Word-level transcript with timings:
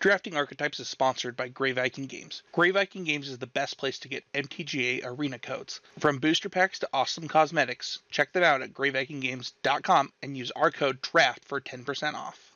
Drafting 0.00 0.36
Archetypes 0.36 0.78
is 0.78 0.88
sponsored 0.88 1.36
by 1.36 1.48
Grey 1.48 1.72
Viking 1.72 2.06
Games. 2.06 2.44
Grey 2.52 2.70
Viking 2.70 3.02
Games 3.02 3.28
is 3.28 3.38
the 3.38 3.48
best 3.48 3.78
place 3.78 3.98
to 3.98 4.08
get 4.08 4.22
MTGA 4.32 5.00
arena 5.04 5.40
codes. 5.40 5.80
From 5.98 6.18
booster 6.18 6.48
packs 6.48 6.78
to 6.78 6.88
awesome 6.92 7.26
cosmetics, 7.26 7.98
check 8.08 8.32
them 8.32 8.44
out 8.44 8.62
at 8.62 8.72
greyvikinggames.com 8.72 10.12
and 10.22 10.36
use 10.36 10.52
our 10.52 10.70
code 10.70 11.02
DRAFT 11.02 11.44
for 11.44 11.60
10% 11.60 12.14
off. 12.14 12.52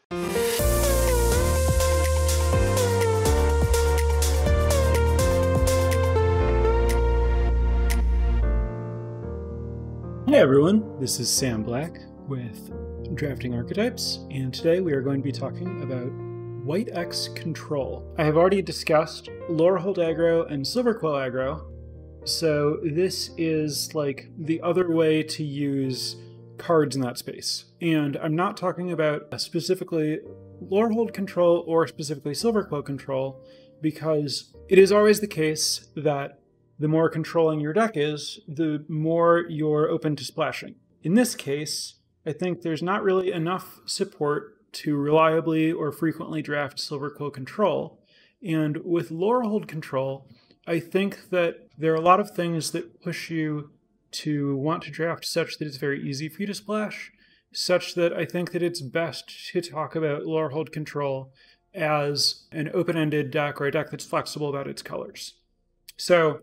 Hey 10.29 10.39
everyone, 10.39 11.01
this 11.01 11.19
is 11.19 11.29
Sam 11.29 11.65
Black 11.65 11.99
with 12.29 13.17
Drafting 13.17 13.53
Archetypes, 13.53 14.21
and 14.31 14.55
today 14.55 14.81
we 14.81 14.93
are 14.93 15.03
going 15.03 15.21
to 15.21 15.25
be 15.25 15.33
talking 15.33 15.83
about 15.83 16.32
White 16.65 16.91
X 16.93 17.29
Control. 17.35 18.05
I 18.19 18.25
have 18.25 18.37
already 18.37 18.63
discussed 18.63 19.29
Lorehold 19.51 19.97
aggro 19.97 20.49
and 20.49 20.65
Silverquill 20.65 21.19
aggro, 21.19 21.65
so 22.25 22.79
this 22.85 23.31
is 23.37 23.93
like 23.97 24.31
the 24.39 24.61
other 24.61 24.89
way 24.91 25.25
to 25.25 25.43
use 25.43 26.17
cards 26.59 26.95
in 26.95 27.03
that 27.03 27.19
space. 27.19 27.65
And 27.81 28.17
I'm 28.19 28.37
not 28.37 28.57
talking 28.57 28.93
about 28.93 29.41
specifically 29.41 30.21
Lorehold 30.63 31.13
control 31.13 31.65
or 31.67 31.89
specifically 31.89 32.33
Silverquill 32.33 32.85
control, 32.85 33.45
because 33.81 34.55
it 34.69 34.79
is 34.79 34.93
always 34.93 35.19
the 35.19 35.27
case 35.27 35.89
that 35.97 36.39
the 36.79 36.87
more 36.87 37.09
controlling 37.09 37.59
your 37.59 37.73
deck 37.73 37.93
is, 37.97 38.39
the 38.47 38.85
more 38.89 39.45
you're 39.49 39.89
open 39.89 40.15
to 40.15 40.25
splashing. 40.25 40.77
In 41.03 41.15
this 41.15 41.35
case, 41.35 41.95
I 42.25 42.33
think 42.33 42.63
there's 42.63 42.85
not 42.85 43.03
really 43.03 43.33
enough 43.33 43.81
support 43.85 44.59
to 44.73 44.97
reliably 44.97 45.71
or 45.71 45.93
frequently 45.93 46.43
draft 46.43 46.79
Silverquill 46.79 47.33
control. 47.33 48.01
And 48.43 48.79
with 48.79 49.11
Lorehold 49.11 49.69
control, 49.69 50.27
I 50.67 50.81
think 50.81 51.31
that 51.31 51.69
there 51.79 51.93
are 51.93 51.97
a 51.97 52.01
lot 52.01 52.21
of 52.21 52.31
things 52.31 52.71
that 52.73 53.01
push 53.03 53.31
you 53.31 53.71
to 54.13 54.57
want 54.57 54.83
to 54.85 54.91
draft 54.91 55.25
such 55.25 55.59
that 55.59 55.67
it's 55.67 55.77
very 55.77 56.03
easy 56.03 56.29
for 56.29 56.43
you 56.43 56.47
to 56.47 56.55
splash, 56.55 57.13
such 57.53 57.95
that 57.95 58.13
I 58.13 58.25
think 58.25 58.53
that 58.53 58.63
it's 58.63 58.81
best 58.81 59.49
to 59.53 59.61
talk 59.61 59.95
about 59.95 60.23
Lorehold 60.23 60.73
control 60.73 61.33
as 61.75 62.45
an 62.53 62.71
open 62.75 62.97
ended 62.97 63.31
deck 63.31 63.61
or 63.61 63.67
a 63.67 63.73
deck 63.73 63.91
that's 63.91 64.05
flexible 64.05 64.49
about 64.49 64.69
its 64.69 64.83
colors. 64.83 65.35
So 65.97 66.41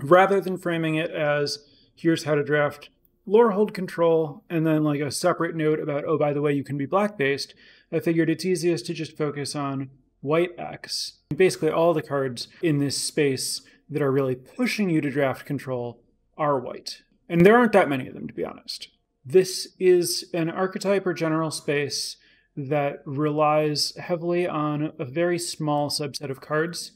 rather 0.00 0.40
than 0.40 0.58
framing 0.58 0.94
it 0.96 1.10
as 1.10 1.58
here's 1.94 2.24
how 2.24 2.34
to 2.34 2.44
draft 2.44 2.90
Lorehold 3.26 3.74
control 3.74 4.44
and 4.48 4.66
then 4.66 4.84
like 4.84 5.00
a 5.00 5.10
separate 5.10 5.56
note 5.56 5.80
about, 5.80 6.04
oh, 6.06 6.16
by 6.16 6.32
the 6.32 6.42
way, 6.42 6.52
you 6.52 6.64
can 6.64 6.78
be 6.78 6.86
black 6.86 7.18
based, 7.18 7.54
I 7.92 8.00
figured 8.00 8.30
it's 8.30 8.44
easiest 8.44 8.86
to 8.86 8.94
just 8.94 9.16
focus 9.16 9.54
on 9.54 9.90
white 10.20 10.52
X. 10.58 11.18
Basically, 11.34 11.70
all 11.70 11.94
the 11.94 12.02
cards 12.02 12.48
in 12.62 12.78
this 12.78 12.96
space 12.96 13.62
that 13.88 14.02
are 14.02 14.12
really 14.12 14.34
pushing 14.34 14.90
you 14.90 15.00
to 15.00 15.10
draft 15.10 15.46
control 15.46 16.00
are 16.36 16.58
white. 16.58 17.02
And 17.28 17.44
there 17.44 17.56
aren't 17.56 17.72
that 17.72 17.88
many 17.88 18.06
of 18.06 18.14
them, 18.14 18.28
to 18.28 18.34
be 18.34 18.44
honest. 18.44 18.88
This 19.24 19.74
is 19.78 20.30
an 20.32 20.50
archetype 20.50 21.06
or 21.06 21.14
general 21.14 21.50
space 21.50 22.16
that 22.56 23.02
relies 23.04 23.94
heavily 23.96 24.46
on 24.46 24.92
a 24.98 25.04
very 25.04 25.38
small 25.38 25.90
subset 25.90 26.30
of 26.30 26.40
cards, 26.40 26.92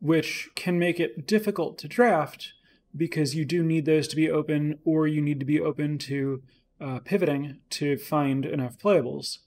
which 0.00 0.50
can 0.54 0.78
make 0.78 0.98
it 0.98 1.26
difficult 1.26 1.78
to 1.78 1.88
draft 1.88 2.52
because 2.96 3.34
you 3.34 3.44
do 3.44 3.62
need 3.62 3.84
those 3.84 4.08
to 4.08 4.16
be 4.16 4.30
open, 4.30 4.78
or 4.84 5.06
you 5.06 5.20
need 5.20 5.40
to 5.40 5.46
be 5.46 5.60
open 5.60 5.98
to 5.98 6.42
uh, 6.80 6.98
pivoting 7.00 7.58
to 7.70 7.96
find 7.96 8.44
enough 8.44 8.78
playables. 8.78 9.38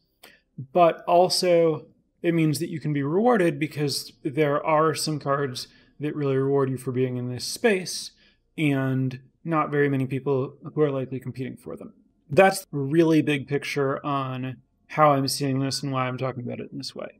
But 0.73 1.03
also, 1.07 1.87
it 2.21 2.33
means 2.33 2.59
that 2.59 2.69
you 2.69 2.79
can 2.79 2.93
be 2.93 3.03
rewarded 3.03 3.59
because 3.59 4.13
there 4.23 4.65
are 4.65 4.95
some 4.95 5.19
cards 5.19 5.67
that 5.99 6.15
really 6.15 6.37
reward 6.37 6.69
you 6.69 6.77
for 6.77 6.91
being 6.91 7.17
in 7.17 7.29
this 7.29 7.45
space, 7.45 8.11
and 8.57 9.19
not 9.43 9.69
very 9.69 9.89
many 9.89 10.07
people 10.07 10.55
who 10.73 10.81
are 10.81 10.91
likely 10.91 11.19
competing 11.19 11.55
for 11.55 11.75
them. 11.75 11.93
That's 12.29 12.65
really 12.71 13.21
big 13.21 13.47
picture 13.47 14.03
on 14.05 14.57
how 14.87 15.11
I'm 15.11 15.27
seeing 15.27 15.59
this 15.59 15.83
and 15.83 15.91
why 15.91 16.07
I'm 16.07 16.17
talking 16.17 16.43
about 16.43 16.59
it 16.59 16.71
in 16.71 16.77
this 16.77 16.95
way. 16.95 17.19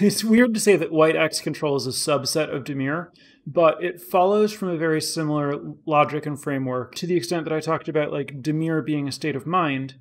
It's 0.00 0.22
weird 0.22 0.54
to 0.54 0.60
say 0.60 0.76
that 0.76 0.92
white 0.92 1.16
X 1.16 1.40
control 1.40 1.76
is 1.76 1.86
a 1.86 1.90
subset 1.90 2.54
of 2.54 2.64
Dimir 2.64 3.08
but 3.46 3.82
it 3.82 4.00
follows 4.00 4.52
from 4.52 4.68
a 4.68 4.76
very 4.76 5.00
similar 5.00 5.54
logic 5.86 6.26
and 6.26 6.40
framework 6.40 6.94
to 6.96 7.06
the 7.06 7.16
extent 7.16 7.44
that 7.44 7.52
I 7.52 7.60
talked 7.60 7.88
about 7.88 8.12
like 8.12 8.42
Dimir 8.42 8.84
being 8.84 9.06
a 9.06 9.12
state 9.12 9.36
of 9.36 9.46
mind 9.46 9.94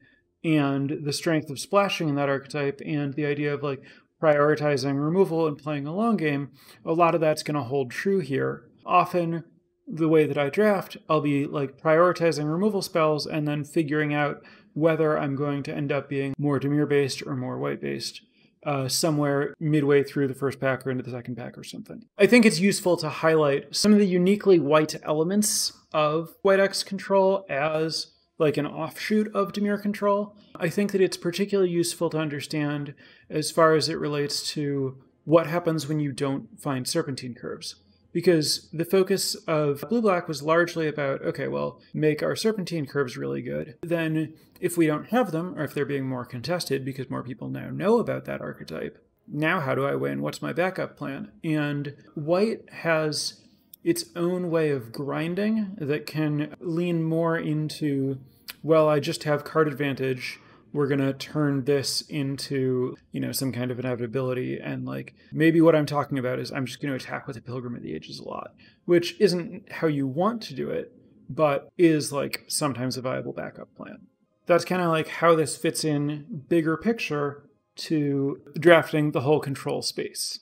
and 0.44 1.00
the 1.04 1.14
strength 1.14 1.50
of 1.50 1.60
splashing 1.60 2.10
in 2.10 2.16
that 2.16 2.30
archetype 2.30 2.82
and 2.84 3.14
the 3.14 3.26
idea 3.26 3.54
of 3.54 3.62
like 3.62 3.84
prioritizing 4.22 5.04
removal 5.04 5.48
and 5.48 5.58
playing 5.58 5.86
a 5.86 5.94
long 5.94 6.18
game. 6.18 6.52
A 6.84 6.94
lot 6.94 7.14
of 7.14 7.22
that's 7.22 7.44
going 7.44 7.56
to 7.56 7.64
hold 7.64 7.92
true 7.92 8.20
here. 8.20 8.64
Often 8.86 9.44
the 9.88 10.08
way 10.08 10.26
that 10.26 10.38
I 10.38 10.50
draft, 10.50 10.98
I'll 11.08 11.22
be 11.22 11.46
like 11.46 11.80
prioritizing 11.80 12.52
removal 12.52 12.82
spells 12.82 13.28
and 13.28 13.48
then 13.48 13.64
figuring 13.64 14.14
out 14.14 14.42
whether 14.74 15.18
I'm 15.18 15.36
going 15.36 15.62
to 15.64 15.74
end 15.74 15.92
up 15.92 16.10
being 16.10 16.34
more 16.40 16.60
Dimir 16.60 16.90
based 16.90 17.22
or 17.26 17.36
more 17.36 17.60
white 17.60 17.80
based 17.80 18.22
uh, 18.66 18.88
somewhere 18.88 19.53
midway 19.59 20.03
through 20.03 20.28
the 20.28 20.34
first 20.34 20.59
pack 20.59 20.86
or 20.86 20.92
into 20.92 21.03
the 21.03 21.12
second 21.12 21.36
pack 21.36 21.58
or 21.58 21.64
something. 21.64 22.03
I 22.18 22.26
think 22.26 22.46
it's 22.46 22.59
useful 22.59 22.98
to 22.98 23.09
highlight 23.09 23.76
some 23.76 23.94
of 23.94 24.00
the 24.00 24.08
uniquely 24.08 24.59
white 24.59 24.96
elements 25.03 25.72
of 25.94 26.36
White 26.42 26.59
X 26.59 26.84
control 26.84 27.46
as 27.50 28.08
like 28.38 28.58
an 28.58 28.66
offshoot 28.66 29.34
of 29.34 29.53
Dimir 29.53 29.81
control. 29.81 30.36
I 30.56 30.70
think 30.70 30.92
that 30.92 31.02
it's 31.02 31.16
particularly 31.16 31.72
useful 31.72 32.09
to 32.09 32.18
understand 32.18 32.94
as 33.30 33.52
far 33.52 33.76
as 33.76 33.88
it 33.88 34.00
relates 34.00 34.52
to 34.53 34.97
what 35.24 35.47
happens 35.47 35.88
when 35.88 36.00
you 36.00 36.12
don't 36.12 36.59
find 36.59 36.88
serpentine 36.88 37.34
curves 37.34 37.76
because 38.16 38.70
the 38.72 38.86
focus 38.86 39.36
of 39.46 39.84
Blue 39.90 40.02
Black 40.02 40.30
was 40.30 40.42
largely 40.42 40.88
about 40.88 41.22
okay, 41.22 41.50
well, 41.50 41.81
make 41.94 42.24
our 42.24 42.34
serpentine 42.34 42.86
curves 42.86 43.18
really 43.18 43.42
good. 43.42 43.76
Then, 43.84 44.36
if 44.62 44.78
we 44.78 44.88
don't 44.88 45.08
have 45.08 45.34
them, 45.34 45.53
or 45.59 45.66
if 45.66 45.74
they're 45.74 45.86
being 45.86 46.08
more 46.08 46.24
contested 46.24 46.86
because 46.86 47.09
more 47.09 47.24
people 47.24 47.50
now 47.50 47.70
know 47.70 48.00
about 48.00 48.24
that 48.24 48.40
archetype, 48.40 49.06
now 49.28 49.59
how 49.59 49.76
do 49.76 49.86
I 49.86 49.96
win? 49.96 50.22
What's 50.22 50.42
my 50.42 50.53
backup 50.53 50.96
plan? 50.96 51.34
And 51.44 51.94
White 52.14 52.70
has 52.72 53.42
its 53.84 54.06
own 54.16 54.50
way 54.50 54.70
of 54.70 54.94
grinding 54.94 55.76
that 55.78 56.06
can 56.06 56.56
lean 56.62 57.03
more 57.03 57.38
into, 57.38 58.20
well, 58.64 58.88
I 58.88 59.02
just 59.02 59.26
have 59.26 59.44
card 59.44 59.68
advantage 59.68 60.40
we're 60.75 60.88
going 60.88 61.00
to 61.00 61.13
turn 61.13 61.63
this 61.63 62.02
into, 62.02 62.97
you 63.13 63.22
know, 63.22 63.31
some 63.31 63.53
kind 63.53 63.72
of 63.72 63.80
inevitability. 63.80 64.59
And 64.59 64.86
like, 64.86 65.16
maybe 65.31 65.62
what 65.62 65.74
I'm 65.74 65.86
talking 65.86 66.19
about 66.19 66.38
is 66.38 66.52
I'm 66.52 66.66
just 66.66 66.81
going 66.81 66.90
to 66.90 67.02
attack 67.02 67.28
with 67.28 67.38
a 67.38 67.41
Pilgrim 67.41 67.75
of 67.75 67.81
the 67.81 67.96
Ages 67.96 68.19
a 68.19 68.28
lot, 68.28 68.53
which 68.84 69.16
isn't 69.22 69.72
how 69.72 69.88
you 69.88 70.06
want 70.06 70.41
to 70.44 70.53
do 70.53 70.69
it, 70.69 70.91
but 71.30 71.69
is 71.78 72.12
like 72.12 72.44
sometimes 72.47 72.97
a 72.97 73.02
viable 73.02 73.31
backup 73.31 73.74
plan. 73.74 74.08
That's 74.47 74.66
kind 74.66 74.81
of 74.81 74.90
like 74.90 75.08
how 75.08 75.34
this 75.34 75.56
fits 75.56 75.85
in 75.85 76.44
bigger 76.50 76.75
picture 76.75 77.50
to 77.78 78.41
drafting 78.59 79.12
the 79.12 79.22
whole 79.22 79.40
control 79.40 79.81
space. 79.81 80.41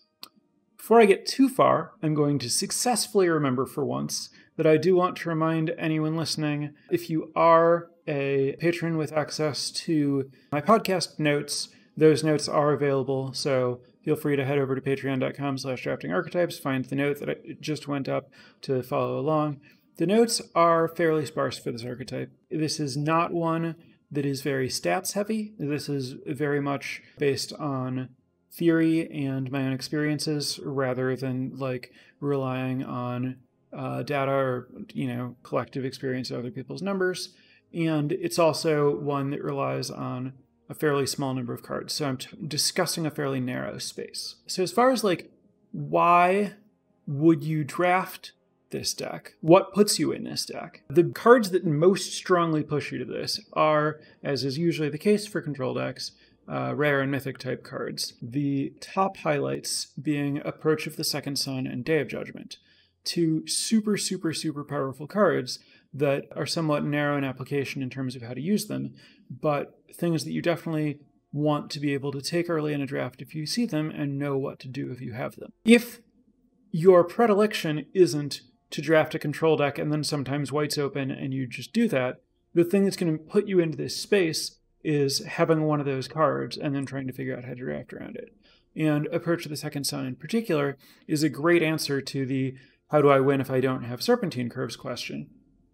Before 0.78 1.00
I 1.00 1.06
get 1.06 1.28
too 1.28 1.48
far, 1.48 1.94
I'm 2.02 2.16
going 2.16 2.40
to 2.40 2.50
successfully 2.50 3.30
remember 3.30 3.68
for 3.68 3.86
once 3.86 4.30
that 4.58 4.66
I 4.66 4.78
do 4.78 4.96
want 4.96 5.16
to 5.18 5.30
remind 5.30 5.70
anyone 5.78 6.18
listening 6.18 6.74
if 6.90 7.08
you 7.10 7.32
are 7.36 7.90
a 8.08 8.56
patron 8.60 8.98
with 8.98 9.14
access 9.14 9.72
to 9.72 10.30
my 10.52 10.62
podcast 10.62 11.20
notes, 11.20 11.70
those 11.96 12.24
notes 12.24 12.48
are 12.48 12.74
available. 12.74 13.34
So 13.34 13.82
feel 14.04 14.16
free 14.16 14.36
to 14.36 14.46
head 14.46 14.58
over 14.58 14.76
to 14.76 14.82
patreon.com 14.82 15.58
slash 15.58 15.84
drafting 15.84 16.12
archetypes, 16.12 16.60
find 16.60 16.86
the 16.86 16.96
note 16.96 17.20
that 17.20 17.30
I 17.30 17.36
just 17.60 17.88
went 17.88 18.10
up 18.10 18.30
to 18.62 18.84
follow 18.84 19.20
along. 19.20 19.62
The 19.98 20.08
notes 20.08 20.42
are 20.56 20.88
fairly 20.88 21.26
sparse 21.26 21.58
for 21.58 21.72
this 21.72 21.86
archetype. 21.86 22.32
This 22.50 22.80
is 22.80 22.98
not 22.98 23.32
one 23.32 23.76
that 24.12 24.26
is 24.26 24.42
very 24.42 24.68
stats 24.68 25.14
heavy. 25.14 25.54
This 25.58 25.88
is 25.88 26.16
very 26.26 26.60
much 26.60 27.02
based 27.18 27.54
on 27.54 28.10
theory 28.52 29.10
and 29.12 29.52
my 29.52 29.64
own 29.64 29.74
experiences 29.74 30.60
rather 30.64 31.16
than 31.16 31.58
like 31.58 31.92
relying 32.20 32.84
on 32.84 33.38
uh, 33.76 34.04
data 34.04 34.32
or 34.32 34.68
you 34.94 35.08
know 35.08 35.36
collective 35.42 35.84
experience 35.84 36.30
of 36.30 36.40
other 36.40 36.52
people's 36.52 36.82
numbers 36.84 37.30
and 37.74 38.12
it's 38.12 38.40
also 38.40 38.96
one 38.96 39.32
that 39.32 39.44
relies 39.44 39.90
on 39.90 40.34
a 40.70 40.74
fairly 40.74 41.06
small 41.06 41.34
number 41.34 41.54
of 41.54 41.64
cards. 41.64 41.94
So 41.94 42.08
i'm 42.08 42.18
t- 42.18 42.30
discussing 42.48 43.06
a 43.06 43.12
fairly 43.12 43.40
narrow 43.40 43.78
space. 43.78 44.36
So 44.48 44.64
as 44.64 44.72
far 44.72 44.92
as 44.92 45.04
like 45.04 45.32
why 45.72 46.54
would 47.08 47.44
you 47.44 47.64
draft 47.64 48.32
this 48.70 48.94
deck? 48.94 49.34
What 49.42 49.74
puts 49.74 50.00
you 50.00 50.12
in 50.12 50.24
this 50.24 50.46
deck? 50.46 50.84
The 50.90 51.04
cards 51.04 51.52
that 51.52 51.66
most 51.66 52.14
strongly 52.14 52.64
push 52.64 52.92
you 52.92 52.98
to 53.00 53.06
this 53.06 53.40
are 53.54 54.00
as 54.24 54.44
is 54.44 54.58
usually 54.58 54.90
the 54.90 54.98
case 54.98 55.28
for 55.28 55.42
control 55.42 55.74
decks 55.74 56.12
uh, 56.48 56.74
rare 56.76 57.02
and 57.02 57.12
mythic 57.12 57.38
type 57.38 57.64
cards. 57.64 58.14
The 58.22 58.74
top 58.82 59.18
highlights 59.18 59.88
being 60.02 60.42
approach 60.44 60.88
of 60.88 60.98
the 60.98 61.04
second 61.04 61.38
sun 61.38 61.66
and 61.68 61.86
day 61.86 62.00
of 62.00 62.08
judgment. 62.08 62.58
Two 63.04 63.48
super, 63.48 63.98
super, 63.98 64.34
super 64.34 64.64
powerful 64.64 65.08
cards 65.08 65.60
that 65.94 66.26
are 66.36 66.46
somewhat 66.46 66.84
narrow 66.84 67.18
in 67.18 67.24
application 67.24 67.82
in 67.82 67.90
terms 67.90 68.16
of 68.16 68.22
how 68.22 68.34
to 68.34 68.42
use 68.42 68.66
them, 68.66 68.94
but 69.30 69.80
things 69.94 70.24
that 70.24 70.32
you 70.32 70.42
definitely 70.42 71.00
want 71.32 71.70
to 71.72 71.80
be 71.80 71.94
able 71.94 72.12
to 72.12 72.22
take 72.22 72.50
early 72.50 72.74
in 72.74 72.82
a 72.82 72.86
draft 72.86 73.22
if 73.22 73.34
you 73.34 73.46
see 73.46 73.66
them 73.66 73.90
and 73.90 74.20
know 74.20 74.38
what 74.38 74.60
to 74.60 74.68
do 74.68 74.92
if 74.92 75.02
you 75.02 75.14
have 75.14 75.36
them. 75.36 75.52
If 75.66 76.00
your 76.72 77.04
predilection 77.04 77.86
isn't 77.94 78.42
to 78.72 78.82
draft 78.82 79.14
a 79.14 79.20
control 79.20 79.58
deck 79.58 79.78
and 79.78 79.92
then 79.92 80.04
sometimes 80.04 80.52
white's 80.52 80.78
open 80.78 81.12
and 81.12 81.34
you 81.34 81.48
just 81.48 81.74
do 81.74 81.88
that, 81.90 82.22
the 82.54 82.64
thing 82.64 82.84
that's 82.84 82.98
going 82.98 83.18
to 83.18 83.24
put 83.24 83.48
you 83.48 83.60
into 83.60 83.78
this 83.78 83.96
space 83.96 84.58
is 84.84 85.24
having 85.26 85.64
one 85.64 85.80
of 85.80 85.86
those 85.86 86.08
cards 86.08 86.58
and 86.58 86.76
then 86.76 86.86
trying 86.86 87.08
to 87.08 87.14
figure 87.14 87.36
out 87.36 87.46
how 87.46 87.54
to 87.54 87.56
draft 87.56 87.94
around 87.94 88.16
it. 88.16 88.36
And 88.76 89.08
Approach 89.08 89.44
to 89.44 89.50
the 89.50 89.56
Second 89.56 89.86
Sun 89.86 90.06
in 90.06 90.16
particular 90.16 90.78
is 91.08 91.24
a 91.24 91.30
great 91.30 91.62
answer 91.62 92.02
to 92.02 92.26
the 92.26 92.56
how 92.90 93.02
do 93.02 93.10
I 93.10 93.20
win 93.20 93.42
if 93.42 93.50
I 93.50 93.60
don't 93.60 93.84
have 93.84 94.04
serpentine 94.04 94.50
curves 94.50 94.76
question. 94.76 95.30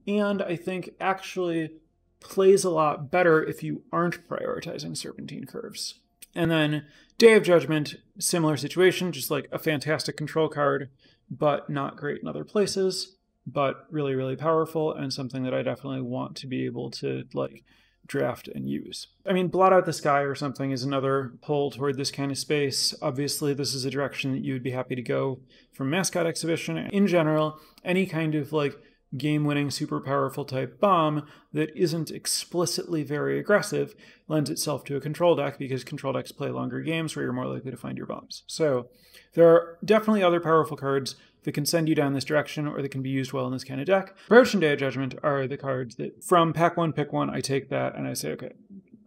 And 0.10 0.42
I 0.42 0.56
think 0.56 0.92
actually 1.00 1.72
plays 2.20 2.64
a 2.64 2.70
lot 2.70 3.12
better 3.12 3.44
if 3.44 3.62
you 3.62 3.84
aren't 3.92 4.28
prioritizing 4.28 4.98
serpentine 4.98 5.46
curves. 5.46 5.96
And 6.36 6.50
then 6.50 6.86
Day 7.18 7.34
of 7.34 7.44
Judgment, 7.44 7.96
similar 8.18 8.58
situation, 8.58 9.12
just 9.12 9.30
like 9.30 9.48
a 9.52 9.60
fantastic 9.60 10.18
control 10.18 10.50
card, 10.50 10.90
but 11.30 11.70
not 11.70 11.96
great 11.96 12.22
in 12.22 12.28
other 12.28 12.44
places, 12.44 13.18
but 13.46 13.86
really, 13.92 14.16
really 14.16 14.36
powerful 14.36 14.94
and 14.94 15.14
something 15.14 15.44
that 15.44 15.54
I 15.54 15.62
definitely 15.62 16.02
want 16.02 16.36
to 16.38 16.48
be 16.48 16.66
able 16.66 16.90
to 16.92 17.26
like 17.34 17.64
draft 18.08 18.48
and 18.48 18.68
use. 18.68 19.08
I 19.26 19.34
mean, 19.34 19.48
blot 19.48 19.72
out 19.72 19.86
the 19.86 19.94
sky 19.94 20.22
or 20.22 20.34
something 20.34 20.72
is 20.72 20.84
another 20.84 21.34
pull 21.42 21.70
toward 21.70 21.98
this 21.98 22.10
kind 22.10 22.32
of 22.32 22.38
space. 22.38 22.96
Obviously, 23.02 23.54
this 23.54 23.74
is 23.74 23.86
a 23.86 23.92
direction 23.92 24.32
that 24.32 24.44
you 24.44 24.54
would 24.54 24.64
be 24.64 24.72
happy 24.72 24.96
to 24.96 25.02
go 25.02 25.40
from 25.72 25.92
mascot 25.92 26.26
exhibition. 26.26 26.78
In 26.78 27.06
general, 27.06 27.60
any 27.86 28.06
kind 28.06 28.34
of 28.34 28.52
like 28.52 28.76
game 29.18 29.44
winning, 29.44 29.72
super 29.72 30.00
powerful 30.00 30.46
type 30.46 30.80
bomb 30.80 31.26
that 31.54 31.76
isn't 31.76 32.12
explicitly 32.12 33.04
very 33.04 33.40
aggressive 33.40 33.96
lends 34.28 34.50
itself 34.50 34.84
to 34.86 34.96
a 34.96 35.02
control 35.02 35.36
deck 35.36 35.58
because 35.58 35.84
control 35.84 36.14
decks 36.14 36.32
play 36.32 36.50
longer 36.50 36.82
games 36.82 37.16
where 37.16 37.24
you're 37.24 37.34
more 37.34 37.48
likely 37.48 37.72
to 37.72 37.78
find 37.78 37.98
your 37.98 38.08
bombs. 38.08 38.44
So 38.48 38.90
there 39.34 39.48
are 39.50 39.78
definitely 39.84 40.24
other 40.24 40.40
powerful 40.40 40.78
cards 40.78 41.16
that 41.44 41.54
can 41.54 41.66
send 41.66 41.90
you 41.90 41.96
down 41.96 42.14
this 42.14 42.26
direction 42.26 42.68
or 42.68 42.82
that 42.82 42.90
can 42.90 43.02
be 43.02 43.10
used 43.10 43.34
well 43.34 43.48
in 43.48 43.54
this 43.54 43.64
kind 43.64 43.80
of 43.80 43.88
deck. 43.88 44.16
Approach 44.26 44.54
and 44.54 44.62
Day 44.62 44.74
of 44.74 44.80
Judgment 44.80 45.16
are 45.24 45.48
the 45.48 45.58
cards 45.58 45.96
that 45.96 46.24
from 46.24 46.54
pack 46.54 46.78
one, 46.78 46.94
pick 46.94 47.12
one, 47.12 47.30
I 47.30 47.40
take 47.42 47.70
that 47.70 47.96
and 47.96 48.08
I 48.08 48.14
say, 48.14 48.32
okay, 48.32 48.52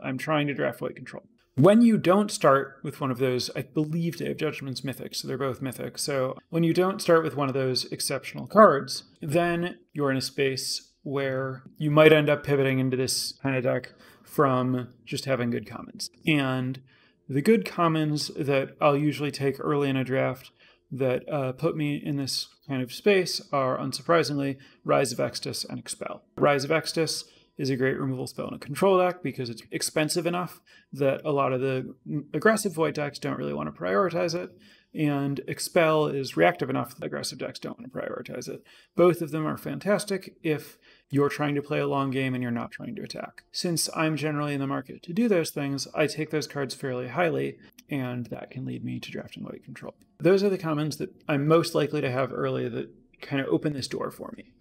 I'm 0.03 0.19
trying 0.19 0.47
to 0.49 0.55
draft 0.55 0.81
white 0.81 0.97
control. 0.97 1.25
When 1.57 1.83
you 1.83 1.99
don't 1.99 2.31
start 2.31 2.79
with 2.83 2.99
one 3.01 3.11
of 3.11 3.19
those, 3.19 3.51
I 3.55 3.61
believe 3.61 4.17
Day 4.17 4.31
of 4.31 4.39
Judgment's 4.39 4.83
mythic, 4.83 5.15
so 5.15 5.29
they're 5.29 5.37
both 5.37 5.61
mythic. 5.61 5.99
So 5.99 6.39
when 6.49 6.63
you 6.63 6.73
don't 6.73 7.03
start 7.03 7.23
with 7.23 7.37
one 7.37 7.49
of 7.49 7.55
those 7.55 7.85
exceptional 7.93 8.47
cards, 8.47 9.05
then 9.21 9.77
you're 9.93 10.11
in 10.11 10.17
a 10.17 10.23
space 10.23 10.93
where 11.03 11.65
you 11.77 11.91
might 11.91 12.13
end 12.13 12.31
up 12.31 12.43
pivoting 12.43 12.79
into 12.79 12.97
this 12.97 13.35
kind 13.43 13.55
of 13.55 13.65
deck 13.65 13.93
from 14.25 14.95
just 15.05 15.27
having 15.27 15.51
good 15.51 15.69
commons. 15.69 16.09
And 16.27 16.81
the 17.29 17.43
good 17.43 17.67
commons 17.67 18.29
that 18.29 18.75
I'll 18.81 18.97
usually 18.97 19.31
take 19.31 19.57
early 19.61 19.91
in 19.91 19.97
a 19.97 20.05
draft 20.05 20.53
that 20.91 21.31
uh, 21.31 21.53
put 21.53 21.77
me 21.77 21.97
in 21.97 22.17
this 22.17 22.49
kind 22.67 22.83
of 22.83 22.95
space 22.95 23.43
are, 23.53 23.77
unsurprisingly, 23.77 24.57
Rise 24.85 25.13
of 25.13 25.19
Extus 25.19 25.69
and 25.69 25.79
Expel. 25.79 26.23
Rise 26.37 26.65
of 26.65 26.71
Extus 26.71 27.25
is 27.59 27.71
a 27.71 27.77
great 27.77 27.99
removal 27.99 28.27
spell 28.27 28.49
in 28.49 28.55
a 28.55 28.59
control 28.59 28.99
deck 28.99 29.23
because 29.23 29.51
it's 29.51 29.63
expensive 29.71 30.27
enough 30.27 30.61
that 30.93 31.21
a 31.25 31.33
lot 31.33 31.53
of 31.53 31.61
the 31.61 31.95
aggressive 32.33 32.75
void 32.75 32.95
decks 32.95 33.19
don't 33.19 33.39
really 33.39 33.53
want 33.53 33.73
to 33.73 33.81
prioritize 33.81 34.35
it. 34.35 34.51
And 34.95 35.41
Expel 35.49 36.07
is 36.07 36.37
reactive 36.37 36.69
enough 36.69 36.95
that 36.95 37.07
aggressive 37.07 37.39
decks 37.39 37.59
don't 37.59 37.79
want 37.79 37.91
to 37.91 37.99
prioritize 37.99 38.47
it. 38.47 38.63
Both 38.95 39.23
of 39.23 39.31
them 39.31 39.47
are 39.47 39.57
fantastic 39.57 40.37
if 40.43 40.77
you're 41.09 41.31
trying 41.31 41.55
to 41.55 41.63
play 41.63 41.79
a 41.79 41.87
long 41.87 42.11
game 42.11 42.35
and 42.35 42.43
you're 42.43 42.53
not 42.53 42.73
trying 42.73 42.95
to 42.97 43.03
attack. 43.03 43.45
Since 43.53 43.89
I'm 43.95 44.17
generally 44.17 44.53
in 44.53 44.61
the 44.61 44.67
market 44.67 45.03
to 45.05 45.15
do 45.15 45.29
those 45.29 45.51
things, 45.51 45.89
I 45.95 46.07
take 46.07 46.31
those 46.31 46.47
cards 46.47 46.75
fairly 46.75 47.09
highly, 47.09 47.59
and 47.89 48.27
that 48.27 48.51
can 48.51 48.67
lead 48.67 48.85
me 48.85 49.01
to 49.01 49.11
drafting 49.11 49.45
white 49.45 49.65
control. 49.65 49.95
Those 50.19 50.43
are 50.43 50.51
the 50.51 50.59
commons 50.59 50.99
that 50.99 51.11
I'm 51.27 51.47
most 51.47 51.75
likely 51.75 52.03
to 52.03 52.11
have 52.11 52.33
early 52.33 52.69
that 52.69 52.91
kind 53.23 53.41
of 53.41 53.49
open 53.49 53.73
this 53.73 53.89
door 53.89 54.11
for 54.11 54.33
me. 54.37 54.53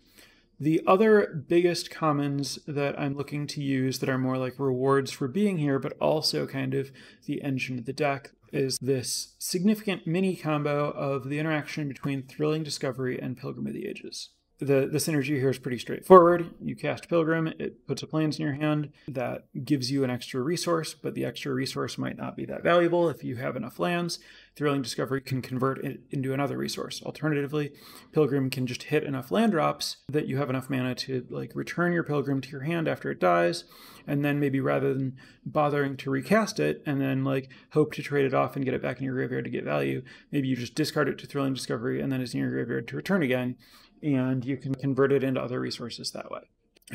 The 0.62 0.84
other 0.86 1.44
biggest 1.48 1.90
commons 1.90 2.60
that 2.68 2.98
I'm 3.00 3.18
looking 3.18 3.48
to 3.48 3.63
use 3.63 3.98
that 3.98 4.10
are 4.10 4.19
more 4.19 4.38
like 4.38 4.60
rewards 4.60 5.10
for 5.10 5.28
being 5.28 5.58
here, 5.58 5.80
but 5.80 5.98
also 6.00 6.46
kind 6.46 6.75
of 6.75 6.92
the 7.25 7.42
engine 7.42 7.80
of 7.80 7.86
the 7.86 7.94
deck, 7.94 8.30
is 8.54 8.78
this 8.80 9.34
significant 9.40 10.06
mini 10.06 10.36
combo 10.36 10.92
of 10.92 11.30
the 11.30 11.40
interaction 11.40 11.88
between 11.88 12.28
Thrilling 12.28 12.62
Discovery 12.62 13.19
and 13.19 13.36
Pilgrim 13.36 13.66
of 13.66 13.74
the 13.74 13.88
Ages 13.88 14.30
the, 14.62 14.88
the 14.88 15.00
synergy 15.00 15.40
here 15.40 15.50
is 15.50 15.58
pretty 15.58 15.80
straightforward. 15.80 16.52
You 16.62 16.75
cast 16.75 17.10
Pilgrim, 17.10 17.48
it 17.48 17.88
puts 17.88 18.04
a 18.04 18.08
plains 18.08 18.38
in 18.38 18.46
your 18.46 18.54
hand 18.54 18.92
that 19.08 19.48
gives 19.66 19.90
you 19.90 20.04
an 20.04 20.12
extra 20.12 20.40
resource, 20.40 20.94
but 20.94 21.16
the 21.16 21.25
extra 21.25 21.52
resource 21.52 21.98
might 21.98 22.16
not 22.16 22.38
be 22.38 22.46
that 22.46 22.62
valuable 22.62 23.10
if 23.10 23.24
you 23.24 23.38
have 23.38 23.56
enough 23.56 23.80
lands. 23.80 24.19
Thrilling 24.56 24.84
Discovery 24.84 25.22
can 25.22 25.42
convert 25.42 25.84
it 25.84 26.02
into 26.12 26.31
another 26.31 26.58
resource. 26.58 27.02
Alternatively, 27.02 27.72
Pilgrim 28.12 28.52
can 28.52 28.68
just 28.68 28.84
hit 28.84 29.04
enough 29.04 29.31
land 29.31 29.54
drops 29.54 29.98
that 30.10 30.28
you 30.28 30.38
have 30.38 30.50
enough 30.50 30.69
mana 30.69 30.94
to 30.94 31.25
like 31.31 31.56
return 31.56 31.92
your 31.92 32.04
Pilgrim 32.04 32.40
to 32.42 32.50
your 32.50 32.62
hand 32.62 32.88
after 32.88 33.10
it 33.10 33.19
dies, 33.19 33.64
and 34.06 34.24
then 34.24 34.40
maybe 34.40 34.60
rather 34.60 34.94
than 34.94 35.18
bothering 35.44 35.98
to 35.98 36.12
recast 36.12 36.60
it 36.60 36.84
and 36.86 37.02
then 37.02 37.24
like 37.24 37.50
hope 37.72 37.94
to 37.94 38.04
trade 38.04 38.25
it 38.25 38.34
off 38.34 38.56
and 38.56 38.64
get 38.64 38.75
it 38.75 38.81
back 38.81 39.00
in 39.00 39.06
your 39.06 39.16
graveyard 39.16 39.46
to 39.46 39.50
get 39.50 39.64
value, 39.64 40.04
maybe 40.31 40.48
you 40.48 40.56
just 40.56 40.75
discard 40.75 41.10
it 41.10 41.18
to 41.18 41.25
Thrilling 41.25 41.56
Discovery 41.56 42.00
and 42.00 42.12
then 42.12 42.22
it's 42.22 42.36
in 42.36 42.42
your 42.42 42.52
graveyard 42.52 42.88
to 42.90 42.96
return 42.96 43.24
again 43.24 43.56
and 44.01 44.44
you 44.45 44.57
can 44.57 44.75
convert 44.75 45.12
it 45.12 45.24
into 45.24 45.42
other 45.42 45.59
resources 45.59 46.12
that 46.12 46.31
way. 46.31 46.42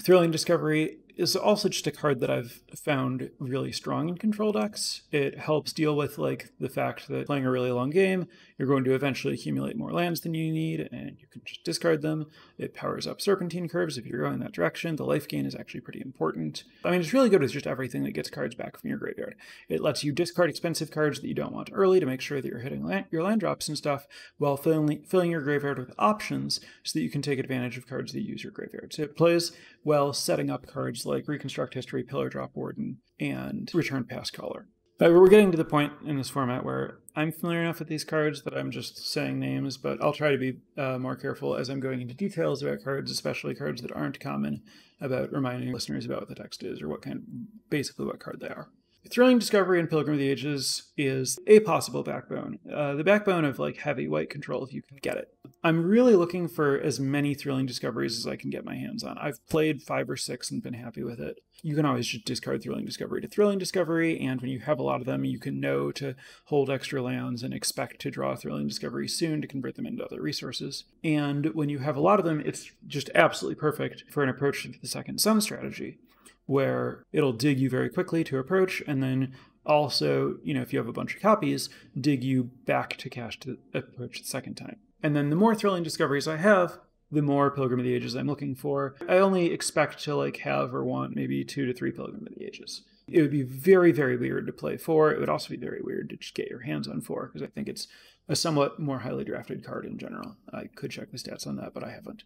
Thrilling 0.03 0.31
Discovery 0.31 0.99
is 1.17 1.35
also 1.35 1.69
just 1.71 1.87
a 1.87 1.91
card 1.91 2.21
that 2.21 2.31
I've 2.31 2.61
found 2.77 3.31
really 3.39 3.73
strong 3.73 4.11
in 4.11 4.19
control 4.19 4.53
decks. 4.53 5.03
It 5.11 5.39
helps 5.39 5.73
deal 5.73 5.97
with 5.97 6.19
like 6.19 6.51
the 6.61 6.69
fact 6.69 7.09
that 7.09 7.27
playing 7.27 7.47
a 7.47 7.51
really 7.51 7.71
long 7.71 7.89
game, 7.91 8.27
you're 8.59 8.69
going 8.69 8.85
to 8.85 8.95
eventually 8.95 9.35
accumulate 9.35 9.77
more 9.77 9.93
lands 9.93 10.21
than 10.21 10.35
you 10.35 10.53
need, 10.53 10.89
and 10.93 11.17
you 11.21 11.27
can 11.31 11.43
just 11.45 11.65
discard 11.65 12.03
them. 12.03 12.27
It 12.59 12.75
powers 12.75 13.07
up 13.07 13.21
serpentine 13.21 13.69
curves 13.69 13.99
if 13.99 14.07
you're 14.07 14.23
going 14.23 14.41
that 14.41 14.53
direction. 14.53 14.97
The 14.97 15.05
life 15.05 15.29
gain 15.29 15.47
is 15.47 15.55
actually 15.55 15.81
pretty 15.81 16.01
important. 16.01 16.65
I 16.85 16.91
mean, 16.91 17.01
it's 17.01 17.13
really 17.13 17.29
good 17.29 17.43
with 17.43 17.53
just 17.53 17.67
everything 17.67 18.05
that 18.05 18.13
gets 18.13 18.31
cards 18.31 18.55
back 18.55 18.79
from 18.79 18.89
your 18.89 18.99
graveyard. 18.99 19.37
It 19.69 19.83
lets 19.83 20.05
you 20.05 20.13
discard 20.13 20.51
expensive 20.51 20.91
cards 20.91 21.21
that 21.21 21.29
you 21.29 21.35
don't 21.35 21.55
want 21.55 21.71
early 21.73 22.01
to 22.01 22.07
make 22.07 22.21
sure 22.21 22.41
that 22.41 22.49
you're 22.49 22.61
hitting 22.61 22.85
land, 22.85 23.07
your 23.11 23.23
land 23.23 23.41
drops 23.41 23.69
and 23.69 23.77
stuff, 23.77 24.07
while 24.39 24.57
filling, 24.57 25.03
filling 25.03 25.31
your 25.31 25.43
graveyard 25.43 25.79
with 25.79 25.93
options 25.99 26.61
so 26.83 26.99
that 26.99 27.03
you 27.03 27.11
can 27.11 27.23
take 27.23 27.39
advantage 27.39 27.77
of 27.77 27.87
cards 27.87 28.13
that 28.13 28.23
use 28.23 28.43
your 28.43 28.53
graveyard. 28.53 28.95
So 28.95 29.03
it 29.03 29.17
plays 29.17 29.53
well 29.85 30.13
setting 30.13 30.51
up 30.51 30.67
cards 30.67 31.05
like 31.05 31.29
Reconstruct 31.29 31.75
History, 31.75 32.03
Pillar 32.03 32.29
Drop 32.29 32.53
Warden, 32.55 32.99
and 33.21 33.71
Return 33.75 34.05
Past 34.05 34.33
Caller. 34.33 34.67
But 34.99 35.13
we're 35.13 35.29
getting 35.29 35.51
to 35.51 35.59
the 35.59 35.65
point 35.65 35.93
in 36.07 36.17
this 36.17 36.31
format 36.31 36.65
where 36.65 36.99
I'm 37.15 37.31
familiar 37.31 37.63
enough 37.63 37.79
with 37.79 37.89
these 37.89 38.05
cards 38.05 38.43
that 38.43 38.57
I'm 38.57 38.71
just 38.71 39.11
saying 39.11 39.39
names, 39.39 39.77
but 39.77 40.03
I'll 40.03 40.13
try 40.13 40.31
to 40.31 40.39
be 40.39 40.59
uh, 40.77 40.99
more 40.99 41.17
careful 41.17 41.57
as 41.57 41.69
I'm 41.69 41.81
going 41.81 42.01
into 42.01 42.15
details 42.15 42.63
about 42.63 42.83
cards, 42.83 43.11
especially 43.11 43.55
cards 43.55 43.83
that 43.83 43.93
aren't 43.93 44.21
common, 44.21 44.63
about 45.01 45.33
reminding 45.33 45.73
listeners 45.73 46.07
about 46.07 46.21
what 46.21 46.29
the 46.29 46.35
text 46.35 46.63
is 46.63 46.81
or 46.81 46.89
what 46.89 47.03
kind, 47.03 47.49
basically 47.69 48.07
what 48.07 48.21
card 48.21 48.41
they 48.41 48.49
are. 48.49 48.69
Thrilling 49.11 49.39
Discovery 49.39 49.79
and 49.81 49.89
Pilgrim 49.89 50.15
of 50.15 50.19
the 50.19 50.29
Ages 50.29 50.91
is 50.97 51.39
a 51.47 51.61
possible 51.61 52.03
backbone. 52.03 52.59
Uh, 52.73 52.95
the 52.95 53.05
backbone 53.05 53.45
of 53.45 53.59
like 53.59 53.79
heavy 53.79 54.09
white 54.09 54.31
control 54.31 54.65
if 54.65 54.73
you 54.73 54.83
can 54.83 54.99
get 55.03 55.17
it. 55.17 55.33
I'm 55.63 55.85
really 55.85 56.15
looking 56.15 56.49
for 56.49 56.79
as 56.79 57.01
many 57.01 57.35
thrilling 57.35 57.67
discoveries 57.67 58.19
as 58.19 58.27
I 58.27 58.37
can 58.37 58.51
get 58.51 58.65
my 58.65 58.77
hands 58.77 59.03
on. 59.03 59.19
I've 59.19 59.45
played 59.49 59.83
five 59.83 60.09
or 60.09 60.17
six 60.17 60.51
and 60.51 60.63
been 60.63 60.75
happy 60.75 61.03
with 61.03 61.21
it. 61.21 61.41
You 61.63 61.75
can 61.75 61.85
always 61.85 62.07
just 62.07 62.25
discard 62.25 62.63
Thrilling 62.63 62.85
Discovery 62.85 63.21
to 63.23 63.29
Thrilling 63.29 63.59
Discovery, 63.59 64.21
and 64.21 64.41
when 64.41 64.51
you 64.51 64.61
have 64.61 64.79
a 64.79 64.83
lot 64.83 65.01
of 65.01 65.07
them, 65.07 65.25
you 65.25 65.41
can 65.41 65.59
know 65.59 65.91
to 65.93 66.15
hold 66.45 66.71
extra 66.71 67.03
lands 67.03 67.43
and 67.43 67.55
expect 67.55 68.01
to 68.03 68.11
draw 68.11 68.37
Thrilling 68.37 68.69
Discovery 68.69 69.09
soon 69.09 69.41
to 69.41 69.49
convert 69.49 69.75
them 69.75 69.87
into 69.87 70.05
other 70.05 70.21
resources. 70.21 70.85
And 71.03 71.55
when 71.55 71.69
you 71.69 71.79
have 71.79 71.97
a 71.97 72.01
lot 72.01 72.19
of 72.19 72.27
them, 72.27 72.41
it's 72.45 72.71
just 72.87 73.11
absolutely 73.15 73.59
perfect 73.59 74.05
for 74.11 74.23
an 74.23 74.29
approach 74.29 74.63
to 74.65 74.73
the 74.81 74.87
second 74.87 75.21
sun 75.21 75.41
strategy 75.41 75.99
where 76.47 77.05
it'll 77.13 77.33
dig 77.33 77.59
you 77.59 77.69
very 77.69 77.89
quickly 77.89 78.25
to 78.25 78.39
approach 78.39 78.83
and 78.87 79.03
then 79.03 79.35
also, 79.67 80.39
you 80.43 80.55
know, 80.55 80.63
if 80.63 80.73
you 80.73 80.79
have 80.79 80.89
a 80.89 80.93
bunch 80.93 81.15
of 81.15 81.21
copies, 81.21 81.69
dig 82.01 82.23
you 82.23 82.45
back 82.65 82.97
to 82.97 83.11
cash 83.11 83.39
to 83.41 83.59
approach 83.75 84.21
the 84.21 84.29
second 84.29 84.55
time. 84.55 84.77
And 85.03 85.15
then 85.15 85.31
the 85.31 85.37
more 85.37 85.55
thrilling 85.55 85.83
discoveries 85.83 86.29
I 86.29 86.37
have, 86.37 86.79
the 87.11 87.23
more 87.23 87.51
Pilgrim 87.51 87.81
of 87.81 87.85
the 87.85 87.95
Ages 87.95 88.15
I'm 88.15 88.27
looking 88.27 88.55
for. 88.55 88.95
I 89.09 89.19
only 89.19 89.53
expect 89.53 90.03
to 90.05 90.15
like 90.15 90.39
have 90.39 90.75
or 90.75 90.85
want 90.85 91.15
maybe 91.15 91.45
two 91.45 91.67
to 91.67 91.73
three 91.73 91.93
Pilgrim 91.93 92.27
of 92.27 92.35
the 92.35 92.45
Ages. 92.45 92.83
It 93.09 93.21
would 93.21 93.31
be 93.31 93.43
very, 93.43 93.93
very 93.93 94.17
weird 94.17 94.47
to 94.47 94.53
play 94.53 94.77
four. 94.77 95.13
It 95.13 95.21
would 95.21 95.29
also 95.29 95.51
be 95.51 95.57
very 95.57 95.81
weird 95.81 96.11
to 96.11 96.17
just 96.17 96.35
get 96.35 96.49
your 96.49 96.61
hands 96.61 96.89
on 96.89 97.01
four 97.01 97.27
because 97.27 97.43
I 97.43 97.51
think 97.51 97.69
it's 97.69 97.87
a 98.29 98.35
somewhat 98.35 98.81
more 98.81 99.01
highly 99.01 99.25
drafted 99.25 99.65
card 99.65 99.85
in 99.85 99.99
general. 99.99 100.37
I 100.53 100.65
could 100.65 100.91
check 100.91 101.13
the 101.13 101.19
stats 101.19 101.47
on 101.47 101.57
that, 101.57 101.73
but 101.73 101.85
I 101.85 101.91
haven't. 101.91 102.25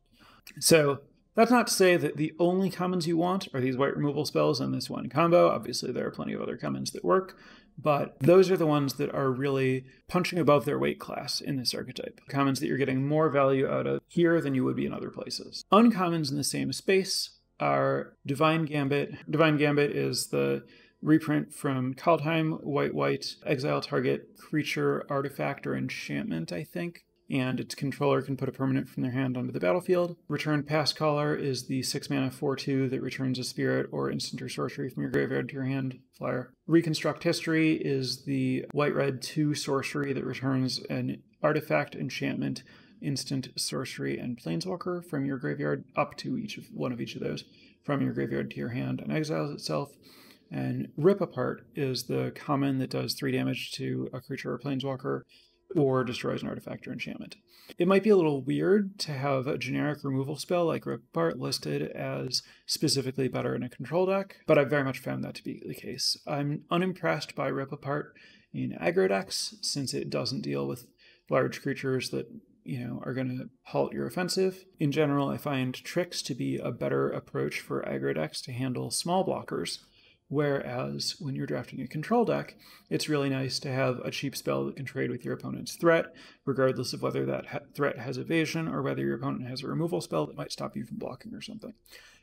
So 0.58 1.00
that's 1.34 1.50
not 1.50 1.68
to 1.68 1.72
say 1.72 1.96
that 1.96 2.16
the 2.16 2.32
only 2.38 2.70
commons 2.70 3.06
you 3.06 3.16
want 3.16 3.48
are 3.54 3.60
these 3.60 3.76
white 3.76 3.96
removal 3.96 4.24
spells 4.24 4.60
and 4.60 4.74
this 4.74 4.90
one 4.90 5.08
combo. 5.08 5.48
Obviously, 5.48 5.92
there 5.92 6.06
are 6.06 6.10
plenty 6.10 6.32
of 6.32 6.42
other 6.42 6.56
commons 6.56 6.90
that 6.90 7.04
work, 7.04 7.36
but 7.78 8.18
those 8.20 8.50
are 8.50 8.56
the 8.56 8.66
ones 8.66 8.94
that 8.94 9.14
are 9.14 9.30
really 9.30 9.84
punching 10.08 10.38
above 10.38 10.64
their 10.64 10.78
weight 10.78 10.98
class 10.98 11.40
in 11.40 11.56
this 11.56 11.74
archetype. 11.74 12.20
Commons 12.28 12.60
that 12.60 12.66
you're 12.66 12.76
getting 12.76 13.06
more 13.06 13.30
value 13.30 13.68
out 13.68 13.86
of 13.86 14.00
here 14.08 14.40
than 14.40 14.54
you 14.54 14.64
would 14.64 14.76
be 14.76 14.86
in 14.86 14.92
other 14.92 15.10
places. 15.10 15.64
Uncommons 15.72 16.30
in 16.30 16.36
the 16.36 16.44
same 16.44 16.72
space 16.72 17.38
are 17.58 18.14
Divine 18.26 18.64
Gambit. 18.64 19.30
Divine 19.30 19.56
Gambit 19.56 19.90
is 19.92 20.28
the 20.28 20.64
reprint 21.02 21.54
from 21.54 21.94
Kaldheim, 21.94 22.62
white, 22.62 22.94
white, 22.94 23.36
exile 23.46 23.80
target 23.80 24.36
creature, 24.36 25.06
artifact, 25.08 25.66
or 25.66 25.76
enchantment, 25.76 26.52
I 26.52 26.64
think 26.64 27.04
and 27.30 27.60
its 27.60 27.74
controller 27.74 28.22
can 28.22 28.36
put 28.36 28.48
a 28.48 28.52
permanent 28.52 28.88
from 28.88 29.02
their 29.02 29.12
hand 29.12 29.36
onto 29.36 29.52
the 29.52 29.60
battlefield. 29.60 30.16
Return 30.28 30.62
Pastcaller 30.62 31.38
is 31.38 31.66
the 31.66 31.82
6 31.82 32.10
mana 32.10 32.30
4 32.30 32.56
2 32.56 32.88
that 32.88 33.00
returns 33.00 33.38
a 33.38 33.44
spirit 33.44 33.88
or 33.92 34.10
instant 34.10 34.42
or 34.42 34.48
sorcery 34.48 34.90
from 34.90 35.02
your 35.02 35.12
graveyard 35.12 35.48
to 35.48 35.54
your 35.54 35.64
hand 35.64 36.00
flyer. 36.16 36.52
Reconstruct 36.66 37.22
History 37.22 37.74
is 37.74 38.24
the 38.24 38.66
white 38.72 38.94
red 38.94 39.22
2 39.22 39.54
sorcery 39.54 40.12
that 40.12 40.24
returns 40.24 40.80
an 40.90 41.22
artifact, 41.42 41.94
enchantment, 41.94 42.62
instant, 43.00 43.48
sorcery, 43.56 44.18
and 44.18 44.38
planeswalker 44.38 45.04
from 45.04 45.24
your 45.24 45.38
graveyard 45.38 45.84
up 45.96 46.16
to 46.18 46.36
each 46.36 46.58
of 46.58 46.66
one 46.72 46.92
of 46.92 47.00
each 47.00 47.14
of 47.14 47.22
those 47.22 47.44
from 47.82 48.02
your 48.02 48.12
graveyard 48.12 48.50
to 48.50 48.56
your 48.56 48.70
hand 48.70 49.00
and 49.00 49.12
exiles 49.12 49.52
itself. 49.52 49.92
And 50.50 50.88
Rip 50.96 51.20
Apart 51.20 51.64
is 51.76 52.04
the 52.04 52.32
common 52.34 52.78
that 52.78 52.90
does 52.90 53.14
three 53.14 53.30
damage 53.30 53.70
to 53.72 54.10
a 54.12 54.20
creature 54.20 54.52
or 54.52 54.58
planeswalker 54.58 55.22
or 55.76 56.04
destroys 56.04 56.42
an 56.42 56.48
artifact 56.48 56.86
or 56.86 56.92
enchantment. 56.92 57.36
It 57.78 57.88
might 57.88 58.02
be 58.02 58.10
a 58.10 58.16
little 58.16 58.42
weird 58.42 58.98
to 59.00 59.12
have 59.12 59.46
a 59.46 59.58
generic 59.58 60.02
removal 60.02 60.36
spell 60.36 60.66
like 60.66 60.86
Rip 60.86 61.02
Apart 61.10 61.38
listed 61.38 61.82
as 61.82 62.42
specifically 62.66 63.28
better 63.28 63.54
in 63.54 63.62
a 63.62 63.68
control 63.68 64.06
deck, 64.06 64.38
but 64.46 64.58
I've 64.58 64.70
very 64.70 64.84
much 64.84 64.98
found 64.98 65.22
that 65.24 65.34
to 65.36 65.44
be 65.44 65.62
the 65.64 65.74
case. 65.74 66.16
I'm 66.26 66.64
unimpressed 66.70 67.34
by 67.34 67.48
Rip 67.48 67.72
Apart 67.72 68.14
in 68.52 68.76
aggro 68.80 69.08
decks 69.08 69.54
since 69.60 69.94
it 69.94 70.10
doesn't 70.10 70.42
deal 70.42 70.66
with 70.66 70.86
large 71.28 71.62
creatures 71.62 72.10
that 72.10 72.26
you 72.64 72.78
know 72.84 73.00
are 73.04 73.14
going 73.14 73.38
to 73.38 73.48
halt 73.64 73.92
your 73.92 74.06
offensive. 74.06 74.64
In 74.78 74.92
general, 74.92 75.28
I 75.28 75.36
find 75.36 75.74
tricks 75.74 76.22
to 76.22 76.34
be 76.34 76.58
a 76.58 76.72
better 76.72 77.08
approach 77.08 77.60
for 77.60 77.82
aggro 77.82 78.14
decks 78.14 78.40
to 78.42 78.52
handle 78.52 78.90
small 78.90 79.24
blockers 79.24 79.78
Whereas 80.30 81.16
when 81.18 81.34
you're 81.34 81.48
drafting 81.48 81.80
a 81.80 81.88
control 81.88 82.24
deck, 82.24 82.54
it's 82.88 83.08
really 83.08 83.28
nice 83.28 83.58
to 83.58 83.72
have 83.72 83.98
a 84.04 84.12
cheap 84.12 84.36
spell 84.36 84.64
that 84.64 84.76
can 84.76 84.84
trade 84.84 85.10
with 85.10 85.24
your 85.24 85.34
opponent's 85.34 85.74
threat, 85.74 86.14
regardless 86.44 86.92
of 86.92 87.02
whether 87.02 87.26
that 87.26 87.46
ha- 87.46 87.58
threat 87.74 87.98
has 87.98 88.16
evasion 88.16 88.68
or 88.68 88.80
whether 88.80 89.02
your 89.02 89.16
opponent 89.16 89.48
has 89.48 89.64
a 89.64 89.66
removal 89.66 90.00
spell 90.00 90.26
that 90.26 90.36
might 90.36 90.52
stop 90.52 90.76
you 90.76 90.84
from 90.84 90.98
blocking 90.98 91.34
or 91.34 91.40
something. 91.40 91.74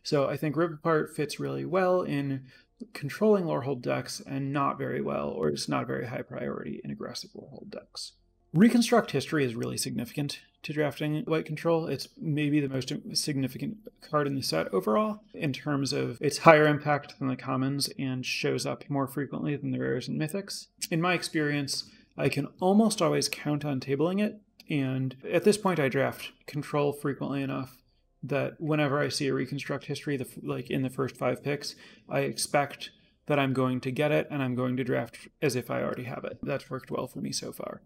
So 0.03 0.29
I 0.29 0.37
think 0.37 0.55
Rip 0.55 0.71
Apart 0.71 1.17
fits 1.17 1.37
really 1.37 1.65
well 1.65 2.01
in 2.01 2.45
controlling 2.93 3.43
Lorehold 3.43 3.81
decks 3.81 4.21
and 4.25 4.53
not 4.53 4.77
very 4.77 5.01
well, 5.01 5.27
or 5.27 5.49
it's 5.49 5.67
not 5.67 5.83
a 5.83 5.87
very 5.87 6.07
high 6.07 6.21
priority 6.21 6.79
in 6.85 6.91
aggressive 6.91 7.31
Lorehold 7.35 7.71
decks. 7.71 8.13
Reconstruct 8.57 9.11
history 9.11 9.45
is 9.45 9.53
really 9.53 9.77
significant 9.77 10.39
to 10.63 10.73
drafting 10.73 11.23
white 11.25 11.45
control. 11.45 11.85
It's 11.85 12.07
maybe 12.17 12.59
the 12.59 12.67
most 12.67 12.91
significant 13.13 13.77
card 14.01 14.25
in 14.25 14.33
the 14.33 14.41
set 14.41 14.73
overall 14.73 15.19
in 15.35 15.53
terms 15.53 15.93
of 15.93 16.17
its 16.19 16.39
higher 16.39 16.65
impact 16.65 17.19
than 17.19 17.27
the 17.27 17.35
commons 17.35 17.87
and 17.99 18.25
shows 18.25 18.65
up 18.65 18.83
more 18.89 19.05
frequently 19.05 19.55
than 19.55 19.69
the 19.69 19.77
rares 19.77 20.07
and 20.07 20.19
mythics. 20.19 20.69
In 20.89 20.99
my 20.99 21.13
experience, 21.13 21.83
I 22.17 22.29
can 22.29 22.47
almost 22.59 22.99
always 22.99 23.29
count 23.29 23.63
on 23.63 23.79
tabling 23.79 24.19
it, 24.19 24.41
and 24.67 25.15
at 25.31 25.43
this 25.43 25.59
point, 25.59 25.79
I 25.79 25.87
draft 25.87 26.31
control 26.47 26.93
frequently 26.93 27.43
enough 27.43 27.77
that 28.23 28.59
whenever 28.59 28.99
I 28.99 29.09
see 29.09 29.27
a 29.27 29.35
reconstruct 29.35 29.85
history, 29.85 30.17
the, 30.17 30.27
like 30.41 30.71
in 30.71 30.81
the 30.81 30.89
first 30.89 31.15
five 31.15 31.43
picks, 31.43 31.75
I 32.09 32.21
expect 32.21 32.89
that 33.27 33.39
I'm 33.39 33.53
going 33.53 33.79
to 33.81 33.91
get 33.91 34.11
it 34.11 34.27
and 34.31 34.41
I'm 34.41 34.55
going 34.55 34.75
to 34.77 34.83
draft 34.83 35.27
as 35.41 35.55
if 35.55 35.69
I 35.69 35.81
already 35.81 36.05
have 36.05 36.25
it. 36.25 36.39
That's 36.41 36.69
worked 36.69 36.89
well 36.89 37.07
for 37.07 37.19
me 37.19 37.31
so 37.31 37.51
far. 37.51 37.81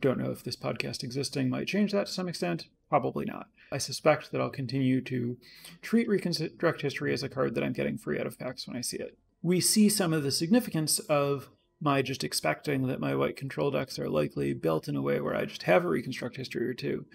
Don't 0.00 0.18
know 0.18 0.30
if 0.30 0.44
this 0.44 0.56
podcast 0.56 1.02
existing 1.02 1.48
might 1.48 1.66
change 1.66 1.92
that 1.92 2.06
to 2.06 2.12
some 2.12 2.28
extent. 2.28 2.66
Probably 2.88 3.24
not. 3.24 3.48
I 3.70 3.78
suspect 3.78 4.30
that 4.30 4.40
I'll 4.40 4.50
continue 4.50 5.00
to 5.02 5.38
treat 5.80 6.08
Reconstruct 6.08 6.82
History 6.82 7.12
as 7.12 7.22
a 7.22 7.28
card 7.28 7.54
that 7.54 7.64
I'm 7.64 7.72
getting 7.72 7.98
free 7.98 8.20
out 8.20 8.26
of 8.26 8.38
packs 8.38 8.66
when 8.66 8.76
I 8.76 8.82
see 8.82 8.98
it. 8.98 9.18
We 9.42 9.60
see 9.60 9.88
some 9.88 10.12
of 10.12 10.22
the 10.22 10.30
significance 10.30 10.98
of 11.00 11.48
my 11.80 12.02
just 12.02 12.22
expecting 12.22 12.86
that 12.86 13.00
my 13.00 13.14
white 13.14 13.36
control 13.36 13.70
decks 13.70 13.98
are 13.98 14.08
likely 14.08 14.52
built 14.52 14.88
in 14.88 14.94
a 14.94 15.02
way 15.02 15.20
where 15.20 15.34
I 15.34 15.46
just 15.46 15.64
have 15.64 15.84
a 15.84 15.88
Reconstruct 15.88 16.36
History 16.36 16.68
or 16.68 16.74
two 16.74 17.06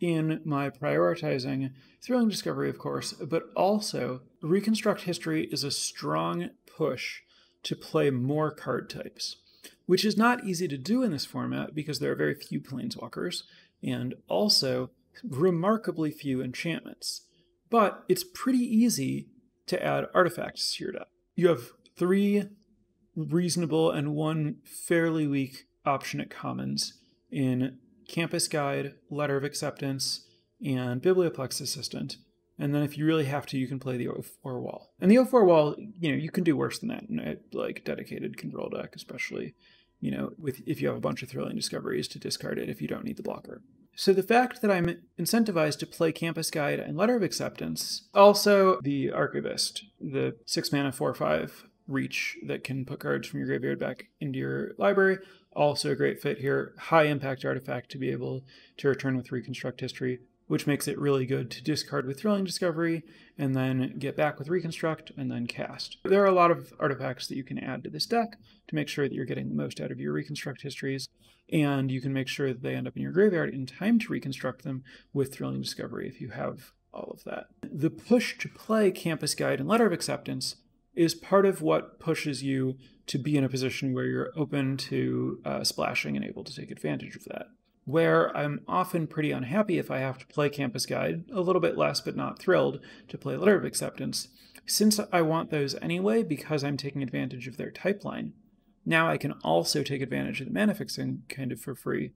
in 0.00 0.40
my 0.44 0.70
prioritizing 0.70 1.72
thrilling 2.02 2.28
discovery, 2.28 2.68
of 2.68 2.78
course, 2.78 3.12
but 3.12 3.44
also 3.54 4.22
Reconstruct 4.42 5.02
History 5.02 5.46
is 5.50 5.64
a 5.64 5.70
strong 5.70 6.50
push 6.66 7.22
to 7.64 7.76
play 7.76 8.10
more 8.10 8.50
card 8.50 8.88
types, 8.88 9.36
which 9.86 10.04
is 10.04 10.16
not 10.16 10.44
easy 10.44 10.68
to 10.68 10.78
do 10.78 11.02
in 11.02 11.10
this 11.10 11.26
format 11.26 11.74
because 11.74 11.98
there 11.98 12.12
are 12.12 12.16
very 12.16 12.34
few 12.34 12.60
planeswalkers 12.60 13.42
and 13.82 14.14
also 14.28 14.90
remarkably 15.22 16.10
few 16.10 16.42
enchantments. 16.42 17.22
But 17.70 18.04
it's 18.08 18.24
pretty 18.24 18.58
easy 18.58 19.28
to 19.66 19.82
add 19.84 20.06
artifacts 20.14 20.74
here 20.74 20.88
to 20.88 20.92
your 20.92 21.00
deck. 21.00 21.08
You 21.36 21.48
have 21.48 21.72
three 21.96 22.44
reasonable 23.16 23.90
and 23.90 24.14
one 24.14 24.56
fairly 24.64 25.26
weak 25.26 25.64
option 25.84 26.20
at 26.20 26.30
commons 26.30 27.00
in 27.30 27.78
Campus 28.08 28.48
Guide, 28.48 28.94
Letter 29.10 29.36
of 29.36 29.44
Acceptance, 29.44 30.26
and 30.64 31.02
Biblioplex 31.02 31.60
Assistant. 31.60 32.16
And 32.58 32.74
then 32.74 32.82
if 32.82 32.96
you 32.96 33.04
really 33.04 33.24
have 33.24 33.46
to, 33.46 33.58
you 33.58 33.66
can 33.66 33.80
play 33.80 33.96
the 33.96 34.06
O4 34.06 34.60
wall. 34.60 34.92
And 35.00 35.10
the 35.10 35.16
O4 35.16 35.44
wall, 35.44 35.74
you 35.98 36.10
know, 36.10 36.16
you 36.16 36.30
can 36.30 36.44
do 36.44 36.56
worse 36.56 36.78
than 36.78 36.88
that 36.88 37.04
in 37.08 37.18
a 37.18 37.36
like 37.52 37.84
dedicated 37.84 38.36
control 38.36 38.68
deck, 38.68 38.94
especially, 38.94 39.54
you 40.00 40.10
know, 40.10 40.32
with 40.38 40.62
if 40.66 40.80
you 40.80 40.88
have 40.88 40.96
a 40.96 41.00
bunch 41.00 41.22
of 41.22 41.28
thrilling 41.28 41.56
discoveries 41.56 42.08
to 42.08 42.18
discard 42.18 42.58
it 42.58 42.68
if 42.68 42.80
you 42.80 42.88
don't 42.88 43.04
need 43.04 43.16
the 43.16 43.22
blocker. 43.22 43.62
So 43.96 44.12
the 44.12 44.22
fact 44.22 44.60
that 44.60 44.70
I'm 44.70 45.02
incentivized 45.18 45.78
to 45.78 45.86
play 45.86 46.10
Campus 46.10 46.50
Guide 46.50 46.80
and 46.80 46.96
Letter 46.96 47.16
of 47.16 47.22
Acceptance, 47.22 48.08
also 48.12 48.80
the 48.82 49.10
Archivist, 49.10 49.84
the 50.00 50.36
six 50.46 50.72
mana 50.72 50.92
four 50.92 51.14
five 51.14 51.66
reach 51.86 52.36
that 52.46 52.64
can 52.64 52.84
put 52.84 53.00
cards 53.00 53.28
from 53.28 53.40
your 53.40 53.46
graveyard 53.46 53.78
back 53.78 54.06
into 54.20 54.38
your 54.38 54.72
library, 54.78 55.18
also 55.54 55.90
a 55.90 55.96
great 55.96 56.20
fit 56.20 56.38
here. 56.38 56.74
High 56.78 57.04
impact 57.04 57.44
artifact 57.44 57.90
to 57.90 57.98
be 57.98 58.10
able 58.10 58.44
to 58.78 58.88
return 58.88 59.16
with 59.16 59.30
Reconstruct 59.30 59.80
History 59.80 60.20
which 60.46 60.66
makes 60.66 60.86
it 60.86 60.98
really 60.98 61.26
good 61.26 61.50
to 61.50 61.62
discard 61.62 62.06
with 62.06 62.20
Thrilling 62.20 62.44
Discovery 62.44 63.02
and 63.38 63.54
then 63.54 63.96
get 63.98 64.16
back 64.16 64.38
with 64.38 64.48
Reconstruct 64.48 65.12
and 65.16 65.30
then 65.30 65.46
cast. 65.46 65.98
There 66.04 66.22
are 66.22 66.26
a 66.26 66.32
lot 66.32 66.50
of 66.50 66.72
artifacts 66.78 67.26
that 67.28 67.36
you 67.36 67.44
can 67.44 67.58
add 67.58 67.82
to 67.84 67.90
this 67.90 68.06
deck 68.06 68.36
to 68.68 68.74
make 68.74 68.88
sure 68.88 69.08
that 69.08 69.14
you're 69.14 69.24
getting 69.24 69.48
the 69.48 69.54
most 69.54 69.80
out 69.80 69.90
of 69.90 70.00
your 70.00 70.12
Reconstruct 70.12 70.62
histories, 70.62 71.08
and 71.52 71.90
you 71.90 72.00
can 72.00 72.12
make 72.12 72.28
sure 72.28 72.48
that 72.48 72.62
they 72.62 72.74
end 72.74 72.86
up 72.86 72.96
in 72.96 73.02
your 73.02 73.12
graveyard 73.12 73.52
in 73.52 73.66
time 73.66 73.98
to 74.00 74.12
reconstruct 74.12 74.62
them 74.62 74.84
with 75.12 75.34
Thrilling 75.34 75.62
Discovery 75.62 76.08
if 76.08 76.20
you 76.20 76.30
have 76.30 76.72
all 76.92 77.10
of 77.10 77.24
that. 77.24 77.48
The 77.62 77.90
push 77.90 78.38
to 78.38 78.48
play 78.48 78.90
Campus 78.90 79.34
Guide 79.34 79.60
and 79.60 79.68
Letter 79.68 79.86
of 79.86 79.92
Acceptance 79.92 80.56
is 80.94 81.14
part 81.14 81.44
of 81.44 81.60
what 81.60 81.98
pushes 81.98 82.42
you 82.42 82.76
to 83.06 83.18
be 83.18 83.36
in 83.36 83.44
a 83.44 83.48
position 83.48 83.92
where 83.92 84.04
you're 84.04 84.32
open 84.36 84.76
to 84.76 85.40
uh, 85.44 85.64
splashing 85.64 86.16
and 86.16 86.24
able 86.24 86.44
to 86.44 86.54
take 86.54 86.70
advantage 86.70 87.16
of 87.16 87.24
that 87.24 87.48
where 87.84 88.34
I'm 88.36 88.62
often 88.66 89.06
pretty 89.06 89.30
unhappy 89.30 89.78
if 89.78 89.90
I 89.90 89.98
have 89.98 90.18
to 90.18 90.26
play 90.26 90.48
Campus 90.48 90.86
Guide, 90.86 91.24
a 91.32 91.40
little 91.40 91.60
bit 91.60 91.76
less 91.76 92.00
but 92.00 92.16
not 92.16 92.38
thrilled 92.38 92.80
to 93.08 93.18
play 93.18 93.36
Letter 93.36 93.56
of 93.56 93.64
Acceptance. 93.64 94.28
Since 94.66 94.98
I 95.12 95.20
want 95.22 95.50
those 95.50 95.74
anyway 95.82 96.22
because 96.22 96.64
I'm 96.64 96.78
taking 96.78 97.02
advantage 97.02 97.46
of 97.46 97.56
their 97.56 97.70
type 97.70 98.04
line, 98.04 98.32
now 98.86 99.08
I 99.08 99.18
can 99.18 99.32
also 99.42 99.82
take 99.82 100.00
advantage 100.00 100.40
of 100.40 100.46
the 100.46 100.52
mana 100.52 100.74
fixing 100.74 101.22
kind 101.28 101.52
of 101.52 101.60
for 101.60 101.74
free, 101.74 102.12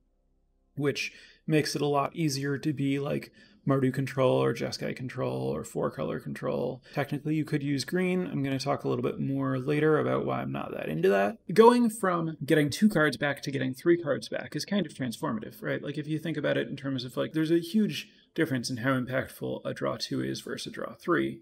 which 0.76 1.12
makes 1.49 1.75
it 1.75 1.83
a 1.83 1.87
lot 1.87 2.14
easier 2.14 2.59
to 2.59 2.73
be 2.73 2.99
like 2.99 3.33
Mardu 3.67 3.93
control 3.93 4.43
or 4.43 4.55
Jeskai 4.55 4.97
control 4.97 5.55
or 5.55 5.62
four 5.62 5.90
color 5.90 6.19
control. 6.21 6.83
Technically, 6.95 7.35
you 7.35 7.45
could 7.45 7.62
use 7.62 7.85
green. 7.85 8.26
I'm 8.26 8.43
going 8.43 8.57
to 8.57 8.64
talk 8.64 8.85
a 8.85 8.88
little 8.88 9.02
bit 9.02 9.21
more 9.21 9.59
later 9.59 9.99
about 9.99 10.25
why 10.25 10.40
I'm 10.40 10.52
not 10.52 10.73
that 10.73 10.88
into 10.88 11.09
that. 11.11 11.37
Going 11.52 11.90
from 11.90 12.37
getting 12.45 12.71
two 12.71 12.88
cards 12.88 13.17
back 13.17 13.43
to 13.43 13.50
getting 13.50 13.75
three 13.75 14.00
cards 14.00 14.28
back 14.28 14.57
is 14.57 14.64
kind 14.64 14.87
of 14.87 14.95
transformative, 14.95 15.62
right? 15.62 15.83
Like, 15.83 15.99
if 15.99 16.07
you 16.07 16.19
think 16.19 16.37
about 16.37 16.57
it 16.57 16.69
in 16.69 16.76
terms 16.76 17.05
of 17.05 17.17
like, 17.17 17.33
there's 17.33 17.50
a 17.50 17.61
huge 17.61 18.09
difference 18.35 18.71
in 18.71 18.78
how 18.78 18.99
impactful 18.99 19.61
a 19.64 19.75
draw 19.75 19.97
two 19.99 20.23
is 20.23 20.40
versus 20.40 20.69
a 20.69 20.71
draw 20.71 20.95
three. 20.95 21.40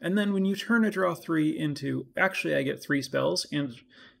And 0.00 0.16
then 0.18 0.32
when 0.32 0.44
you 0.44 0.56
turn 0.56 0.84
a 0.84 0.90
draw 0.90 1.14
three 1.14 1.56
into 1.56 2.06
actually, 2.16 2.56
I 2.56 2.62
get 2.62 2.82
three 2.82 3.02
spells, 3.02 3.46
and 3.52 3.74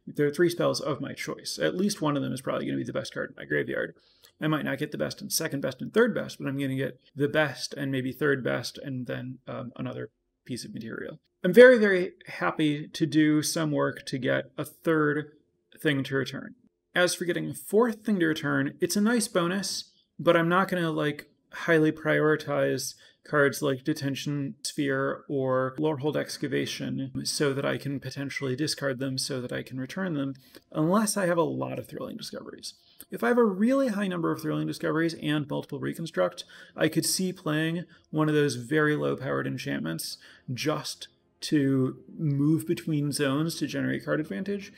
there 0.06 0.26
are 0.26 0.32
three 0.32 0.50
spells 0.50 0.80
of 0.80 1.00
my 1.00 1.12
choice. 1.12 1.58
At 1.60 1.76
least 1.76 2.00
one 2.00 2.16
of 2.16 2.22
them 2.22 2.32
is 2.32 2.40
probably 2.40 2.66
going 2.66 2.78
to 2.78 2.84
be 2.84 2.86
the 2.86 2.98
best 2.98 3.12
card 3.12 3.30
in 3.30 3.36
my 3.36 3.46
graveyard. 3.46 3.94
I 4.40 4.46
might 4.46 4.64
not 4.64 4.78
get 4.78 4.92
the 4.92 4.98
best 4.98 5.20
and 5.20 5.32
second 5.32 5.60
best 5.60 5.82
and 5.82 5.92
third 5.92 6.14
best, 6.14 6.38
but 6.38 6.46
I'm 6.46 6.58
going 6.58 6.70
to 6.70 6.76
get 6.76 7.00
the 7.14 7.28
best 7.28 7.74
and 7.74 7.90
maybe 7.90 8.12
third 8.12 8.44
best 8.44 8.78
and 8.78 9.06
then 9.06 9.38
um, 9.48 9.72
another 9.76 10.10
piece 10.44 10.64
of 10.64 10.72
material. 10.72 11.18
I'm 11.44 11.52
very, 11.52 11.78
very 11.78 12.12
happy 12.26 12.88
to 12.88 13.06
do 13.06 13.42
some 13.42 13.70
work 13.70 14.04
to 14.06 14.18
get 14.18 14.50
a 14.56 14.64
third 14.64 15.32
thing 15.80 16.02
to 16.04 16.16
return. 16.16 16.54
As 16.94 17.14
for 17.14 17.24
getting 17.24 17.50
a 17.50 17.54
fourth 17.54 18.04
thing 18.04 18.18
to 18.20 18.26
return, 18.26 18.74
it's 18.80 18.96
a 18.96 19.00
nice 19.00 19.28
bonus, 19.28 19.92
but 20.18 20.36
I'm 20.36 20.48
not 20.48 20.68
going 20.68 20.82
to 20.82 20.90
like 20.90 21.28
highly 21.52 21.92
prioritize 21.92 22.94
cards 23.24 23.62
like 23.62 23.84
Detention 23.84 24.54
Sphere 24.62 25.24
or 25.28 25.76
Lorehold 25.78 26.16
Excavation 26.16 27.12
so 27.24 27.52
that 27.52 27.64
I 27.64 27.76
can 27.76 28.00
potentially 28.00 28.56
discard 28.56 28.98
them 28.98 29.18
so 29.18 29.40
that 29.40 29.52
I 29.52 29.62
can 29.62 29.78
return 29.78 30.14
them, 30.14 30.34
unless 30.72 31.16
I 31.16 31.26
have 31.26 31.38
a 31.38 31.42
lot 31.42 31.78
of 31.78 31.86
thrilling 31.86 32.16
discoveries. 32.16 32.74
If 33.10 33.24
I 33.24 33.28
have 33.28 33.38
a 33.38 33.44
really 33.44 33.88
high 33.88 34.06
number 34.06 34.30
of 34.30 34.42
thrilling 34.42 34.66
discoveries 34.66 35.14
and 35.14 35.48
multiple 35.48 35.78
reconstruct, 35.78 36.44
I 36.76 36.88
could 36.88 37.06
see 37.06 37.32
playing 37.32 37.84
one 38.10 38.28
of 38.28 38.34
those 38.34 38.56
very 38.56 38.96
low 38.96 39.16
powered 39.16 39.46
enchantments 39.46 40.18
just 40.52 41.08
to 41.40 41.98
move 42.18 42.66
between 42.66 43.12
zones 43.12 43.54
to 43.56 43.66
generate 43.66 44.04
card 44.04 44.20
advantage, 44.20 44.72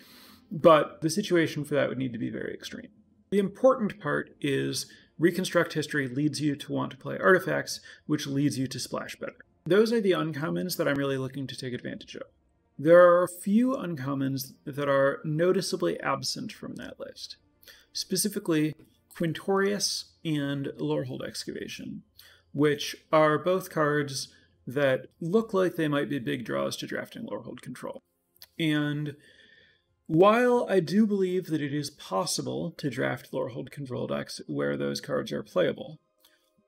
but 0.51 1.01
the 1.01 1.11
situation 1.11 1.65
for 1.65 1.75
that 1.75 1.89
would 1.89 1.99
need 1.99 2.13
to 2.13 2.19
be 2.19 2.31
very 2.31 2.53
extreme. 2.53 2.89
The 3.31 3.39
important 3.39 3.99
part 4.01 4.37
is 4.41 4.87
reconstruct 5.19 5.73
history 5.73 6.09
leads 6.09 6.41
you 6.41 6.57
to 6.57 6.73
want 6.73 6.91
to 6.91 6.97
play 6.97 7.19
artifacts, 7.19 7.81
which 8.07 8.27
leads 8.27 8.59
you 8.59 8.67
to 8.67 8.79
splash 8.79 9.17
better. 9.17 9.37
Those 9.65 9.93
are 9.93 10.01
the 10.01 10.13
uncommons 10.13 10.77
that 10.77 10.89
I'm 10.89 10.97
really 10.97 11.19
looking 11.19 11.47
to 11.47 11.57
take 11.57 11.73
advantage 11.73 12.17
of. 12.17 12.23
There 12.79 13.01
are 13.01 13.23
a 13.23 13.29
few 13.29 13.73
uncommons 13.73 14.55
that 14.65 14.89
are 14.89 15.21
noticeably 15.25 16.01
absent 16.01 16.51
from 16.51 16.77
that 16.77 16.99
list, 16.99 17.37
specifically 17.93 18.75
Quintorius 19.17 20.05
and 20.25 20.67
Lorehold 20.79 21.23
Excavation, 21.27 22.03
which 22.53 22.97
are 23.13 23.39
both 23.39 23.71
cards 23.71 24.29
that 24.67 25.07
look 25.21 25.53
like 25.53 25.77
they 25.77 25.89
might 25.89 26.09
be 26.09 26.19
big 26.19 26.45
draws 26.45 26.77
to 26.77 26.87
drafting 26.87 27.27
Lorehold 27.27 27.61
Control. 27.61 28.03
And 28.59 29.17
while 30.07 30.67
I 30.69 30.81
do 30.81 31.07
believe 31.07 31.47
that 31.47 31.63
it 31.63 31.73
is 31.73 31.91
possible 31.91 32.73
to 32.73 32.91
draft 32.91 33.33
Lorehold 33.33 33.71
Control 33.71 34.07
decks 34.07 34.41
where 34.47 34.77
those 34.77 35.01
cards 35.01 35.33
are 35.33 35.43
playable, 35.43 35.99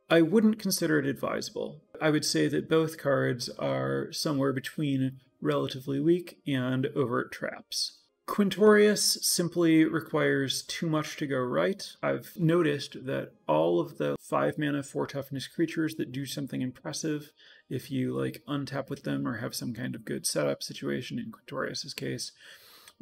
I 0.09 0.23
wouldn't 0.23 0.59
consider 0.59 0.99
it 0.99 1.07
advisable. 1.07 1.81
I 2.01 2.11
would 2.11 2.25
say 2.25 2.49
that 2.49 2.69
both 2.69 2.99
cards 2.99 3.49
are 3.59 4.13
somewhere 4.13 4.53
between 4.53 5.21
relatively 5.41 6.01
weak 6.01 6.39
and 6.47 6.87
overt 6.95 7.33
traps. 7.33 7.99
Quintorius 8.27 9.19
simply 9.23 9.85
requires 9.85 10.63
too 10.63 10.89
much 10.89 11.17
to 11.17 11.27
go 11.27 11.39
right. 11.39 11.85
I've 12.03 12.33
noticed 12.37 13.05
that 13.05 13.33
all 13.49 13.81
of 13.81 13.99
the 13.99 14.17
5 14.21 14.59
mana 14.59 14.83
4 14.83 15.07
toughness 15.09 15.49
creatures 15.49 15.97
that 15.97 16.13
do 16.13 16.25
something 16.25 16.63
impressive, 16.63 17.33
if 17.69 17.91
you 17.91 18.17
like 18.17 18.43
untap 18.49 18.89
with 18.89 19.03
them 19.03 19.27
or 19.27 19.39
have 19.39 19.55
some 19.55 19.75
kind 19.75 19.95
of 19.95 20.05
good 20.05 20.25
setup 20.25 20.63
situation 20.63 21.19
in 21.19 21.33
Quintorius's 21.33 21.95
case, 21.95 22.33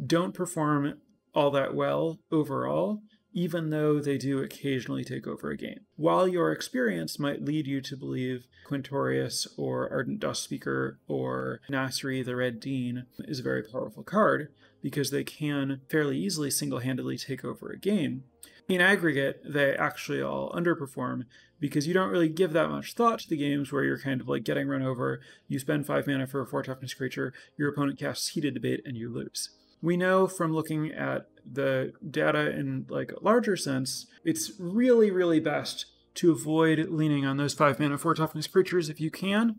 don't 0.04 0.34
perform 0.34 0.94
all 1.34 1.50
that 1.50 1.74
well 1.74 2.18
overall, 2.32 3.02
even 3.32 3.70
though 3.70 4.00
they 4.00 4.18
do 4.18 4.42
occasionally 4.42 5.04
take 5.04 5.26
over 5.26 5.50
a 5.50 5.56
game. 5.56 5.80
While 5.96 6.26
your 6.26 6.52
experience 6.52 7.18
might 7.18 7.44
lead 7.44 7.66
you 7.66 7.80
to 7.82 7.96
believe 7.96 8.46
Quintorius 8.68 9.46
or 9.56 9.90
Ardent 9.90 10.20
Dustspeaker 10.20 10.96
or 11.06 11.60
Nassari 11.70 12.24
the 12.24 12.36
Red 12.36 12.60
Dean 12.60 13.06
is 13.20 13.40
a 13.40 13.44
very 13.44 13.62
powerful 13.62 14.02
card, 14.02 14.48
because 14.82 15.10
they 15.10 15.24
can 15.24 15.82
fairly 15.90 16.18
easily 16.18 16.50
single 16.50 16.78
handedly 16.78 17.18
take 17.18 17.44
over 17.44 17.70
a 17.70 17.78
game, 17.78 18.24
in 18.70 18.80
aggregate, 18.80 19.42
they 19.44 19.74
actually 19.74 20.22
all 20.22 20.52
underperform 20.52 21.24
because 21.58 21.88
you 21.88 21.94
don't 21.94 22.10
really 22.10 22.28
give 22.28 22.52
that 22.52 22.70
much 22.70 22.94
thought 22.94 23.18
to 23.18 23.28
the 23.28 23.36
games 23.36 23.72
where 23.72 23.82
you're 23.82 23.98
kind 23.98 24.20
of 24.20 24.28
like 24.28 24.44
getting 24.44 24.68
run 24.68 24.82
over. 24.82 25.20
You 25.48 25.58
spend 25.58 25.86
five 25.86 26.06
mana 26.06 26.28
for 26.28 26.40
a 26.40 26.46
four 26.46 26.62
toughness 26.62 26.94
creature, 26.94 27.34
your 27.58 27.70
opponent 27.70 27.98
casts 27.98 28.28
Heated 28.28 28.54
Debate, 28.54 28.82
and 28.84 28.96
you 28.96 29.12
lose 29.12 29.50
we 29.82 29.96
know 29.96 30.26
from 30.26 30.52
looking 30.52 30.92
at 30.92 31.28
the 31.50 31.92
data 32.08 32.50
in 32.50 32.86
like 32.88 33.12
a 33.12 33.24
larger 33.24 33.56
sense, 33.56 34.06
it's 34.24 34.52
really, 34.58 35.10
really 35.10 35.40
best 35.40 35.86
to 36.14 36.32
avoid 36.32 36.88
leaning 36.90 37.24
on 37.24 37.36
those 37.36 37.54
five 37.54 37.78
mana 37.78 37.96
four 37.98 38.14
toughness 38.14 38.46
creatures 38.46 38.88
if 38.88 39.00
you 39.00 39.10
can. 39.10 39.56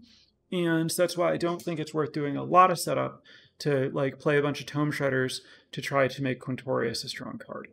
And 0.52 0.90
that's 0.90 1.18
why 1.18 1.32
I 1.32 1.38
don't 1.38 1.62
think 1.62 1.80
it's 1.80 1.94
worth 1.94 2.12
doing 2.12 2.36
a 2.36 2.44
lot 2.44 2.72
of 2.72 2.80
setup 2.80 3.24
to 3.60 3.90
like 3.94 4.20
play 4.20 4.38
a 4.38 4.42
bunch 4.42 4.60
of 4.60 4.66
tome 4.66 4.92
shredders 4.92 5.40
to 5.72 5.82
try 5.82 6.08
to 6.08 6.24
make 6.24 6.42
Quintorius 6.42 7.06
a 7.06 7.10
strong 7.10 7.38
card. 7.38 7.70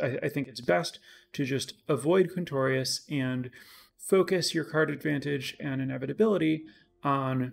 I, 0.00 0.18
I 0.22 0.28
think 0.28 0.48
it's 0.48 0.60
best 0.60 0.98
to 1.32 1.44
just 1.44 1.74
avoid 1.88 2.30
Quintorius 2.30 3.00
and 3.10 3.50
focus 3.98 4.54
your 4.54 4.64
card 4.64 4.90
advantage 4.90 5.56
and 5.58 5.80
inevitability 5.80 6.64
on 7.02 7.52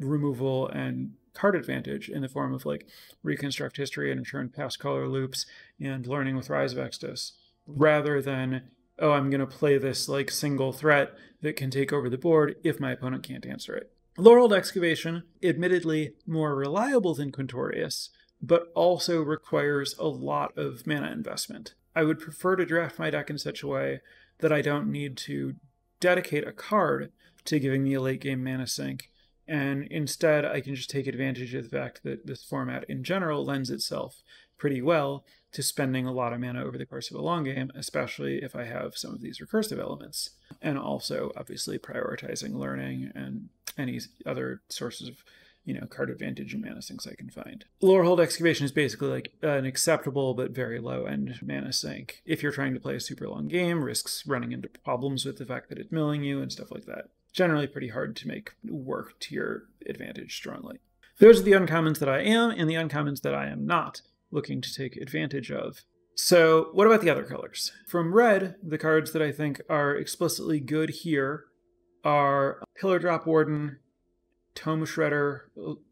removal 0.00 0.68
and 0.68 1.12
card 1.34 1.54
advantage 1.54 2.08
in 2.08 2.22
the 2.22 2.28
form 2.28 2.52
of 2.52 2.66
like 2.66 2.86
reconstruct 3.22 3.76
history 3.76 4.10
and 4.10 4.20
return 4.20 4.48
Pastcaller 4.48 5.10
loops 5.10 5.46
and 5.78 6.06
learning 6.06 6.36
with 6.36 6.50
Rise 6.50 6.72
of 6.72 6.78
Extus, 6.78 7.32
rather 7.66 8.20
than 8.20 8.62
oh 8.98 9.12
I'm 9.12 9.30
going 9.30 9.40
to 9.40 9.46
play 9.46 9.78
this 9.78 10.08
like 10.08 10.30
single 10.30 10.72
threat 10.72 11.12
that 11.42 11.56
can 11.56 11.70
take 11.70 11.92
over 11.92 12.10
the 12.10 12.18
board 12.18 12.56
if 12.62 12.80
my 12.80 12.92
opponent 12.92 13.22
can't 13.22 13.46
answer 13.46 13.74
it. 13.74 13.92
Lorehold 14.18 14.52
Excavation, 14.52 15.22
admittedly 15.42 16.14
more 16.26 16.54
reliable 16.54 17.14
than 17.14 17.32
Quintorius, 17.32 18.10
but 18.42 18.70
also 18.74 19.22
requires 19.22 19.94
a 19.98 20.08
lot 20.08 20.56
of 20.58 20.86
mana 20.86 21.10
investment. 21.10 21.74
I 21.94 22.02
would 22.02 22.18
prefer 22.18 22.56
to 22.56 22.66
draft 22.66 22.98
my 22.98 23.10
deck 23.10 23.30
in 23.30 23.38
such 23.38 23.62
a 23.62 23.66
way 23.68 24.00
that 24.38 24.52
I 24.52 24.62
don't 24.62 24.90
need 24.90 25.16
to 25.18 25.54
dedicate 26.00 26.46
a 26.46 26.52
card 26.52 27.12
to 27.44 27.58
giving 27.58 27.84
me 27.84 27.94
a 27.94 28.00
late 28.00 28.20
game 28.20 28.44
mana 28.44 28.66
sink 28.66 29.09
and 29.50 29.88
instead, 29.90 30.44
I 30.44 30.60
can 30.60 30.76
just 30.76 30.90
take 30.90 31.08
advantage 31.08 31.54
of 31.54 31.64
the 31.64 31.76
fact 31.76 32.04
that 32.04 32.24
this 32.24 32.44
format 32.44 32.84
in 32.88 33.02
general 33.02 33.44
lends 33.44 33.68
itself 33.68 34.22
pretty 34.56 34.80
well 34.80 35.24
to 35.50 35.60
spending 35.60 36.06
a 36.06 36.12
lot 36.12 36.32
of 36.32 36.38
mana 36.38 36.64
over 36.64 36.78
the 36.78 36.86
course 36.86 37.10
of 37.10 37.16
a 37.16 37.22
long 37.22 37.42
game, 37.42 37.72
especially 37.74 38.44
if 38.44 38.54
I 38.54 38.62
have 38.62 38.96
some 38.96 39.12
of 39.12 39.20
these 39.20 39.40
recursive 39.40 39.80
elements. 39.80 40.30
And 40.62 40.78
also, 40.78 41.32
obviously, 41.36 41.80
prioritizing 41.80 42.54
learning 42.54 43.10
and 43.12 43.48
any 43.76 43.98
other 44.24 44.62
sources 44.68 45.08
of 45.08 45.24
you 45.64 45.74
know, 45.74 45.86
card 45.88 46.10
advantage 46.10 46.54
and 46.54 46.64
mana 46.64 46.80
sinks 46.80 47.08
I 47.08 47.16
can 47.16 47.28
find. 47.28 47.64
Lorehold 47.82 48.20
Excavation 48.20 48.64
is 48.64 48.72
basically 48.72 49.08
like 49.08 49.32
an 49.42 49.66
acceptable 49.66 50.32
but 50.32 50.52
very 50.52 50.78
low 50.78 51.06
end 51.06 51.40
mana 51.42 51.72
sink. 51.72 52.22
If 52.24 52.40
you're 52.40 52.52
trying 52.52 52.74
to 52.74 52.80
play 52.80 52.94
a 52.94 53.00
super 53.00 53.28
long 53.28 53.48
game, 53.48 53.82
risks 53.82 54.24
running 54.26 54.52
into 54.52 54.68
problems 54.68 55.24
with 55.24 55.38
the 55.38 55.44
fact 55.44 55.68
that 55.70 55.78
it's 55.78 55.92
milling 55.92 56.22
you 56.22 56.40
and 56.40 56.52
stuff 56.52 56.70
like 56.70 56.86
that 56.86 57.10
generally 57.32 57.66
pretty 57.66 57.88
hard 57.88 58.16
to 58.16 58.28
make 58.28 58.52
work 58.64 59.18
to 59.20 59.34
your 59.34 59.64
advantage 59.86 60.36
strongly. 60.36 60.78
Those 61.18 61.40
are 61.40 61.44
the 61.44 61.52
uncommons 61.52 61.98
that 61.98 62.08
I 62.08 62.22
am 62.22 62.50
and 62.50 62.68
the 62.68 62.74
uncommons 62.74 63.20
that 63.22 63.34
I 63.34 63.48
am 63.48 63.66
not 63.66 64.02
looking 64.30 64.60
to 64.60 64.74
take 64.74 64.96
advantage 64.96 65.50
of. 65.50 65.82
So, 66.14 66.68
what 66.72 66.86
about 66.86 67.00
the 67.00 67.10
other 67.10 67.24
colors? 67.24 67.72
From 67.86 68.12
red, 68.12 68.56
the 68.62 68.78
cards 68.78 69.12
that 69.12 69.22
I 69.22 69.32
think 69.32 69.60
are 69.70 69.94
explicitly 69.94 70.60
good 70.60 70.90
here 70.90 71.44
are 72.04 72.62
Pillar 72.78 72.98
Drop 72.98 73.26
Warden, 73.26 73.78
Tome 74.54 74.84
Shredder, 74.84 75.42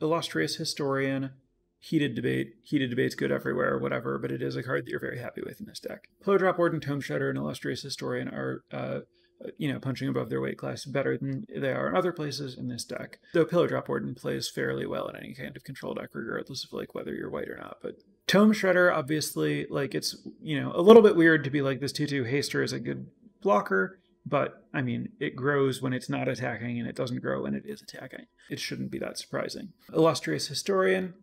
Illustrious 0.00 0.56
Historian, 0.56 1.30
Heated 1.78 2.14
Debate. 2.14 2.54
Heated 2.62 2.90
Debate's 2.90 3.14
good 3.14 3.30
everywhere, 3.30 3.78
whatever, 3.78 4.18
but 4.18 4.32
it 4.32 4.42
is 4.42 4.56
a 4.56 4.62
card 4.62 4.84
that 4.84 4.90
you're 4.90 5.00
very 5.00 5.18
happy 5.18 5.40
with 5.44 5.60
in 5.60 5.66
this 5.66 5.80
deck. 5.80 6.08
Pillar 6.22 6.38
Drop 6.38 6.58
Warden, 6.58 6.80
Tome 6.80 7.00
Shredder, 7.00 7.28
and 7.28 7.38
Illustrious 7.38 7.82
Historian 7.82 8.28
are 8.28 8.64
uh, 8.72 9.00
you 9.56 9.72
know, 9.72 9.78
punching 9.78 10.08
above 10.08 10.30
their 10.30 10.40
weight 10.40 10.58
class 10.58 10.84
better 10.84 11.16
than 11.16 11.46
they 11.54 11.72
are 11.72 11.88
in 11.88 11.96
other 11.96 12.12
places 12.12 12.56
in 12.58 12.68
this 12.68 12.84
deck. 12.84 13.18
Though 13.34 13.44
Pillar 13.44 13.68
Drop 13.68 13.88
Warden 13.88 14.14
plays 14.14 14.48
fairly 14.48 14.86
well 14.86 15.08
in 15.08 15.16
any 15.16 15.34
kind 15.34 15.56
of 15.56 15.64
control 15.64 15.94
deck, 15.94 16.10
regardless 16.12 16.64
of 16.64 16.72
like 16.72 16.94
whether 16.94 17.14
you're 17.14 17.30
white 17.30 17.48
or 17.48 17.56
not. 17.56 17.78
But 17.82 17.98
Tome 18.26 18.52
Shredder, 18.52 18.94
obviously, 18.94 19.66
like 19.70 19.94
it's 19.94 20.16
you 20.40 20.60
know 20.60 20.72
a 20.74 20.82
little 20.82 21.02
bit 21.02 21.16
weird 21.16 21.44
to 21.44 21.50
be 21.50 21.62
like 21.62 21.80
this 21.80 21.92
2-2 21.92 22.30
Haster 22.30 22.62
is 22.64 22.72
a 22.72 22.80
good 22.80 23.06
blocker, 23.40 24.00
but 24.26 24.64
I 24.74 24.82
mean 24.82 25.10
it 25.20 25.36
grows 25.36 25.80
when 25.80 25.92
it's 25.92 26.08
not 26.08 26.28
attacking 26.28 26.78
and 26.78 26.88
it 26.88 26.96
doesn't 26.96 27.22
grow 27.22 27.42
when 27.42 27.54
it 27.54 27.64
is 27.64 27.80
attacking. 27.80 28.26
It 28.50 28.58
shouldn't 28.58 28.90
be 28.90 28.98
that 28.98 29.18
surprising. 29.18 29.72
Illustrious 29.94 30.48
Historian, 30.48 31.14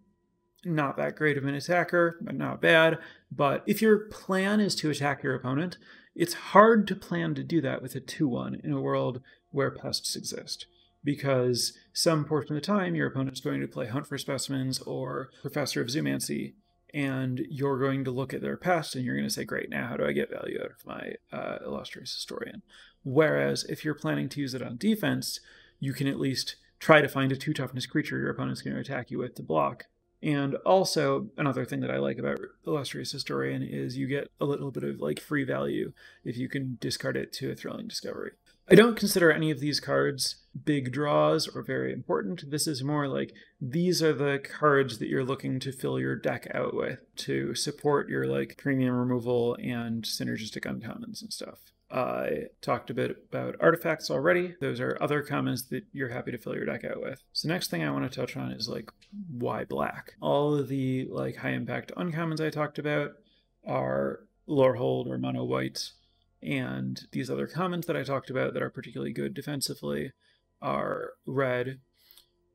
not 0.64 0.98
that 0.98 1.16
great 1.16 1.38
of 1.38 1.46
an 1.46 1.54
attacker, 1.54 2.18
but 2.22 2.36
not 2.36 2.62
bad. 2.62 2.98
But 3.32 3.64
if 3.68 3.82
your 3.82 4.08
plan 4.08 4.60
is 4.60 4.76
to 4.76 4.90
attack 4.90 5.22
your 5.22 5.36
opponent, 5.36 5.78
it's 6.16 6.34
hard 6.34 6.88
to 6.88 6.96
plan 6.96 7.36
to 7.36 7.44
do 7.44 7.62
that 7.62 7.82
with 7.82 7.96
a 7.96 8.00
2 8.00 8.28
1 8.28 8.62
in 8.64 8.72
a 8.72 8.82
world 8.82 9.22
where 9.52 9.72
pests 9.72 10.16
exist. 10.16 10.66
Because 11.04 11.74
some 11.94 12.26
portion 12.26 12.56
of 12.56 12.62
the 12.62 12.66
time, 12.66 12.96
your 12.96 13.08
opponent's 13.08 13.40
going 13.40 13.62
to 13.62 13.68
play 13.68 13.86
Hunt 13.86 14.08
for 14.08 14.18
Specimens 14.18 14.80
or 14.80 15.30
Professor 15.42 15.80
of 15.82 15.90
Zoomancy, 15.90 16.54
and 16.96 17.46
you're 17.50 17.78
going 17.78 18.04
to 18.06 18.12
look 18.12 18.34
at 18.34 18.42
their 18.42 18.58
pest 18.58 18.96
and 18.96 19.06
you're 19.06 19.16
going 19.16 19.28
to 19.28 19.34
say, 19.34 19.44
Great, 19.44 19.70
now 19.70 19.88
how 19.90 19.98
do 19.98 20.06
I 20.06 20.14
get 20.14 20.32
value 20.32 20.60
out 20.60 20.72
of 20.72 20.86
my 20.86 21.14
uh, 21.32 21.60
illustrious 21.64 22.14
historian? 22.14 22.64
Whereas 23.04 23.66
if 23.66 23.86
you're 23.86 23.94
planning 23.94 24.30
to 24.30 24.42
use 24.42 24.56
it 24.56 24.64
on 24.64 24.78
defense, 24.78 25.40
you 25.80 25.94
can 25.94 26.08
at 26.08 26.20
least 26.20 26.56
try 26.80 27.02
to 27.02 27.10
find 27.10 27.32
a 27.32 27.36
two 27.36 27.54
toughness 27.54 27.86
creature 27.86 28.18
your 28.18 28.30
opponent's 28.30 28.62
going 28.62 28.74
to 28.74 28.82
attack 28.82 29.12
you 29.12 29.20
with 29.20 29.36
to 29.36 29.44
block 29.44 29.86
and 30.26 30.56
also, 30.66 31.28
another 31.38 31.66
thing 31.66 31.82
that 31.82 31.92
I 31.92 31.98
like 31.98 32.18
about 32.18 32.40
Illustrious 32.66 33.12
Historian 33.12 33.62
is 33.62 33.96
you 33.96 34.08
get 34.08 34.32
a 34.42 34.46
little 34.46 34.72
bit 34.72 34.84
of 34.84 35.00
like 35.00 35.20
free 35.22 35.44
value 35.44 35.94
if 36.24 36.36
you 36.36 36.50
can 36.50 36.80
discard 36.82 37.16
it 37.16 37.32
to 37.34 37.52
a 37.52 37.56
thrilling 37.56 37.88
discovery. 37.88 38.32
I 38.68 38.74
don't 38.74 38.98
consider 38.98 39.32
any 39.32 39.52
of 39.52 39.60
these 39.60 39.80
cards 39.80 40.38
big 40.64 40.92
draws 40.92 41.48
or 41.48 41.62
very 41.62 41.94
important. 41.94 42.50
This 42.50 42.66
is 42.66 42.84
more 42.84 43.08
like 43.08 43.34
these 43.62 44.02
are 44.02 44.14
the 44.14 44.40
cards 44.40 44.98
that 44.98 45.10
you're 45.10 45.24
looking 45.24 45.60
to 45.60 45.72
fill 45.72 46.00
your 46.00 46.16
deck 46.16 46.48
out 46.56 46.74
with 46.74 47.02
to 47.18 47.54
support 47.54 48.10
your 48.10 48.26
like 48.26 48.58
premium 48.58 48.96
removal 48.96 49.56
and 49.62 50.04
synergistic 50.06 50.62
uncommons 50.62 51.22
and 51.22 51.32
stuff. 51.32 51.60
I 51.92 52.46
talked 52.62 52.90
a 52.90 52.96
bit 52.96 53.18
about 53.30 53.56
artifacts 53.60 54.10
already. 54.10 54.56
Those 54.60 54.80
are 54.80 54.98
other 55.00 55.22
commons 55.22 55.70
that 55.70 55.84
you're 55.94 56.10
happy 56.10 56.32
to 56.32 56.38
fill 56.38 56.56
your 56.56 56.66
deck 56.66 56.84
out 56.84 57.02
with. 57.02 57.22
So 57.32 57.48
next 57.48 57.70
thing 57.70 57.84
I 57.84 57.92
want 57.92 58.12
to 58.12 58.20
touch 58.20 58.36
on 58.36 58.52
is 58.52 58.68
like 58.68 58.90
why 59.30 59.66
black. 59.66 60.14
All 60.20 60.56
of 60.56 60.68
the 60.68 61.08
like 61.12 61.38
high 61.38 61.52
impact 61.52 61.92
uncommons 61.96 62.42
I 62.42 62.50
talked 62.50 62.80
about 62.80 63.12
are 63.66 64.22
Lorehold 64.48 65.08
or 65.08 65.18
mono 65.18 65.44
white, 65.44 65.92
and 66.42 67.02
these 67.12 67.30
other 67.30 67.48
commons 67.48 67.86
that 67.86 67.98
I 67.98 68.04
talked 68.04 68.30
about 68.30 68.54
that 68.54 68.64
are 68.64 68.70
particularly 68.70 69.14
good 69.14 69.34
defensively 69.34 70.12
are 70.62 71.12
red. 71.26 71.80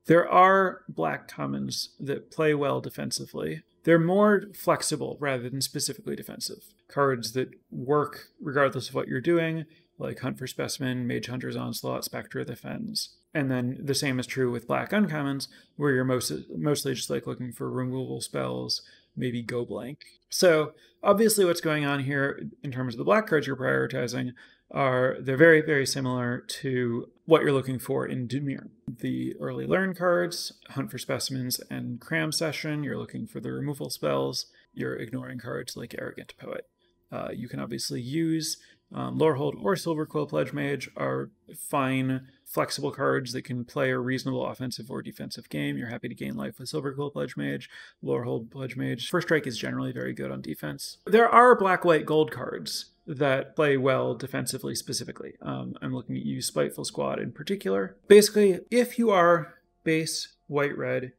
There 0.07 0.29
are 0.29 0.83
black 0.89 1.29
commons 1.29 1.95
that 2.01 2.31
play 2.31 2.55
well 2.55 2.81
defensively. 2.81 3.63
They're 3.85 3.99
more 3.99 4.45
flexible 4.55 5.17
rather 5.21 5.49
than 5.49 5.61
specifically 5.61 6.17
defensive. 6.17 6.65
Cards 6.89 7.33
that 7.33 7.51
work 7.71 8.29
regardless 8.41 8.89
of 8.89 8.95
what 8.95 9.09
you're 9.09 9.21
doing, 9.21 9.65
like 9.99 10.21
Hunt 10.21 10.39
for 10.39 10.47
Specimen, 10.47 11.07
Mage 11.07 11.27
Hunter's 11.27 11.57
Onslaught, 11.57 12.05
Spectre 12.05 12.41
of 12.41 12.47
the 12.47 12.57
Fens. 12.57 13.17
And 13.33 13.51
then 13.51 13.79
the 13.81 13.95
same 13.95 14.19
is 14.19 14.27
true 14.27 14.51
with 14.51 14.67
black 14.67 14.91
uncommons, 14.91 15.49
where 15.77 15.93
you're 15.93 16.05
most, 16.05 16.33
mostly 16.57 16.95
just 16.95 17.11
like 17.11 17.27
looking 17.27 17.53
for 17.53 17.71
removal 17.71 18.21
spells, 18.21 18.83
maybe 19.17 19.43
go 19.43 19.65
blank. 19.65 20.05
So 20.31 20.73
obviously 21.03 21.45
what's 21.45 21.61
going 21.61 21.85
on 21.85 22.01
here 22.01 22.49
in 22.63 22.73
terms 22.73 22.95
of 22.95 22.99
the 22.99 23.05
black 23.05 23.27
cards 23.27 23.47
you're 23.47 23.57
prioritizing 23.57 24.33
are 24.71 25.17
they're 25.21 25.37
very, 25.37 25.61
very 25.61 25.87
similar 25.87 26.39
to 26.39 27.09
what 27.31 27.43
you're 27.43 27.53
looking 27.53 27.79
for 27.79 28.05
in 28.05 28.27
Dimir. 28.27 28.71
The 28.89 29.37
early 29.41 29.65
learn 29.65 29.95
cards, 29.95 30.53
Hunt 30.71 30.91
for 30.91 30.99
Specimens, 30.99 31.61
and 31.71 32.01
Cram 32.01 32.33
Session, 32.33 32.83
you're 32.83 32.99
looking 32.99 33.25
for 33.25 33.39
the 33.39 33.53
removal 33.53 33.89
spells. 33.89 34.47
You're 34.75 34.97
ignoring 34.97 35.39
cards 35.39 35.77
like 35.77 35.95
Arrogant 35.97 36.35
Poet. 36.39 36.67
Uh, 37.13 37.29
you 37.33 37.49
can 37.49 37.61
obviously 37.61 38.01
use 38.01 38.57
um, 38.93 39.17
Lorehold 39.17 39.55
or 39.63 39.77
Silverquill 39.77 40.29
Pledge 40.29 40.53
Mage 40.53 40.91
are 40.97 41.31
fine, 41.57 42.27
flexible 42.45 42.91
cards 42.91 43.33
that 43.33 43.43
can 43.43 43.65
play 43.65 43.91
a 43.91 43.99
reasonable 44.01 44.45
offensive 44.45 44.91
or 44.91 45.01
defensive 45.01 45.49
game. 45.49 45.79
You're 45.79 45.89
happy 45.89 46.09
to 46.09 46.15
gain 46.17 46.37
life 46.37 46.59
with 46.59 46.69
Silverquill 46.69 47.13
Pledge 47.13 47.37
Mage, 47.37 47.71
Lorehold 48.03 48.51
Pledge 48.51 48.77
Mage. 48.77 49.09
First 49.09 49.29
Strike 49.29 49.47
is 49.47 49.57
generally 49.57 49.93
very 49.93 50.13
good 50.13 50.33
on 50.33 50.41
defense. 50.41 50.99
There 51.07 51.29
are 51.29 51.55
black, 51.55 51.85
white, 51.85 52.07
gold 52.07 52.33
cards 52.33 52.87
that 53.11 53.57
play 53.57 53.77
well 53.77 54.15
defensively 54.15 54.75
specifically. 54.75 55.35
Um, 55.43 55.75
I'm 55.83 55.95
looking 55.95 56.17
at 56.17 56.25
you, 56.25 56.41
Spiteful 56.41 56.85
Squad 56.85 57.19
in 57.19 57.33
particular. 57.33 57.97
Basically, 58.09 58.61
if 58.71 58.99
you 58.99 59.11
are 59.11 59.55
base 59.85 60.37
white 60.47 60.77
red, 60.77 61.13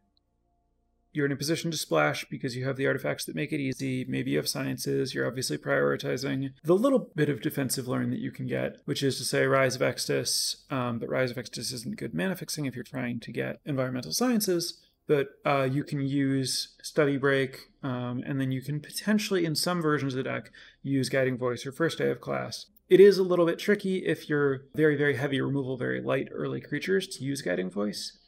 you're 1.13 1.25
in 1.25 1.31
a 1.33 1.37
position 1.37 1.71
to 1.71 1.77
splash 1.77 2.23
because 2.29 2.55
you 2.55 2.65
have 2.65 2.77
the 2.77 2.87
artifacts 2.87 3.25
that 3.25 3.35
make 3.35 3.51
it 3.51 3.59
easy. 3.59 4.05
Maybe 4.07 4.31
you 4.31 4.37
have 4.37 4.47
sciences. 4.47 5.13
You're 5.13 5.27
obviously 5.27 5.57
prioritizing 5.57 6.53
the 6.63 6.75
little 6.75 7.09
bit 7.15 7.27
of 7.27 7.41
defensive 7.41 7.87
learn 7.87 8.11
that 8.11 8.19
you 8.19 8.31
can 8.31 8.47
get, 8.47 8.77
which 8.85 9.03
is 9.03 9.17
to 9.17 9.25
say 9.25 9.45
Rise 9.45 9.75
of 9.75 9.81
Extus. 9.81 10.71
Um, 10.71 10.99
but 10.99 11.09
Rise 11.09 11.31
of 11.31 11.37
Extus 11.37 11.73
isn't 11.73 11.97
good 11.97 12.13
mana 12.13 12.37
fixing 12.37 12.65
if 12.65 12.75
you're 12.75 12.83
trying 12.83 13.19
to 13.19 13.31
get 13.31 13.59
environmental 13.65 14.13
sciences 14.13 14.79
but 15.11 15.27
uh, 15.45 15.63
you 15.63 15.83
can 15.83 15.99
use 15.99 16.69
Study 16.81 17.17
Break, 17.17 17.67
um, 17.83 18.23
and 18.25 18.39
then 18.39 18.49
you 18.53 18.61
can 18.61 18.79
potentially, 18.79 19.43
in 19.43 19.55
some 19.55 19.81
versions 19.81 20.13
of 20.13 20.17
the 20.19 20.23
deck, 20.23 20.51
use 20.83 21.09
Guiding 21.09 21.37
Voice 21.37 21.65
or 21.65 21.73
First 21.73 21.97
Day 21.97 22.09
of 22.09 22.21
Class. 22.21 22.67
It 22.89 23.01
is 23.01 23.17
a 23.17 23.23
little 23.23 23.45
bit 23.45 23.59
tricky 23.59 24.05
if 24.05 24.29
you're 24.29 24.61
very, 24.73 24.95
very 24.95 25.17
heavy 25.17 25.41
removal, 25.41 25.75
very 25.75 25.99
light 25.99 26.29
early 26.31 26.61
creatures 26.61 27.07
to 27.07 27.25
use 27.25 27.41
Guiding 27.41 27.69
Voice. 27.69 28.19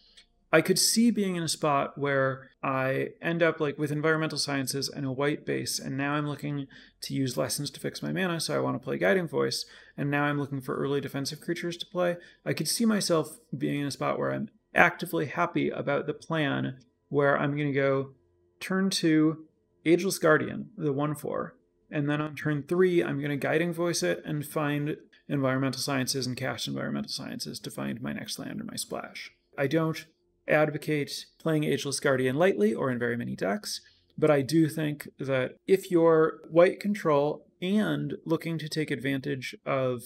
I 0.52 0.60
could 0.60 0.78
see 0.78 1.10
being 1.10 1.38
in 1.38 1.44
a 1.44 1.48
spot 1.48 1.98
where 1.98 2.50
I 2.62 3.12
end 3.22 3.42
up 3.42 3.62
like 3.62 3.78
with 3.78 3.94
environmental 3.94 4.38
sciences 4.38 4.90
and 4.90 5.06
a 5.06 5.12
white 5.12 5.46
base, 5.46 5.80
and 5.80 5.96
now 5.96 6.16
I'm 6.16 6.28
looking 6.28 6.68
to 7.04 7.14
use 7.14 7.38
lessons 7.38 7.72
to 7.72 7.80
fix 7.80 8.04
my 8.04 8.12
mana, 8.12 8.42
so 8.42 8.58
I 8.58 8.60
want 8.60 8.76
to 8.76 8.84
play 8.84 8.98
Guiding 8.98 9.30
Voice, 9.30 9.66
and 9.96 10.12
now 10.12 10.26
I'm 10.26 10.38
looking 10.38 10.60
for 10.60 10.76
early 10.76 11.00
defensive 11.00 11.40
creatures 11.40 11.78
to 11.78 11.86
play. 11.86 12.18
I 12.46 12.52
could 12.52 12.68
see 12.68 12.86
myself 12.86 13.40
being 13.58 13.80
in 13.80 13.88
a 13.88 13.92
spot 13.92 14.20
where 14.20 14.34
I'm 14.34 14.50
actively 14.76 15.28
happy 15.28 15.70
about 15.70 16.08
the 16.08 16.14
plan 16.14 16.78
where 17.10 17.38
I'm 17.38 17.56
going 17.56 17.74
to 17.74 17.80
go 17.80 18.12
turn 18.60 18.90
two, 18.90 19.46
Ageless 19.86 20.18
Guardian, 20.18 20.70
the 20.78 20.94
1 20.94 21.16
4, 21.16 21.56
and 21.92 22.10
then 22.10 22.22
on 22.22 22.36
turn 22.36 22.64
three, 22.64 23.04
I'm 23.04 23.20
going 23.20 23.30
to 23.30 23.38
guiding 23.38 23.74
voice 23.74 24.02
it 24.02 24.24
and 24.26 24.46
find 24.46 24.98
environmental 25.30 25.82
sciences 25.82 26.26
and 26.26 26.36
cast 26.36 26.68
environmental 26.68 27.12
sciences 27.12 27.60
to 27.60 27.72
find 27.72 28.02
my 28.02 28.14
next 28.14 28.40
land 28.40 28.60
or 28.60 28.64
my 28.64 28.76
splash. 28.76 29.32
I 29.58 29.68
don't 29.68 30.06
advocate 30.48 31.26
playing 31.40 31.64
Ageless 31.64 32.00
Guardian 32.00 32.36
lightly 32.36 32.74
or 32.74 32.90
in 32.90 33.00
very 33.00 33.16
many 33.16 33.36
decks, 33.36 33.82
but 34.18 34.32
I 34.32 34.42
do 34.42 34.68
think 34.68 35.08
that 35.20 35.58
if 35.68 35.92
you're 35.92 36.42
white 36.50 36.80
control 36.80 37.46
and 37.62 38.16
looking 38.26 38.58
to 38.58 38.68
take 38.68 38.92
advantage 38.92 39.56
of 39.66 40.04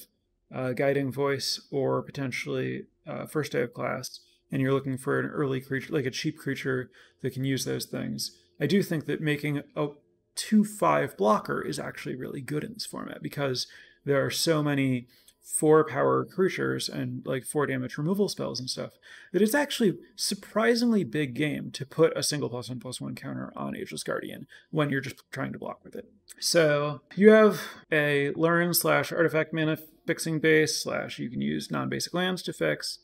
uh, 0.53 0.73
guiding 0.73 1.11
voice 1.11 1.67
or 1.71 2.01
potentially 2.01 2.83
uh, 3.05 3.25
first 3.25 3.53
day 3.53 3.61
of 3.61 3.73
class, 3.73 4.19
and 4.51 4.61
you're 4.61 4.73
looking 4.73 4.97
for 4.97 5.19
an 5.19 5.27
early 5.27 5.61
creature, 5.61 5.93
like 5.93 6.05
a 6.05 6.11
cheap 6.11 6.37
creature 6.37 6.89
that 7.21 7.33
can 7.33 7.43
use 7.43 7.65
those 7.65 7.85
things, 7.85 8.31
I 8.59 8.67
do 8.67 8.81
think 8.81 9.05
that 9.05 9.21
making 9.21 9.61
a 9.75 9.89
2 10.35 10.63
5 10.63 11.17
blocker 11.17 11.61
is 11.61 11.79
actually 11.79 12.15
really 12.15 12.41
good 12.41 12.63
in 12.63 12.73
this 12.73 12.85
format 12.85 13.21
because 13.21 13.67
there 14.05 14.23
are 14.23 14.29
so 14.29 14.63
many 14.63 15.07
four 15.47 15.85
power 15.85 16.25
creatures 16.25 16.89
and 16.89 17.25
like 17.25 17.45
four 17.45 17.65
damage 17.65 17.97
removal 17.97 18.27
spells 18.27 18.59
and 18.59 18.69
stuff 18.69 18.91
that 19.31 19.41
it's 19.41 19.55
actually 19.55 19.97
surprisingly 20.17 21.05
big 21.05 21.33
game 21.33 21.71
to 21.71 21.85
put 21.85 22.15
a 22.17 22.23
single 22.23 22.49
plus 22.49 22.67
one 22.67 22.79
plus 22.79 22.99
one 22.99 23.15
counter 23.15 23.53
on 23.55 23.75
Ageless 23.75 24.03
Guardian 24.03 24.45
when 24.71 24.89
you're 24.89 24.99
just 24.99 25.23
trying 25.31 25.53
to 25.53 25.59
block 25.59 25.79
with 25.85 25.95
it. 25.95 26.11
So 26.39 27.01
you 27.15 27.29
have 27.29 27.61
a 27.91 28.31
learn 28.31 28.73
slash 28.73 29.13
artifact 29.13 29.53
mana 29.53 29.77
fixing 30.05 30.39
base 30.39 30.83
slash 30.83 31.17
you 31.17 31.29
can 31.29 31.41
use 31.41 31.71
non-basic 31.71 32.13
lands 32.13 32.43
to 32.43 32.53
fix 32.53 32.99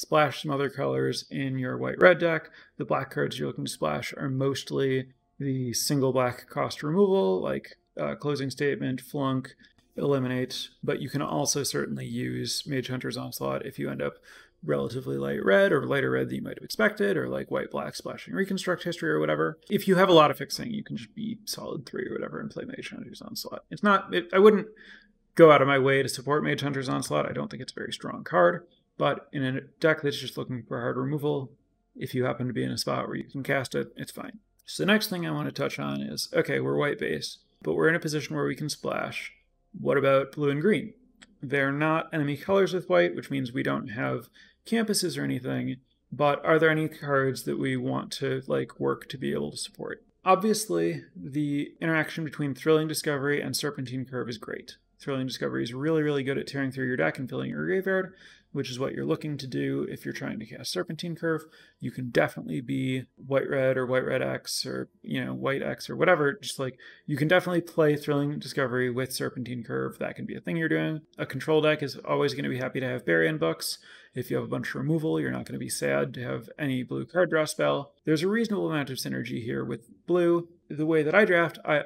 splash 0.00 0.42
some 0.42 0.50
other 0.50 0.70
colors 0.70 1.24
in 1.30 1.58
your 1.58 1.76
white 1.76 2.00
red 2.00 2.18
deck. 2.18 2.50
The 2.78 2.84
black 2.84 3.10
cards 3.10 3.38
you're 3.38 3.48
looking 3.48 3.66
to 3.66 3.70
splash 3.70 4.14
are 4.16 4.30
mostly 4.30 5.08
the 5.38 5.72
single 5.72 6.12
black 6.12 6.48
cost 6.48 6.82
removal, 6.82 7.40
like 7.40 7.76
uh, 7.98 8.14
closing 8.14 8.50
statement, 8.50 9.00
flunk, 9.00 9.54
eliminate, 9.96 10.68
but 10.82 11.00
you 11.00 11.08
can 11.08 11.22
also 11.22 11.62
certainly 11.62 12.06
use 12.06 12.64
Mage 12.66 12.88
Hunter's 12.88 13.16
Onslaught 13.16 13.66
if 13.66 13.78
you 13.78 13.90
end 13.90 14.00
up 14.00 14.14
relatively 14.62 15.16
light 15.16 15.42
red 15.44 15.72
or 15.72 15.86
lighter 15.86 16.10
red 16.10 16.28
that 16.28 16.34
you 16.34 16.42
might 16.42 16.58
have 16.58 16.64
expected, 16.64 17.16
or 17.16 17.28
like 17.28 17.50
white 17.50 17.70
black 17.70 17.94
splashing 17.94 18.34
reconstruct 18.34 18.84
history 18.84 19.10
or 19.10 19.20
whatever. 19.20 19.58
If 19.70 19.88
you 19.88 19.96
have 19.96 20.08
a 20.08 20.14
lot 20.14 20.30
of 20.30 20.38
fixing, 20.38 20.70
you 20.70 20.84
can 20.84 20.96
just 20.96 21.14
be 21.14 21.38
solid 21.44 21.86
three 21.86 22.06
or 22.08 22.12
whatever 22.12 22.40
and 22.40 22.50
play 22.50 22.64
Mage 22.64 22.90
Hunter's 22.90 23.22
Onslaught. 23.22 23.64
It's 23.70 23.82
not, 23.82 24.14
it, 24.14 24.28
I 24.32 24.38
wouldn't 24.38 24.68
go 25.34 25.50
out 25.50 25.62
of 25.62 25.68
my 25.68 25.78
way 25.78 26.02
to 26.02 26.08
support 26.08 26.44
Mage 26.44 26.60
Hunter's 26.60 26.88
Onslaught. 26.88 27.28
I 27.28 27.32
don't 27.32 27.50
think 27.50 27.62
it's 27.62 27.72
a 27.72 27.80
very 27.80 27.92
strong 27.92 28.24
card. 28.24 28.66
But 29.00 29.30
in 29.32 29.42
a 29.42 29.62
deck 29.80 30.02
that's 30.02 30.18
just 30.18 30.36
looking 30.36 30.62
for 30.62 30.78
hard 30.78 30.98
removal, 30.98 31.52
if 31.96 32.14
you 32.14 32.26
happen 32.26 32.48
to 32.48 32.52
be 32.52 32.64
in 32.64 32.70
a 32.70 32.76
spot 32.76 33.08
where 33.08 33.16
you 33.16 33.24
can 33.24 33.42
cast 33.42 33.74
it, 33.74 33.90
it's 33.96 34.12
fine. 34.12 34.40
So 34.66 34.82
the 34.82 34.88
next 34.88 35.08
thing 35.08 35.26
I 35.26 35.30
want 35.30 35.48
to 35.48 35.52
touch 35.52 35.78
on 35.78 36.02
is, 36.02 36.28
okay, 36.34 36.60
we're 36.60 36.76
white 36.76 36.98
base, 36.98 37.38
but 37.62 37.72
we're 37.72 37.88
in 37.88 37.94
a 37.94 37.98
position 37.98 38.36
where 38.36 38.44
we 38.44 38.54
can 38.54 38.68
splash. 38.68 39.32
What 39.72 39.96
about 39.96 40.32
blue 40.32 40.50
and 40.50 40.60
green? 40.60 40.92
They're 41.42 41.72
not 41.72 42.12
enemy 42.12 42.36
colors 42.36 42.74
with 42.74 42.90
white, 42.90 43.16
which 43.16 43.30
means 43.30 43.54
we 43.54 43.62
don't 43.62 43.88
have 43.88 44.28
campuses 44.66 45.16
or 45.16 45.24
anything, 45.24 45.76
but 46.12 46.44
are 46.44 46.58
there 46.58 46.68
any 46.68 46.86
cards 46.86 47.44
that 47.44 47.58
we 47.58 47.78
want 47.78 48.12
to 48.18 48.42
like 48.48 48.78
work 48.78 49.08
to 49.08 49.16
be 49.16 49.32
able 49.32 49.50
to 49.50 49.56
support? 49.56 50.04
Obviously, 50.26 51.04
the 51.16 51.72
interaction 51.80 52.22
between 52.22 52.54
Thrilling 52.54 52.86
Discovery 52.86 53.40
and 53.40 53.56
Serpentine 53.56 54.04
Curve 54.04 54.28
is 54.28 54.36
great. 54.36 54.76
Thrilling 54.98 55.26
Discovery 55.26 55.62
is 55.62 55.72
really, 55.72 56.02
really 56.02 56.22
good 56.22 56.36
at 56.36 56.46
tearing 56.46 56.70
through 56.70 56.86
your 56.86 56.98
deck 56.98 57.18
and 57.18 57.26
filling 57.26 57.48
your 57.48 57.64
graveyard, 57.64 58.12
which 58.52 58.70
is 58.70 58.78
what 58.78 58.92
you're 58.92 59.04
looking 59.04 59.36
to 59.38 59.46
do 59.46 59.86
if 59.88 60.04
you're 60.04 60.14
trying 60.14 60.38
to 60.38 60.46
cast 60.46 60.72
Serpentine 60.72 61.14
Curve. 61.14 61.44
You 61.78 61.90
can 61.90 62.10
definitely 62.10 62.60
be 62.60 63.04
white 63.16 63.48
red 63.48 63.76
or 63.76 63.86
white 63.86 64.04
red 64.04 64.22
X 64.22 64.66
or 64.66 64.88
you 65.02 65.24
know 65.24 65.34
white 65.34 65.62
X 65.62 65.88
or 65.88 65.96
whatever. 65.96 66.32
Just 66.32 66.58
like 66.58 66.78
you 67.06 67.16
can 67.16 67.28
definitely 67.28 67.60
play 67.60 67.96
Thrilling 67.96 68.38
Discovery 68.38 68.90
with 68.90 69.12
Serpentine 69.12 69.62
Curve. 69.62 69.98
That 69.98 70.16
can 70.16 70.26
be 70.26 70.34
a 70.34 70.40
thing 70.40 70.56
you're 70.56 70.68
doing. 70.68 71.02
A 71.18 71.26
control 71.26 71.60
deck 71.60 71.82
is 71.82 71.96
always 71.96 72.34
going 72.34 72.44
to 72.44 72.50
be 72.50 72.58
happy 72.58 72.80
to 72.80 72.88
have 72.88 73.06
Bury-in 73.06 73.38
books. 73.38 73.78
If 74.14 74.30
you 74.30 74.36
have 74.36 74.44
a 74.44 74.48
bunch 74.48 74.70
of 74.70 74.74
removal, 74.74 75.20
you're 75.20 75.30
not 75.30 75.44
going 75.44 75.58
to 75.58 75.58
be 75.58 75.68
sad 75.68 76.12
to 76.14 76.22
have 76.22 76.50
any 76.58 76.82
blue 76.82 77.06
card 77.06 77.30
draw 77.30 77.44
spell. 77.44 77.92
There's 78.04 78.24
a 78.24 78.28
reasonable 78.28 78.70
amount 78.70 78.90
of 78.90 78.98
synergy 78.98 79.42
here 79.44 79.64
with 79.64 79.88
blue. 80.06 80.48
The 80.68 80.86
way 80.86 81.04
that 81.04 81.14
I 81.14 81.24
draft, 81.24 81.58
I 81.64 81.82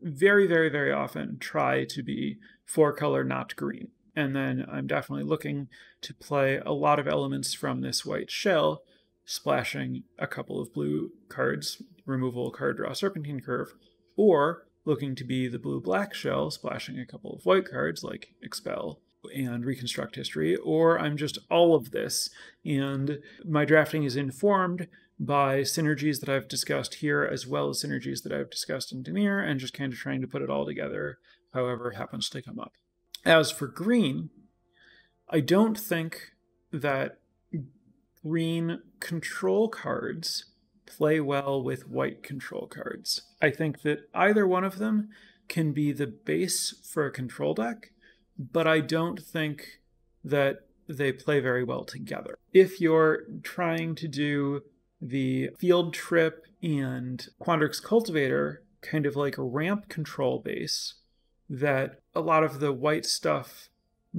very, 0.00 0.46
very, 0.46 0.68
very 0.68 0.92
often 0.92 1.38
try 1.38 1.84
to 1.84 2.02
be 2.02 2.38
four 2.64 2.92
color, 2.92 3.24
not 3.24 3.56
green. 3.56 3.88
And 4.16 4.34
then 4.34 4.66
I'm 4.70 4.86
definitely 4.86 5.24
looking 5.24 5.68
to 6.02 6.14
play 6.14 6.58
a 6.58 6.72
lot 6.72 6.98
of 6.98 7.08
elements 7.08 7.54
from 7.54 7.80
this 7.80 8.04
white 8.04 8.30
shell, 8.30 8.82
splashing 9.24 10.04
a 10.18 10.26
couple 10.26 10.60
of 10.60 10.72
blue 10.72 11.10
cards, 11.28 11.82
removal 12.06 12.50
card 12.50 12.76
draw 12.76 12.92
serpentine 12.92 13.40
curve, 13.40 13.74
or 14.16 14.66
looking 14.84 15.14
to 15.16 15.24
be 15.24 15.48
the 15.48 15.58
blue 15.58 15.80
black 15.80 16.14
shell, 16.14 16.50
splashing 16.50 16.98
a 16.98 17.06
couple 17.06 17.34
of 17.34 17.44
white 17.44 17.68
cards 17.68 18.04
like 18.04 18.34
expel 18.42 19.00
and 19.34 19.64
reconstruct 19.64 20.16
history, 20.16 20.54
or 20.56 20.98
I'm 20.98 21.16
just 21.16 21.38
all 21.50 21.74
of 21.74 21.90
this. 21.90 22.28
And 22.64 23.20
my 23.44 23.64
drafting 23.64 24.04
is 24.04 24.16
informed 24.16 24.86
by 25.18 25.60
synergies 25.60 26.20
that 26.20 26.28
I've 26.28 26.48
discussed 26.48 26.96
here, 26.96 27.24
as 27.24 27.46
well 27.46 27.70
as 27.70 27.82
synergies 27.82 28.22
that 28.22 28.32
I've 28.32 28.50
discussed 28.50 28.92
in 28.92 29.02
Dimir, 29.02 29.42
and 29.42 29.58
just 29.58 29.72
kind 29.72 29.92
of 29.92 29.98
trying 29.98 30.20
to 30.20 30.26
put 30.26 30.42
it 30.42 30.50
all 30.50 30.66
together 30.66 31.18
however 31.52 31.92
happens 31.92 32.28
to 32.30 32.42
come 32.42 32.58
up. 32.58 32.72
As 33.24 33.50
for 33.50 33.66
green, 33.66 34.30
I 35.28 35.40
don't 35.40 35.78
think 35.78 36.32
that 36.72 37.18
green 38.22 38.80
control 39.00 39.68
cards 39.68 40.46
play 40.86 41.20
well 41.20 41.62
with 41.62 41.88
white 41.88 42.22
control 42.22 42.66
cards. 42.66 43.22
I 43.40 43.50
think 43.50 43.82
that 43.82 44.08
either 44.14 44.46
one 44.46 44.64
of 44.64 44.78
them 44.78 45.08
can 45.48 45.72
be 45.72 45.92
the 45.92 46.06
base 46.06 46.74
for 46.84 47.06
a 47.06 47.10
control 47.10 47.54
deck, 47.54 47.92
but 48.38 48.66
I 48.66 48.80
don't 48.80 49.20
think 49.20 49.80
that 50.22 50.66
they 50.88 51.12
play 51.12 51.40
very 51.40 51.64
well 51.64 51.84
together. 51.84 52.38
If 52.52 52.80
you're 52.80 53.24
trying 53.42 53.94
to 53.96 54.08
do 54.08 54.62
the 55.00 55.50
field 55.58 55.94
trip 55.94 56.46
and 56.62 57.26
Quandrix 57.40 57.82
Cultivator, 57.82 58.62
kind 58.80 59.06
of 59.06 59.16
like 59.16 59.38
a 59.38 59.42
ramp 59.42 59.88
control 59.88 60.38
base, 60.38 60.94
that 61.48 62.00
a 62.14 62.20
lot 62.20 62.44
of 62.44 62.60
the 62.60 62.72
white 62.72 63.06
stuff 63.06 63.68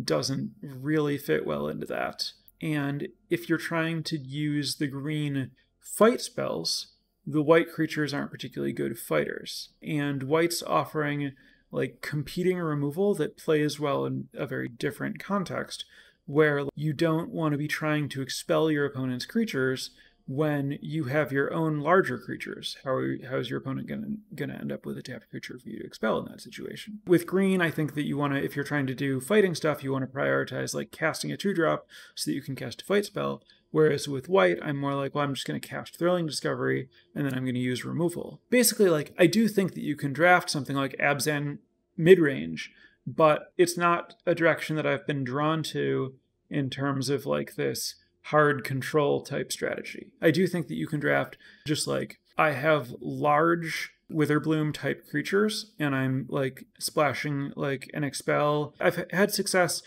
doesn't 0.01 0.51
really 0.61 1.17
fit 1.17 1.45
well 1.45 1.67
into 1.67 1.85
that. 1.88 2.31
And 2.61 3.07
if 3.29 3.49
you're 3.49 3.57
trying 3.57 4.03
to 4.03 4.17
use 4.17 4.75
the 4.75 4.88
green 4.88 5.51
fight 5.79 6.21
spells, 6.21 6.88
the 7.25 7.41
white 7.41 7.71
creatures 7.71 8.13
aren't 8.13 8.31
particularly 8.31 8.73
good 8.73 8.99
fighters. 8.99 9.69
And 9.81 10.23
white's 10.23 10.61
offering 10.63 11.33
like 11.71 12.01
competing 12.01 12.57
removal 12.57 13.15
that 13.15 13.38
plays 13.38 13.79
well 13.79 14.05
in 14.05 14.29
a 14.33 14.45
very 14.45 14.69
different 14.69 15.19
context, 15.19 15.85
where 16.25 16.65
you 16.75 16.93
don't 16.93 17.29
want 17.29 17.51
to 17.51 17.57
be 17.57 17.67
trying 17.67 18.07
to 18.09 18.21
expel 18.21 18.71
your 18.71 18.85
opponent's 18.85 19.25
creatures 19.25 19.91
when 20.27 20.79
you 20.81 21.05
have 21.05 21.31
your 21.31 21.53
own 21.53 21.79
larger 21.79 22.17
creatures. 22.17 22.77
How, 22.83 22.99
how 23.29 23.38
is 23.38 23.49
your 23.49 23.59
opponent 23.59 23.88
going 23.88 24.49
to 24.49 24.55
end 24.55 24.71
up 24.71 24.85
with 24.85 24.97
a 24.97 25.03
tapped 25.03 25.29
creature 25.29 25.59
for 25.59 25.69
you 25.69 25.79
to 25.79 25.85
expel 25.85 26.17
in 26.19 26.25
that 26.31 26.41
situation? 26.41 26.99
With 27.05 27.27
green, 27.27 27.61
I 27.61 27.69
think 27.69 27.93
that 27.93 28.05
you 28.05 28.17
want 28.17 28.33
to, 28.33 28.43
if 28.43 28.55
you're 28.55 28.65
trying 28.65 28.88
to 28.88 28.95
do 28.95 29.19
fighting 29.19 29.53
stuff, 29.53 29.83
you 29.83 29.91
want 29.91 30.03
to 30.03 30.17
prioritize 30.17 30.73
like 30.73 30.91
casting 30.91 31.31
a 31.31 31.38
two 31.38 31.53
drop 31.53 31.88
so 32.15 32.29
that 32.29 32.35
you 32.35 32.41
can 32.41 32.55
cast 32.55 32.81
a 32.81 32.85
fight 32.85 33.05
spell. 33.05 33.43
Whereas 33.69 34.07
with 34.07 34.29
white, 34.29 34.57
I'm 34.63 34.77
more 34.77 34.95
like, 34.95 35.13
well, 35.13 35.25
I'm 35.25 35.33
just 35.35 35.45
going 35.45 35.59
to 35.59 35.67
cast 35.67 35.97
Thrilling 35.97 36.25
Discovery 36.25 36.89
and 37.13 37.25
then 37.25 37.33
I'm 37.33 37.43
going 37.43 37.55
to 37.55 37.61
use 37.61 37.85
removal. 37.85 38.41
Basically, 38.49 38.89
like, 38.89 39.13
I 39.19 39.27
do 39.27 39.47
think 39.47 39.73
that 39.73 39.83
you 39.83 39.95
can 39.95 40.13
draft 40.13 40.49
something 40.49 40.75
like 40.75 40.95
Abzan 40.97 41.59
mid 41.97 42.19
range, 42.19 42.71
but 43.05 43.53
it's 43.57 43.77
not 43.77 44.15
a 44.25 44.33
direction 44.33 44.75
that 44.77 44.88
I've 44.88 45.05
been 45.05 45.23
drawn 45.23 45.61
to 45.63 46.15
in 46.49 46.69
terms 46.69 47.09
of 47.09 47.25
like 47.25 47.55
this 47.55 47.95
hard 48.25 48.63
control 48.63 49.21
type 49.21 49.51
strategy. 49.51 50.07
I 50.21 50.31
do 50.31 50.47
think 50.47 50.67
that 50.67 50.75
you 50.75 50.88
can 50.88 50.99
draft 50.99 51.38
just 51.67 51.88
like 51.88 52.17
I 52.38 52.51
have 52.51 52.95
large 52.99 53.91
Witherbloom 54.11 54.73
type 54.73 55.07
creatures 55.09 55.73
and 55.79 55.95
I'm 55.95 56.25
like 56.29 56.65
splashing 56.79 57.53
like 57.55 57.89
an 57.93 58.03
expel. 58.03 58.73
I've 58.79 59.05
had 59.11 59.31
success 59.31 59.83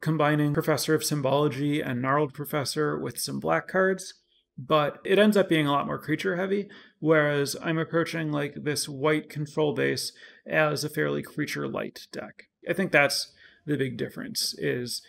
combining 0.00 0.54
Professor 0.54 0.94
of 0.94 1.04
Symbology 1.04 1.80
and 1.80 2.00
Gnarled 2.00 2.34
Professor 2.34 2.96
with 2.98 3.18
some 3.18 3.40
black 3.40 3.66
cards, 3.66 4.14
but 4.56 4.98
it 5.04 5.18
ends 5.18 5.36
up 5.36 5.48
being 5.48 5.66
a 5.66 5.72
lot 5.72 5.86
more 5.86 5.98
creature 5.98 6.36
heavy. 6.36 6.68
Whereas 7.00 7.56
I'm 7.60 7.78
approaching 7.78 8.30
like 8.30 8.54
this 8.62 8.88
white 8.88 9.28
control 9.28 9.74
base 9.74 10.12
as 10.46 10.84
a 10.84 10.88
fairly 10.88 11.22
creature 11.22 11.66
light 11.66 12.06
deck. 12.12 12.44
I 12.68 12.72
think 12.74 12.92
that's 12.92 13.32
the 13.64 13.76
big 13.76 13.96
difference 13.96 14.54
is 14.56 15.02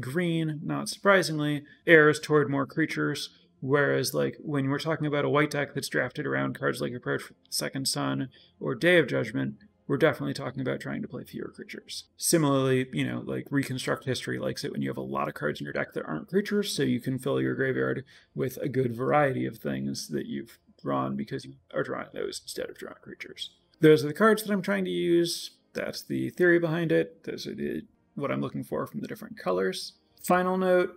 green, 0.00 0.60
not 0.62 0.88
surprisingly, 0.88 1.64
errs 1.86 2.20
toward 2.20 2.50
more 2.50 2.66
creatures. 2.66 3.30
Whereas, 3.60 4.12
like 4.12 4.36
when 4.40 4.68
we're 4.68 4.80
talking 4.80 5.06
about 5.06 5.24
a 5.24 5.30
white 5.30 5.50
deck 5.50 5.74
that's 5.74 5.88
drafted 5.88 6.26
around 6.26 6.58
cards 6.58 6.80
like 6.80 6.92
Approach 6.92 7.22
Second 7.48 7.86
Sun 7.86 8.28
or 8.58 8.74
Day 8.74 8.98
of 8.98 9.06
Judgment, 9.06 9.54
we're 9.86 9.98
definitely 9.98 10.34
talking 10.34 10.60
about 10.60 10.80
trying 10.80 11.02
to 11.02 11.08
play 11.08 11.22
fewer 11.24 11.52
creatures. 11.54 12.04
Similarly, 12.16 12.86
you 12.92 13.06
know, 13.06 13.22
like 13.24 13.46
Reconstruct 13.50 14.04
History 14.04 14.38
likes 14.38 14.64
it 14.64 14.72
when 14.72 14.82
you 14.82 14.88
have 14.88 14.96
a 14.96 15.02
lot 15.02 15.28
of 15.28 15.34
cards 15.34 15.60
in 15.60 15.64
your 15.64 15.72
deck 15.72 15.92
that 15.92 16.06
aren't 16.06 16.28
creatures, 16.28 16.74
so 16.74 16.82
you 16.82 17.00
can 17.00 17.18
fill 17.18 17.40
your 17.40 17.54
graveyard 17.54 18.04
with 18.34 18.56
a 18.58 18.68
good 18.68 18.96
variety 18.96 19.46
of 19.46 19.58
things 19.58 20.08
that 20.08 20.26
you've 20.26 20.58
drawn 20.80 21.14
because 21.16 21.44
you 21.44 21.54
are 21.74 21.82
drawing 21.82 22.08
those 22.12 22.40
instead 22.42 22.68
of 22.68 22.78
drawing 22.78 22.96
creatures. 23.02 23.50
Those 23.80 24.04
are 24.04 24.08
the 24.08 24.14
cards 24.14 24.42
that 24.42 24.52
I'm 24.52 24.62
trying 24.62 24.84
to 24.86 24.90
use. 24.90 25.52
That's 25.74 26.02
the 26.02 26.30
theory 26.30 26.58
behind 26.58 26.92
it. 26.92 27.24
Those 27.24 27.46
are 27.46 27.54
the 27.54 27.82
what 28.14 28.30
I'm 28.30 28.40
looking 28.40 28.64
for 28.64 28.86
from 28.86 29.00
the 29.00 29.08
different 29.08 29.38
colors. 29.38 29.94
Final 30.22 30.56
note 30.56 30.94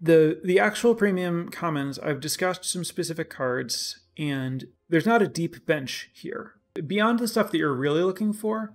the 0.00 0.40
the 0.42 0.58
actual 0.58 0.94
premium 0.94 1.48
commons 1.48 1.98
I've 1.98 2.20
discussed 2.20 2.64
some 2.64 2.84
specific 2.84 3.30
cards 3.30 4.00
and 4.18 4.66
there's 4.88 5.06
not 5.06 5.22
a 5.22 5.28
deep 5.28 5.64
bench 5.64 6.10
here. 6.12 6.54
Beyond 6.86 7.18
the 7.18 7.28
stuff 7.28 7.50
that 7.50 7.58
you're 7.58 7.72
really 7.74 8.02
looking 8.02 8.32
for, 8.32 8.74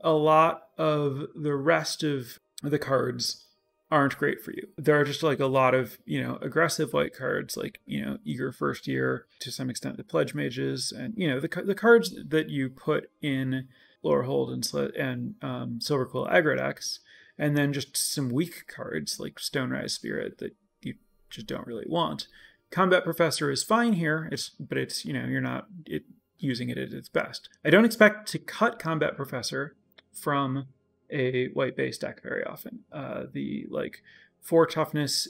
a 0.00 0.12
lot 0.12 0.68
of 0.78 1.26
the 1.34 1.54
rest 1.54 2.02
of 2.02 2.38
the 2.62 2.78
cards 2.78 3.46
aren't 3.90 4.16
great 4.16 4.40
for 4.42 4.52
you. 4.52 4.68
There 4.78 4.98
are 4.98 5.04
just 5.04 5.22
like 5.22 5.40
a 5.40 5.46
lot 5.46 5.74
of, 5.74 5.98
you 6.04 6.22
know, 6.22 6.38
aggressive 6.40 6.92
white 6.92 7.14
cards 7.14 7.56
like, 7.56 7.80
you 7.86 8.04
know, 8.04 8.18
Eager 8.24 8.52
First 8.52 8.86
Year, 8.86 9.26
to 9.40 9.50
some 9.50 9.68
extent 9.68 9.96
the 9.96 10.04
Pledge 10.04 10.34
Mages, 10.34 10.92
and, 10.92 11.14
you 11.16 11.28
know, 11.28 11.40
the, 11.40 11.48
the 11.48 11.74
cards 11.74 12.14
that 12.24 12.48
you 12.48 12.70
put 12.70 13.10
in 13.20 13.68
Lorehold 14.04 14.52
and, 14.52 14.94
and 14.96 15.34
um, 15.42 15.78
Silverquill 15.80 16.56
decks 16.56 17.00
and 17.40 17.56
then 17.56 17.72
just 17.72 17.96
some 17.96 18.28
weak 18.28 18.66
cards 18.68 19.18
like 19.18 19.36
Stonerise 19.36 19.90
Spirit 19.90 20.38
that 20.38 20.54
you 20.82 20.94
just 21.30 21.46
don't 21.46 21.66
really 21.66 21.86
want. 21.88 22.28
Combat 22.70 23.02
Professor 23.02 23.50
is 23.50 23.64
fine 23.64 23.94
here, 23.94 24.28
it's 24.30 24.50
but 24.60 24.78
it's 24.78 25.04
you 25.04 25.12
know 25.12 25.24
you're 25.24 25.40
not 25.40 25.66
it, 25.86 26.04
using 26.38 26.68
it 26.68 26.78
at 26.78 26.92
its 26.92 27.08
best. 27.08 27.48
I 27.64 27.70
don't 27.70 27.86
expect 27.86 28.28
to 28.32 28.38
cut 28.38 28.78
Combat 28.78 29.16
Professor 29.16 29.74
from 30.12 30.66
a 31.10 31.48
white 31.48 31.76
base 31.76 31.98
deck 31.98 32.22
very 32.22 32.44
often. 32.44 32.80
Uh, 32.92 33.24
the 33.32 33.66
like 33.70 34.02
four 34.40 34.66
toughness 34.66 35.26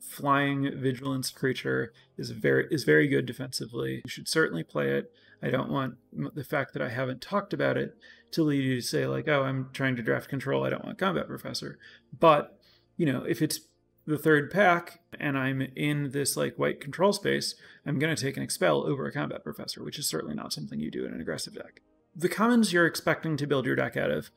flying 0.00 0.70
vigilance 0.78 1.30
creature 1.30 1.92
is 2.18 2.30
very 2.30 2.66
is 2.70 2.84
very 2.84 3.08
good 3.08 3.26
defensively. 3.26 4.02
You 4.04 4.10
should 4.10 4.28
certainly 4.28 4.62
play 4.62 4.90
it. 4.90 5.12
I 5.42 5.50
don't 5.50 5.70
want 5.70 5.96
the 6.34 6.44
fact 6.44 6.72
that 6.74 6.82
I 6.82 6.90
haven't 6.90 7.22
talked 7.22 7.52
about 7.52 7.76
it 7.76 7.96
to 8.32 8.42
lead 8.42 8.64
you 8.64 8.76
to 8.76 8.86
say 8.86 9.06
like, 9.06 9.28
oh, 9.28 9.42
I'm 9.42 9.70
trying 9.72 9.96
to 9.96 10.02
draft 10.02 10.28
control. 10.28 10.64
I 10.64 10.70
don't 10.70 10.84
want 10.84 10.98
combat 10.98 11.26
professor. 11.26 11.78
But 12.18 12.58
you 12.96 13.06
know, 13.06 13.24
if 13.24 13.40
it's 13.40 13.60
the 14.06 14.18
third 14.18 14.50
pack 14.50 15.00
and 15.18 15.38
I'm 15.38 15.62
in 15.76 16.10
this 16.10 16.36
like 16.36 16.56
white 16.56 16.80
control 16.80 17.12
space, 17.12 17.54
I'm 17.86 17.98
going 17.98 18.14
to 18.14 18.22
take 18.22 18.36
an 18.36 18.42
expel 18.42 18.86
over 18.86 19.06
a 19.06 19.12
combat 19.12 19.44
professor, 19.44 19.82
which 19.82 19.98
is 19.98 20.06
certainly 20.06 20.34
not 20.34 20.52
something 20.52 20.80
you 20.80 20.90
do 20.90 21.06
in 21.06 21.14
an 21.14 21.20
aggressive 21.20 21.54
deck. 21.54 21.80
The 22.14 22.28
commons 22.28 22.72
you're 22.72 22.86
expecting 22.86 23.36
to 23.36 23.46
build 23.46 23.66
your 23.66 23.76
deck 23.76 23.96
out 23.96 24.10
of 24.10 24.30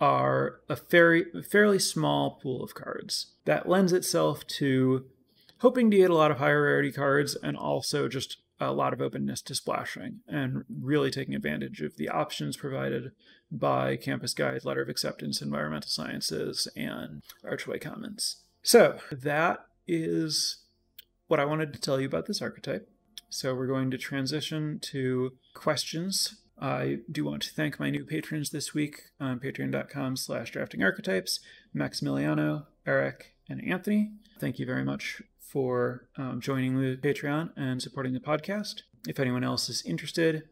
are 0.00 0.60
a 0.68 0.76
very 0.76 1.26
fairly 1.42 1.78
small 1.78 2.38
pool 2.42 2.62
of 2.62 2.74
cards 2.74 3.32
that 3.44 3.68
lends 3.68 3.92
itself 3.92 4.46
to 4.46 5.06
hoping 5.60 5.90
to 5.90 5.96
get 5.96 6.10
a 6.10 6.14
lot 6.14 6.30
of 6.30 6.38
higher 6.38 6.62
rarity 6.62 6.92
cards 6.92 7.34
and 7.42 7.56
also 7.56 8.08
just 8.08 8.38
a 8.60 8.72
lot 8.72 8.92
of 8.92 9.00
openness 9.00 9.42
to 9.42 9.54
splashing 9.54 10.20
and 10.26 10.64
really 10.68 11.10
taking 11.10 11.34
advantage 11.34 11.80
of 11.82 11.96
the 11.96 12.08
options 12.08 12.56
provided 12.56 13.12
by 13.50 13.96
Campus 13.96 14.34
Guide, 14.34 14.64
Letter 14.64 14.82
of 14.82 14.88
Acceptance, 14.88 15.42
Environmental 15.42 15.90
Sciences, 15.90 16.66
and 16.74 17.22
Archway 17.44 17.78
Commons. 17.78 18.42
So 18.62 18.98
that 19.12 19.66
is 19.86 20.64
what 21.28 21.40
I 21.40 21.44
wanted 21.44 21.72
to 21.72 21.80
tell 21.80 22.00
you 22.00 22.06
about 22.06 22.26
this 22.26 22.42
archetype. 22.42 22.88
So 23.28 23.54
we're 23.54 23.66
going 23.66 23.90
to 23.90 23.98
transition 23.98 24.78
to 24.82 25.32
questions. 25.54 26.36
I 26.58 26.98
do 27.10 27.24
want 27.24 27.42
to 27.42 27.52
thank 27.52 27.78
my 27.78 27.90
new 27.90 28.04
patrons 28.04 28.50
this 28.50 28.72
week 28.72 29.10
on 29.20 29.40
patreon.com 29.40 30.16
slash 30.16 30.50
drafting 30.50 30.82
archetypes, 30.82 31.40
Maximiliano, 31.74 32.66
Eric, 32.86 33.34
and 33.48 33.62
Anthony. 33.62 34.12
Thank 34.40 34.58
you 34.58 34.66
very 34.66 34.84
much 34.84 35.22
for 35.38 36.08
um, 36.16 36.40
joining 36.40 36.80
the 36.80 36.96
Patreon 36.96 37.50
and 37.56 37.80
supporting 37.80 38.14
the 38.14 38.20
podcast. 38.20 38.82
If 39.06 39.20
anyone 39.20 39.44
else 39.44 39.68
is 39.68 39.82
interested, 39.84 40.44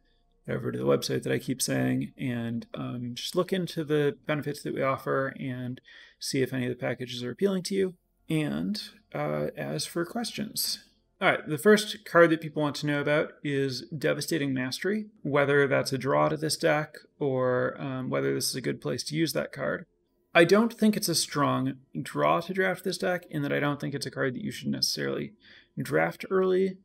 head 0.47 0.57
over 0.57 0.71
to 0.71 0.79
the 0.79 0.85
website 0.85 1.23
that 1.23 1.33
I 1.33 1.39
keep 1.39 1.61
saying 1.61 2.13
and 2.19 2.67
um, 2.75 3.13
just 3.15 3.35
look 3.35 3.53
into 3.53 3.85
the 3.85 4.17
benefits 4.27 4.63
that 4.63 4.75
we 4.75 4.83
offer 4.83 5.35
and 5.41 5.81
see 6.19 6.43
if 6.43 6.53
any 6.53 6.67
of 6.67 6.71
the 6.71 6.77
packages 6.81 7.23
are 7.23 7.31
appealing 7.31 7.63
to 7.65 7.75
you. 7.75 7.95
And 8.29 8.81
uh, 9.15 9.49
as 9.57 9.85
for 9.87 10.05
questions, 10.05 10.85
all 11.25 11.31
right, 11.31 11.49
the 11.49 11.57
first 11.57 12.05
card 12.05 12.29
that 12.29 12.43
people 12.43 12.61
want 12.61 12.77
to 12.77 12.87
know 12.87 13.01
about 13.01 13.33
is 13.43 13.89
Devastating 13.89 14.53
Mastery, 14.53 15.07
whether 15.23 15.67
that's 15.67 15.91
a 15.91 15.97
draw 15.97 16.29
to 16.29 16.37
this 16.37 16.59
deck 16.59 16.97
or 17.19 17.81
um, 17.81 18.11
whether 18.11 18.35
this 18.35 18.51
is 18.51 18.57
a 18.57 18.61
good 18.61 18.79
place 18.79 19.03
to 19.05 19.17
use 19.17 19.33
that 19.33 19.51
card. 19.51 19.87
I 20.35 20.45
don't 20.45 20.75
think 20.75 20.99
it's 20.99 21.09
a 21.09 21.15
strong 21.15 21.77
draw 21.99 22.41
to 22.41 22.53
draft 22.53 22.85
this 22.85 22.99
deck, 22.99 23.25
in 23.31 23.41
that 23.41 23.55
I 23.55 23.59
don't 23.59 23.81
think 23.81 23.95
it's 23.95 24.05
a 24.05 24.11
card 24.11 24.35
that 24.35 24.45
you 24.45 24.51
should 24.51 24.69
necessarily 24.69 25.33
draft 25.83 26.27
early 26.31 26.77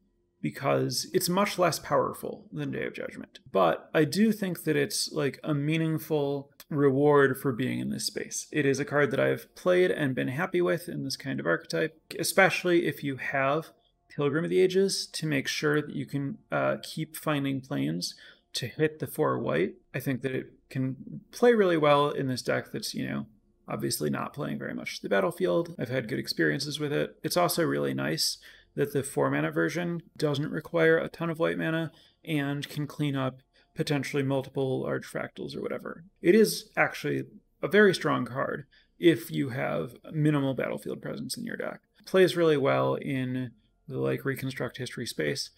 because 0.42 1.10
it's 1.12 1.28
much 1.28 1.60
less 1.60 1.78
powerful 1.78 2.46
than 2.54 2.72
Day 2.72 2.86
of 2.86 2.94
Judgment. 2.94 3.40
But 3.52 3.90
I 3.94 4.06
do 4.06 4.32
think 4.32 4.64
that 4.64 4.78
it's 4.78 5.12
like 5.12 5.42
a 5.44 5.54
meaningful 5.54 6.50
reward 6.70 7.38
for 7.38 7.52
being 7.52 7.80
in 7.80 7.90
this 7.90 8.06
space. 8.06 8.48
It 8.54 8.66
is 8.66 8.80
a 8.80 8.86
card 8.86 9.12
that 9.12 9.20
I've 9.20 9.54
played 9.56 9.92
and 9.92 10.16
been 10.16 10.30
happy 10.30 10.62
with 10.62 10.88
in 10.88 11.04
this 11.04 11.18
kind 11.18 11.42
of 11.42 11.46
archetype, 11.46 12.00
especially 12.18 12.86
if 12.86 13.04
you 13.04 13.18
have 13.18 13.72
Pilgrim 14.20 14.44
of 14.44 14.50
the 14.50 14.60
Ages 14.60 15.08
to 15.14 15.26
make 15.26 15.48
sure 15.48 15.82
that 15.82 15.96
you 15.96 16.06
can 16.06 16.40
uh, 16.52 16.76
keep 16.84 17.16
finding 17.16 17.62
plains 17.62 18.16
to 18.52 18.68
hit 18.68 19.00
the 19.00 19.08
four 19.08 19.40
white. 19.40 19.76
I 19.96 20.02
think 20.02 20.24
that 20.24 20.36
it 20.36 20.52
can 20.70 21.22
play 21.32 21.54
really 21.54 21.78
well 21.78 22.10
in 22.10 22.28
this 22.28 22.42
deck 22.42 22.74
that's, 22.74 22.94
you 22.94 23.08
know, 23.08 23.28
obviously 23.66 24.10
not 24.10 24.34
playing 24.34 24.60
very 24.60 24.74
much 24.74 25.00
the 25.00 25.08
battlefield. 25.08 25.74
I've 25.80 25.88
had 25.88 26.10
good 26.10 26.20
experiences 26.20 26.82
with 26.82 26.92
it. 26.92 27.18
It's 27.24 27.38
also 27.38 27.64
really 27.64 27.94
nice 27.94 28.40
that 28.76 28.92
the 28.92 29.04
four 29.04 29.32
mana 29.32 29.52
version 29.52 30.02
doesn't 30.18 30.52
require 30.52 30.98
a 30.98 31.08
ton 31.08 31.30
of 31.30 31.40
white 31.40 31.58
mana 31.58 31.94
and 32.26 32.68
can 32.68 32.88
clean 32.88 33.16
up 33.16 33.42
potentially 33.74 34.24
multiple 34.24 34.82
large 34.82 35.06
fractals 35.06 35.56
or 35.56 35.62
whatever. 35.62 36.04
It 36.22 36.36
is 36.36 36.70
actually 36.76 37.24
a 37.62 37.70
very 37.70 37.96
strong 37.96 38.26
card, 38.26 38.66
if 39.00 39.32
you 39.32 39.52
have 39.52 39.96
minimal 40.12 40.56
battlefield 40.56 41.02
presence 41.02 41.38
in 41.38 41.46
your 41.46 41.56
deck. 41.56 41.80
plays 42.06 42.36
really 42.36 42.58
well 42.58 42.96
in 42.96 43.52
like 43.90 44.26
reconstruct 44.26 44.78
history 44.78 45.06
space. 45.06 45.50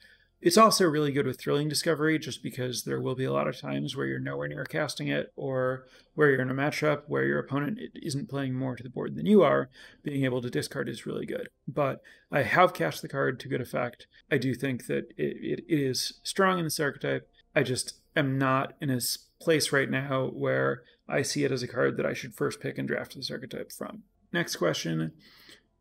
It's 0.42 0.58
also 0.58 0.86
really 0.86 1.12
good 1.12 1.28
with 1.28 1.40
thrilling 1.40 1.70
discovery 1.70 2.18
just 2.18 2.42
because 2.42 2.84
there 2.84 3.00
will 3.00 3.14
be 3.14 3.26
a 3.26 3.32
lot 3.32 3.48
of 3.48 3.60
times 3.60 3.96
where 3.96 4.08
you're 4.08 4.20
nowhere 4.20 4.48
near 4.48 4.66
casting 4.66 5.08
it 5.08 5.32
or 5.36 5.86
where 6.16 6.32
you're 6.32 6.42
in 6.42 6.50
a 6.50 6.54
matchup 6.54 7.04
where 7.06 7.26
your 7.26 7.38
opponent 7.38 7.80
isn't 7.94 8.28
playing 8.28 8.56
more 8.56 8.76
to 8.76 8.82
the 8.82 8.90
board 8.90 9.16
than 9.16 9.28
you 9.28 9.44
are. 9.44 9.70
Being 10.02 10.26
able 10.26 10.42
to 10.42 10.50
discard 10.50 10.90
is 10.90 11.06
really 11.06 11.28
good. 11.28 11.50
But 11.68 12.02
I 12.32 12.42
have 12.42 12.74
cast 12.74 13.04
the 13.04 13.08
card 13.08 13.40
to 13.40 13.48
good 13.48 13.62
effect. 13.62 14.08
I 14.32 14.40
do 14.40 14.56
think 14.56 14.88
that 14.88 15.14
it, 15.16 15.38
it 15.60 15.64
is 15.68 16.20
strong 16.24 16.58
in 16.58 16.64
this 16.64 16.80
archetype. 16.80 17.30
I 17.56 17.62
just 17.62 18.00
am 18.16 18.40
not 18.40 18.74
in 18.82 18.90
a 18.90 19.00
place 19.40 19.72
right 19.72 19.90
now 19.90 20.32
where 20.34 20.82
I 21.08 21.22
see 21.22 21.44
it 21.44 21.52
as 21.52 21.62
a 21.62 21.68
card 21.68 21.98
that 21.98 22.06
I 22.06 22.14
should 22.14 22.34
first 22.34 22.60
pick 22.60 22.80
and 22.80 22.88
draft 22.88 23.16
this 23.16 23.30
archetype 23.30 23.72
from. 23.72 24.04
Next 24.34 24.56
question 24.56 25.12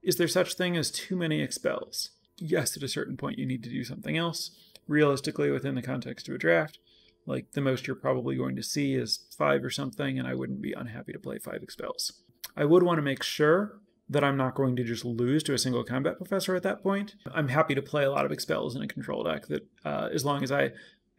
Is 0.02 0.16
there 0.16 0.28
such 0.28 0.54
thing 0.54 0.76
as 0.76 0.90
too 0.90 1.16
many 1.16 1.40
expels? 1.40 2.10
Yes, 2.40 2.76
at 2.76 2.82
a 2.82 2.88
certain 2.88 3.16
point 3.16 3.38
you 3.38 3.46
need 3.46 3.62
to 3.62 3.70
do 3.70 3.84
something 3.84 4.16
else. 4.16 4.50
Realistically, 4.88 5.50
within 5.50 5.76
the 5.76 5.82
context 5.82 6.28
of 6.28 6.34
a 6.34 6.38
draft, 6.38 6.78
like 7.26 7.52
the 7.52 7.60
most 7.60 7.86
you're 7.86 7.94
probably 7.94 8.36
going 8.36 8.56
to 8.56 8.62
see 8.62 8.94
is 8.94 9.26
five 9.36 9.64
or 9.64 9.70
something, 9.70 10.18
and 10.18 10.26
I 10.26 10.34
wouldn't 10.34 10.62
be 10.62 10.72
unhappy 10.72 11.12
to 11.12 11.18
play 11.18 11.38
five 11.38 11.62
expels. 11.62 12.12
I 12.56 12.64
would 12.64 12.82
want 12.82 12.98
to 12.98 13.02
make 13.02 13.22
sure 13.22 13.78
that 14.08 14.24
I'm 14.24 14.36
not 14.36 14.56
going 14.56 14.74
to 14.76 14.84
just 14.84 15.04
lose 15.04 15.44
to 15.44 15.54
a 15.54 15.58
single 15.58 15.84
combat 15.84 16.16
professor 16.16 16.56
at 16.56 16.64
that 16.64 16.82
point. 16.82 17.14
I'm 17.32 17.48
happy 17.48 17.76
to 17.76 17.82
play 17.82 18.02
a 18.02 18.10
lot 18.10 18.26
of 18.26 18.32
expels 18.32 18.74
in 18.74 18.82
a 18.82 18.88
control 18.88 19.22
deck 19.22 19.46
that, 19.46 19.66
uh, 19.84 20.08
as 20.12 20.24
long 20.24 20.42
as 20.42 20.50
I 20.50 20.72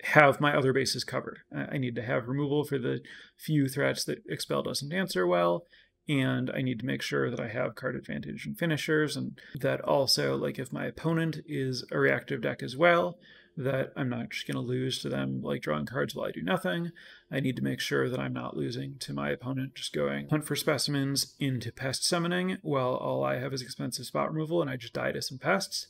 have 0.03 0.41
my 0.41 0.55
other 0.55 0.73
bases 0.73 1.03
covered. 1.03 1.39
I 1.55 1.77
need 1.77 1.95
to 1.95 2.01
have 2.01 2.27
removal 2.27 2.63
for 2.63 2.77
the 2.77 3.01
few 3.37 3.67
threats 3.67 4.03
that 4.05 4.23
expel 4.27 4.63
doesn't 4.63 4.91
answer 4.91 5.27
well, 5.27 5.65
and 6.07 6.49
I 6.49 6.61
need 6.61 6.79
to 6.79 6.85
make 6.85 7.01
sure 7.01 7.29
that 7.29 7.39
I 7.39 7.47
have 7.49 7.75
card 7.75 7.95
advantage 7.95 8.45
and 8.45 8.57
finishers, 8.57 9.15
and 9.15 9.39
that 9.55 9.81
also, 9.81 10.35
like, 10.35 10.59
if 10.59 10.73
my 10.73 10.85
opponent 10.85 11.39
is 11.45 11.85
a 11.91 11.99
reactive 11.99 12.41
deck 12.41 12.63
as 12.63 12.75
well, 12.75 13.17
that 13.57 13.91
I'm 13.95 14.09
not 14.09 14.29
just 14.29 14.47
going 14.47 14.55
to 14.55 14.61
lose 14.61 14.99
to 14.99 15.09
them, 15.09 15.41
like, 15.41 15.61
drawing 15.61 15.85
cards 15.85 16.15
while 16.15 16.27
I 16.27 16.31
do 16.31 16.41
nothing. 16.41 16.91
I 17.31 17.39
need 17.39 17.55
to 17.57 17.63
make 17.63 17.79
sure 17.79 18.09
that 18.09 18.19
I'm 18.19 18.33
not 18.33 18.55
losing 18.57 18.95
to 18.99 19.13
my 19.13 19.29
opponent 19.29 19.75
just 19.75 19.93
going 19.93 20.29
hunt 20.29 20.45
for 20.45 20.55
specimens 20.55 21.35
into 21.39 21.71
pest 21.71 22.05
summoning 22.05 22.57
while 22.61 22.95
all 22.95 23.23
I 23.23 23.39
have 23.39 23.53
is 23.53 23.61
expensive 23.61 24.05
spot 24.05 24.33
removal 24.33 24.61
and 24.61 24.69
I 24.69 24.77
just 24.77 24.93
die 24.93 25.11
to 25.11 25.21
some 25.21 25.37
pests. 25.37 25.87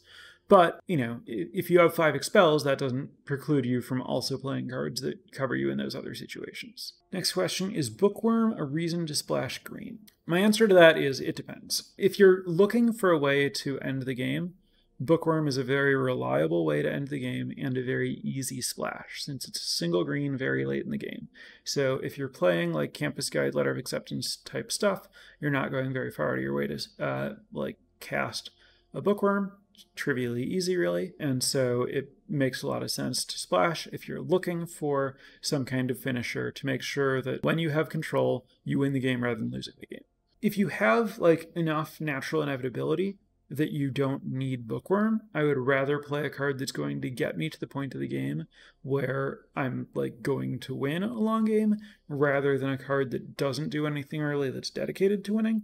But, 0.51 0.81
you 0.85 0.97
know, 0.97 1.21
if 1.25 1.69
you 1.69 1.79
have 1.79 1.95
five 1.95 2.13
expels, 2.13 2.65
that 2.65 2.77
doesn't 2.77 3.23
preclude 3.23 3.65
you 3.65 3.79
from 3.79 4.01
also 4.01 4.37
playing 4.37 4.67
cards 4.67 4.99
that 4.99 5.31
cover 5.31 5.55
you 5.55 5.71
in 5.71 5.77
those 5.77 5.95
other 5.95 6.13
situations. 6.13 6.91
Next 7.13 7.31
question 7.31 7.71
Is 7.71 7.89
Bookworm 7.89 8.59
a 8.59 8.65
reason 8.65 9.07
to 9.07 9.15
splash 9.15 9.59
green? 9.59 9.99
My 10.25 10.39
answer 10.39 10.67
to 10.67 10.75
that 10.75 10.97
is 10.97 11.21
it 11.21 11.37
depends. 11.37 11.93
If 11.97 12.19
you're 12.19 12.43
looking 12.45 12.91
for 12.91 13.11
a 13.11 13.17
way 13.17 13.47
to 13.47 13.79
end 13.79 14.01
the 14.01 14.13
game, 14.13 14.55
Bookworm 14.99 15.47
is 15.47 15.55
a 15.55 15.63
very 15.63 15.95
reliable 15.95 16.65
way 16.65 16.81
to 16.81 16.91
end 16.91 17.07
the 17.07 17.21
game 17.21 17.53
and 17.57 17.77
a 17.77 17.81
very 17.85 18.15
easy 18.21 18.59
splash 18.59 19.23
since 19.23 19.47
it's 19.47 19.61
a 19.61 19.65
single 19.65 20.03
green 20.03 20.37
very 20.37 20.65
late 20.65 20.83
in 20.83 20.91
the 20.91 20.97
game. 20.97 21.29
So 21.63 21.95
if 22.03 22.17
you're 22.17 22.27
playing 22.27 22.73
like 22.73 22.93
Campus 22.93 23.29
Guide, 23.29 23.55
Letter 23.55 23.71
of 23.71 23.77
Acceptance 23.77 24.35
type 24.35 24.73
stuff, 24.73 25.07
you're 25.39 25.49
not 25.49 25.71
going 25.71 25.93
very 25.93 26.11
far 26.11 26.33
out 26.33 26.39
of 26.39 26.43
your 26.43 26.53
way 26.53 26.67
to 26.67 26.79
uh, 26.99 27.29
like 27.53 27.77
cast 28.01 28.51
a 28.93 29.01
Bookworm 29.01 29.53
trivially 29.95 30.43
easy, 30.43 30.77
really. 30.77 31.13
And 31.19 31.43
so 31.43 31.83
it 31.83 32.13
makes 32.27 32.63
a 32.63 32.67
lot 32.67 32.83
of 32.83 32.91
sense 32.91 33.25
to 33.25 33.37
splash 33.37 33.87
if 33.91 34.07
you're 34.07 34.21
looking 34.21 34.65
for 34.65 35.15
some 35.41 35.65
kind 35.65 35.91
of 35.91 35.99
finisher 35.99 36.51
to 36.51 36.65
make 36.65 36.81
sure 36.81 37.21
that 37.21 37.43
when 37.43 37.59
you 37.59 37.69
have 37.71 37.89
control, 37.89 38.45
you 38.63 38.79
win 38.79 38.93
the 38.93 38.99
game 38.99 39.23
rather 39.23 39.39
than 39.39 39.51
losing 39.51 39.73
the 39.79 39.87
game. 39.87 40.03
If 40.41 40.57
you 40.57 40.69
have 40.69 41.19
like 41.19 41.51
enough 41.55 42.01
natural 42.01 42.41
inevitability 42.41 43.17
that 43.51 43.71
you 43.71 43.91
don't 43.91 44.25
need 44.25 44.65
Bookworm, 44.65 45.21
I 45.35 45.43
would 45.43 45.57
rather 45.57 45.99
play 45.99 46.25
a 46.25 46.29
card 46.29 46.57
that's 46.57 46.71
going 46.71 47.01
to 47.01 47.09
get 47.09 47.37
me 47.37 47.49
to 47.49 47.59
the 47.59 47.67
point 47.67 47.93
of 47.93 47.99
the 47.99 48.07
game 48.07 48.47
where 48.81 49.41
I'm 49.57 49.87
like 49.93 50.21
going 50.21 50.59
to 50.59 50.73
win 50.73 51.03
a 51.03 51.13
long 51.13 51.43
game 51.43 51.75
rather 52.07 52.57
than 52.57 52.69
a 52.69 52.77
card 52.77 53.11
that 53.11 53.35
doesn't 53.35 53.69
do 53.69 53.85
anything 53.85 54.21
really 54.21 54.49
that's 54.49 54.69
dedicated 54.69 55.25
to 55.25 55.33
winning. 55.33 55.63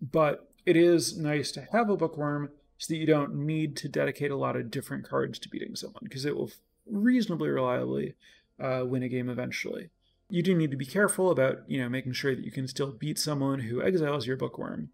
But 0.00 0.48
it 0.64 0.76
is 0.76 1.18
nice 1.18 1.52
to 1.52 1.66
have 1.72 1.90
a 1.90 1.96
Bookworm 1.96 2.50
so 2.78 2.94
that 2.94 2.98
you 2.98 3.06
don't 3.06 3.34
need 3.34 3.76
to 3.76 3.88
dedicate 3.88 4.30
a 4.30 4.36
lot 4.36 4.56
of 4.56 4.70
different 4.70 5.06
cards 5.06 5.38
to 5.40 5.48
beating 5.48 5.74
someone 5.74 6.02
because 6.04 6.24
it 6.24 6.36
will 6.36 6.50
reasonably 6.86 7.48
reliably 7.48 8.14
uh, 8.60 8.82
win 8.86 9.02
a 9.02 9.08
game 9.08 9.28
eventually. 9.28 9.90
You 10.30 10.42
do 10.42 10.54
need 10.54 10.70
to 10.70 10.76
be 10.76 10.86
careful 10.86 11.30
about, 11.30 11.58
you 11.66 11.80
know, 11.80 11.88
making 11.88 12.12
sure 12.12 12.34
that 12.34 12.44
you 12.44 12.52
can 12.52 12.68
still 12.68 12.92
beat 12.92 13.18
someone 13.18 13.60
who 13.60 13.82
exiles 13.82 14.26
your 14.26 14.36
bookworm. 14.36 14.90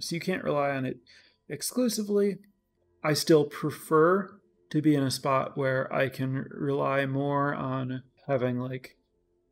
So 0.00 0.14
you 0.14 0.20
can't 0.20 0.44
rely 0.44 0.70
on 0.70 0.84
it 0.84 0.98
exclusively. 1.48 2.38
I 3.02 3.14
still 3.14 3.44
prefer 3.44 4.40
to 4.70 4.82
be 4.82 4.94
in 4.94 5.02
a 5.02 5.10
spot 5.10 5.56
where 5.56 5.92
I 5.92 6.08
can 6.08 6.46
rely 6.50 7.06
more 7.06 7.54
on 7.54 8.02
having 8.26 8.58
like 8.58 8.96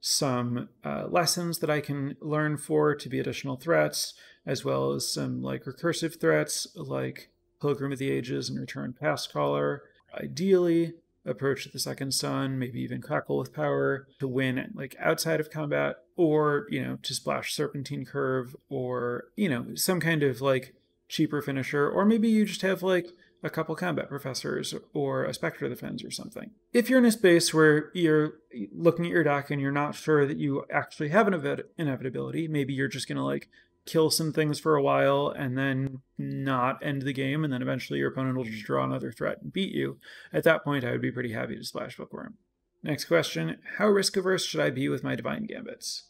some 0.00 0.68
uh, 0.84 1.06
lessons 1.08 1.60
that 1.60 1.70
I 1.70 1.80
can 1.80 2.16
learn 2.20 2.56
for 2.56 2.94
to 2.94 3.08
be 3.08 3.20
additional 3.20 3.56
threats, 3.56 4.14
as 4.44 4.64
well 4.64 4.92
as 4.92 5.12
some 5.12 5.42
like 5.42 5.64
recursive 5.64 6.20
threats 6.20 6.66
like 6.74 7.30
Pilgrim 7.62 7.92
of 7.92 7.98
the 7.98 8.10
Ages 8.10 8.50
and 8.50 8.58
Return 8.58 8.94
Pastcaller. 9.00 9.78
Ideally, 10.20 10.94
approach 11.24 11.64
the 11.72 11.78
second 11.78 12.12
sun, 12.12 12.58
maybe 12.58 12.80
even 12.80 13.00
crackle 13.00 13.38
with 13.38 13.54
power 13.54 14.08
to 14.18 14.26
win 14.26 14.72
like 14.74 14.96
outside 14.98 15.40
of 15.40 15.50
combat, 15.50 15.96
or 16.16 16.66
you 16.68 16.82
know, 16.82 16.98
to 17.02 17.14
splash 17.14 17.54
serpentine 17.54 18.04
curve, 18.04 18.56
or 18.68 19.26
you 19.36 19.48
know, 19.48 19.74
some 19.76 20.00
kind 20.00 20.22
of 20.22 20.40
like 20.40 20.74
cheaper 21.08 21.40
finisher, 21.40 21.88
or 21.88 22.04
maybe 22.04 22.28
you 22.28 22.44
just 22.44 22.62
have 22.62 22.82
like 22.82 23.06
a 23.44 23.50
couple 23.50 23.74
combat 23.74 24.08
professors 24.08 24.74
or 24.92 25.24
a 25.24 25.34
spectre 25.34 25.68
defense 25.68 26.04
or 26.04 26.10
something. 26.10 26.50
If 26.72 26.88
you're 26.88 27.00
in 27.00 27.04
a 27.04 27.12
space 27.12 27.52
where 27.52 27.90
you're 27.92 28.34
looking 28.72 29.06
at 29.06 29.10
your 29.10 29.24
deck 29.24 29.50
and 29.50 29.60
you're 29.60 29.72
not 29.72 29.94
sure 29.94 30.26
that 30.26 30.36
you 30.36 30.64
actually 30.70 31.08
have 31.08 31.26
an 31.26 31.62
inevitability, 31.76 32.48
maybe 32.48 32.72
you're 32.72 32.88
just 32.88 33.08
gonna 33.08 33.24
like 33.24 33.48
kill 33.86 34.10
some 34.10 34.32
things 34.32 34.60
for 34.60 34.76
a 34.76 34.82
while 34.82 35.28
and 35.28 35.56
then 35.56 36.00
not 36.18 36.84
end 36.84 37.02
the 37.02 37.12
game, 37.12 37.44
and 37.44 37.52
then 37.52 37.62
eventually 37.62 37.98
your 37.98 38.10
opponent 38.10 38.36
will 38.36 38.44
just 38.44 38.64
draw 38.64 38.84
another 38.84 39.12
threat 39.12 39.42
and 39.42 39.52
beat 39.52 39.74
you. 39.74 39.98
At 40.32 40.44
that 40.44 40.64
point, 40.64 40.84
I 40.84 40.92
would 40.92 41.02
be 41.02 41.12
pretty 41.12 41.32
happy 41.32 41.56
to 41.56 41.64
splash 41.64 41.96
Bookworm. 41.96 42.34
Next 42.82 43.04
question 43.06 43.58
How 43.78 43.88
risk 43.88 44.16
averse 44.16 44.44
should 44.44 44.60
I 44.60 44.70
be 44.70 44.88
with 44.88 45.04
my 45.04 45.14
Divine 45.14 45.46
Gambits? 45.46 46.04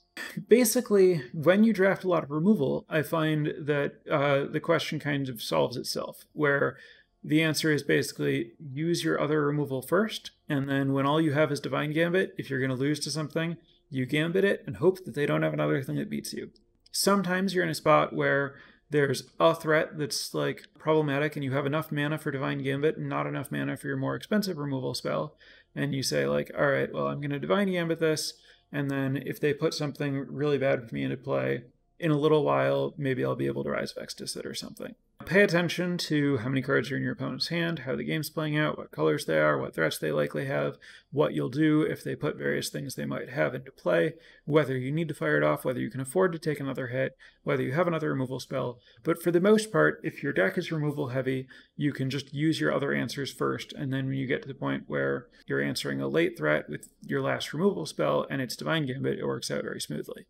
Basically, 0.49 1.23
when 1.33 1.65
you 1.65 1.73
draft 1.73 2.05
a 2.05 2.09
lot 2.09 2.23
of 2.23 2.31
removal, 2.31 2.85
I 2.89 3.03
find 3.03 3.55
that 3.59 3.95
uh, 4.11 4.45
the 4.51 4.61
question 4.61 4.99
kind 4.99 5.29
of 5.29 5.43
solves 5.43 5.77
itself, 5.77 6.27
where 6.33 6.77
the 7.25 7.43
answer 7.43 7.73
is 7.73 7.83
basically 7.83 8.53
use 8.59 9.05
your 9.05 9.21
other 9.21 9.47
removal 9.47 9.81
first, 9.81 10.33
and 10.49 10.69
then 10.69 10.93
when 10.93 11.07
all 11.07 11.21
you 11.21 11.33
have 11.33 11.51
is 11.53 11.61
Divine 11.61 11.93
Gambit, 11.93 12.35
if 12.37 12.51
you're 12.51 12.59
going 12.59 12.71
to 12.71 12.77
lose 12.77 13.01
to 13.01 13.11
something, 13.11 13.57
you 13.91 14.07
gambit 14.07 14.45
it 14.45 14.65
and 14.67 14.77
hope 14.77 15.05
that 15.05 15.15
they 15.15 15.27
don't 15.27 15.43
have 15.43 15.53
another 15.53 15.83
thing 15.83 15.97
that 15.97 16.11
beats 16.11 16.33
you. 16.33 16.51
Sometimes 16.93 17.55
you're 17.55 17.65
in 17.65 17.71
a 17.71 17.75
spot 17.75 18.13
where 18.13 18.55
there's 18.91 19.25
a 19.41 19.55
threat 19.55 19.99
that's 19.99 20.35
like 20.35 20.67
problematic 20.79 21.35
and 21.35 21.45
you 21.45 21.53
have 21.53 21.67
enough 21.67 21.91
mana 21.91 22.19
for 22.19 22.31
Divine 22.31 22.63
Gambit 22.63 22.99
and 22.99 23.09
not 23.09 23.27
enough 23.27 23.51
mana 23.51 23.77
for 23.77 23.89
your 23.89 23.97
more 23.97 24.15
expensive 24.15 24.59
removal 24.59 24.95
spell. 24.95 25.35
And 25.75 25.95
you 25.95 26.03
say, 26.03 26.27
like, 26.27 26.51
all 26.57 26.67
right, 26.67 26.93
well, 26.93 27.07
I'm 27.07 27.21
going 27.21 27.31
to 27.31 27.39
Divine 27.39 27.73
Gambit 27.73 27.99
this. 27.99 28.35
And 28.71 28.91
then 28.91 29.23
if 29.25 29.41
they 29.41 29.55
put 29.55 29.73
something 29.73 30.27
really 30.29 30.59
bad 30.59 30.87
for 30.87 30.95
me 30.95 31.05
into 31.05 31.17
play, 31.17 31.63
in 31.99 32.11
a 32.11 32.19
little 32.19 32.45
while, 32.45 32.95
maybe 32.99 33.25
I'll 33.25 33.37
be 33.37 33.47
able 33.47 33.65
to 33.65 33.71
Rise 33.71 33.93
of 33.93 34.03
Extus 34.03 34.37
or 34.45 34.55
something. 34.55 34.95
Pay 35.27 35.43
attention 35.43 35.99
to 35.99 36.39
how 36.39 36.49
many 36.49 36.63
cards 36.63 36.91
are 36.91 36.97
in 36.97 37.03
your 37.03 37.13
opponent's 37.13 37.49
hand, 37.49 37.81
how 37.81 37.97
the 37.97 38.05
game's 38.05 38.31
playing 38.31 38.57
out, 38.57 38.77
what 38.77 38.91
colors 38.91 39.25
they 39.25 39.39
are, 39.39 39.59
what 39.59 39.75
threats 39.75 39.99
they 39.99 40.13
likely 40.13 40.47
have, 40.47 40.77
what 41.11 41.33
you'll 41.33 41.49
do 41.49 41.83
if 41.83 42.03
they 42.03 42.15
put 42.15 42.37
various 42.37 42.69
things 42.69 42.95
they 42.95 43.05
might 43.05 43.31
have 43.31 43.55
into 43.55 43.71
play, 43.71 44.15
whether 44.45 44.77
you 44.77 44.91
need 44.91 45.09
to 45.09 45.15
fire 45.15 45.37
it 45.37 45.43
off, 45.43 45.65
whether 45.65 45.81
you 45.81 45.91
can 45.91 46.01
afford 46.01 46.33
to 46.33 46.39
take 46.39 46.61
another 46.61 46.89
hit, 46.89 47.17
whether 47.45 47.63
you 47.63 47.73
have 47.73 47.87
another 47.87 48.11
removal 48.11 48.41
spell. 48.41 48.79
But 49.03 49.23
for 49.23 49.31
the 49.31 49.41
most 49.41 49.73
part, 49.73 50.01
if 50.03 50.23
your 50.23 50.33
deck 50.33 50.59
is 50.59 50.73
removal 50.73 51.09
heavy, 51.09 51.47
you 51.77 51.93
can 51.93 52.11
just 52.11 52.35
use 52.35 52.61
your 52.61 52.73
other 52.73 52.93
answers 52.93 53.33
first, 53.33 53.73
and 53.73 53.93
then 53.93 54.07
when 54.07 54.17
you 54.17 54.27
get 54.27 54.43
to 54.43 54.49
the 54.49 54.55
point 54.55 54.85
where 54.87 55.29
you're 55.47 55.63
answering 55.63 56.01
a 56.01 56.09
late 56.09 56.37
threat 56.37 56.69
with 56.69 56.89
your 57.01 57.23
last 57.23 57.53
removal 57.53 57.87
spell 57.87 58.27
and 58.29 58.43
it's 58.43 58.57
Divine 58.57 58.87
Gambit, 58.87 59.19
it 59.19 59.27
works 59.27 59.51
out 59.51 59.63
very 59.63 59.81
smoothly. 59.81 60.27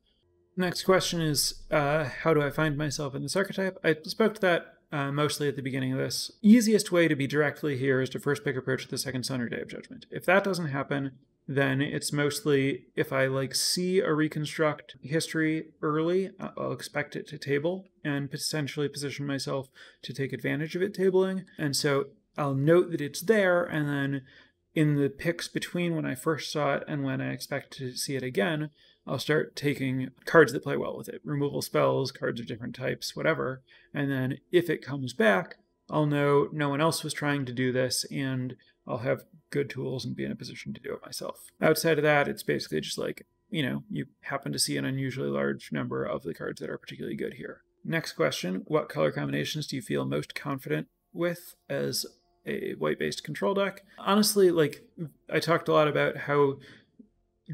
Next 0.57 0.82
question 0.82 1.20
is 1.22 1.62
uh, 1.70 2.05
How 2.05 2.34
do 2.34 2.43
I 2.43 2.51
find 2.51 2.76
myself 2.76 3.14
in 3.14 3.22
this 3.22 3.36
archetype? 3.36 3.78
I 3.82 3.97
spoke 4.05 4.34
to 4.34 4.40
that 4.43 4.72
uh, 4.93 5.11
mostly 5.11 5.49
at 5.49 5.57
the 5.57 5.62
beginning 5.62 5.93
of 5.93 5.99
this. 5.99 6.30
Easiest 6.43 6.93
way 6.93 7.09
to 7.09 7.16
be 7.16 7.26
directly 7.26 7.78
here 7.78 8.01
is 8.01 8.11
to 8.11 8.20
first 8.20 8.45
pick 8.45 8.57
approach 8.57 8.86
the 8.86 8.99
second 8.99 9.24
sun 9.24 9.40
or 9.40 9.49
day 9.49 9.61
of 9.61 9.68
judgment. 9.68 10.07
If 10.11 10.26
that 10.26 10.45
doesn't 10.45 10.68
happen, 10.68 11.12
then 11.49 11.80
it's 11.80 12.12
mostly 12.12 12.84
if 12.95 13.12
I 13.12 13.26
like 13.26 13.55
see 13.55 13.99
a 14.01 14.12
reconstruct 14.12 14.97
history 15.03 15.66
early, 15.80 16.30
I'll 16.38 16.72
expect 16.72 17.16
it 17.16 17.26
to 17.28 17.38
table 17.38 17.86
and 18.05 18.30
potentially 18.30 18.88
position 18.88 19.26
myself 19.26 19.68
to 20.03 20.12
take 20.12 20.32
advantage 20.32 20.76
of 20.76 20.82
it 20.82 20.95
tabling. 20.95 21.45
And 21.59 21.74
so 21.74 22.07
I'll 22.36 22.55
note 22.55 22.90
that 22.93 23.01
it's 23.01 23.22
there 23.22 23.64
and 23.64 23.88
then 23.88 24.22
in 24.74 24.95
the 24.97 25.11
picks 25.11 25.49
between 25.49 25.97
when 25.97 26.07
I 26.07 26.14
first 26.14 26.51
saw 26.51 26.74
it 26.74 26.84
and 26.86 27.03
when 27.03 27.20
I 27.20 27.32
expect 27.32 27.72
to 27.78 27.95
see 27.95 28.16
it 28.16 28.22
again, 28.22 28.70
I'll 29.07 29.18
start 29.18 29.57
taking 29.57 30.11
cards 30.24 30.53
that 30.53 30.62
play 30.62 30.76
well 30.76 30.96
with 30.96 31.09
it, 31.09 31.20
removal 31.24 31.62
spells, 31.62 32.12
cards 32.12 32.40
of 32.40 32.46
different 32.46 32.74
types, 32.74 33.16
whatever. 33.16 33.62
And 33.92 34.11
then 34.11 34.38
if 34.53 34.70
it 34.70 34.84
comes 34.84 35.12
back, 35.12 35.57
I'll 35.90 36.07
know 36.07 36.48
no 36.53 36.68
one 36.68 36.80
else 36.80 37.03
was 37.03 37.12
trying 37.12 37.44
to 37.46 37.53
do 37.53 37.72
this 37.72 38.05
and 38.11 38.57
I'll 38.86 38.98
have 38.98 39.24
good 39.50 39.68
tools 39.68 40.05
and 40.05 40.16
be 40.16 40.24
in 40.24 40.32
a 40.32 40.36
position 40.36 40.72
to 40.74 40.80
do 40.80 40.94
it 40.94 41.05
myself. 41.05 41.50
Outside 41.61 41.98
of 41.98 42.05
that, 42.05 42.28
it's 42.28 42.42
basically 42.42 42.80
just 42.80 42.98
like, 42.98 43.26
you 43.50 43.62
know, 43.62 43.82
you 43.90 44.07
happen 44.22 44.53
to 44.53 44.59
see 44.59 44.76
an 44.76 44.84
unusually 44.84 45.28
large 45.28 45.70
number 45.72 46.05
of 46.05 46.22
the 46.22 46.34
cards 46.34 46.61
that 46.61 46.70
are 46.70 46.78
particularly 46.78 47.16
good 47.16 47.34
here. 47.34 47.62
Next 47.84 48.12
question 48.12 48.62
What 48.66 48.88
color 48.88 49.12
combinations 49.12 49.66
do 49.66 49.76
you 49.76 49.82
feel 49.82 50.05
most 50.05 50.34
confident 50.34 50.88
with 51.12 51.55
as 51.68 52.07
a 52.46 52.74
white 52.74 52.98
based 52.98 53.24
control 53.24 53.55
deck? 53.55 53.82
Honestly, 53.98 54.50
like, 54.50 54.84
I 55.30 55.40
talked 55.40 55.68
a 55.68 55.72
lot 55.72 55.88
about 55.88 56.16
how 56.16 56.55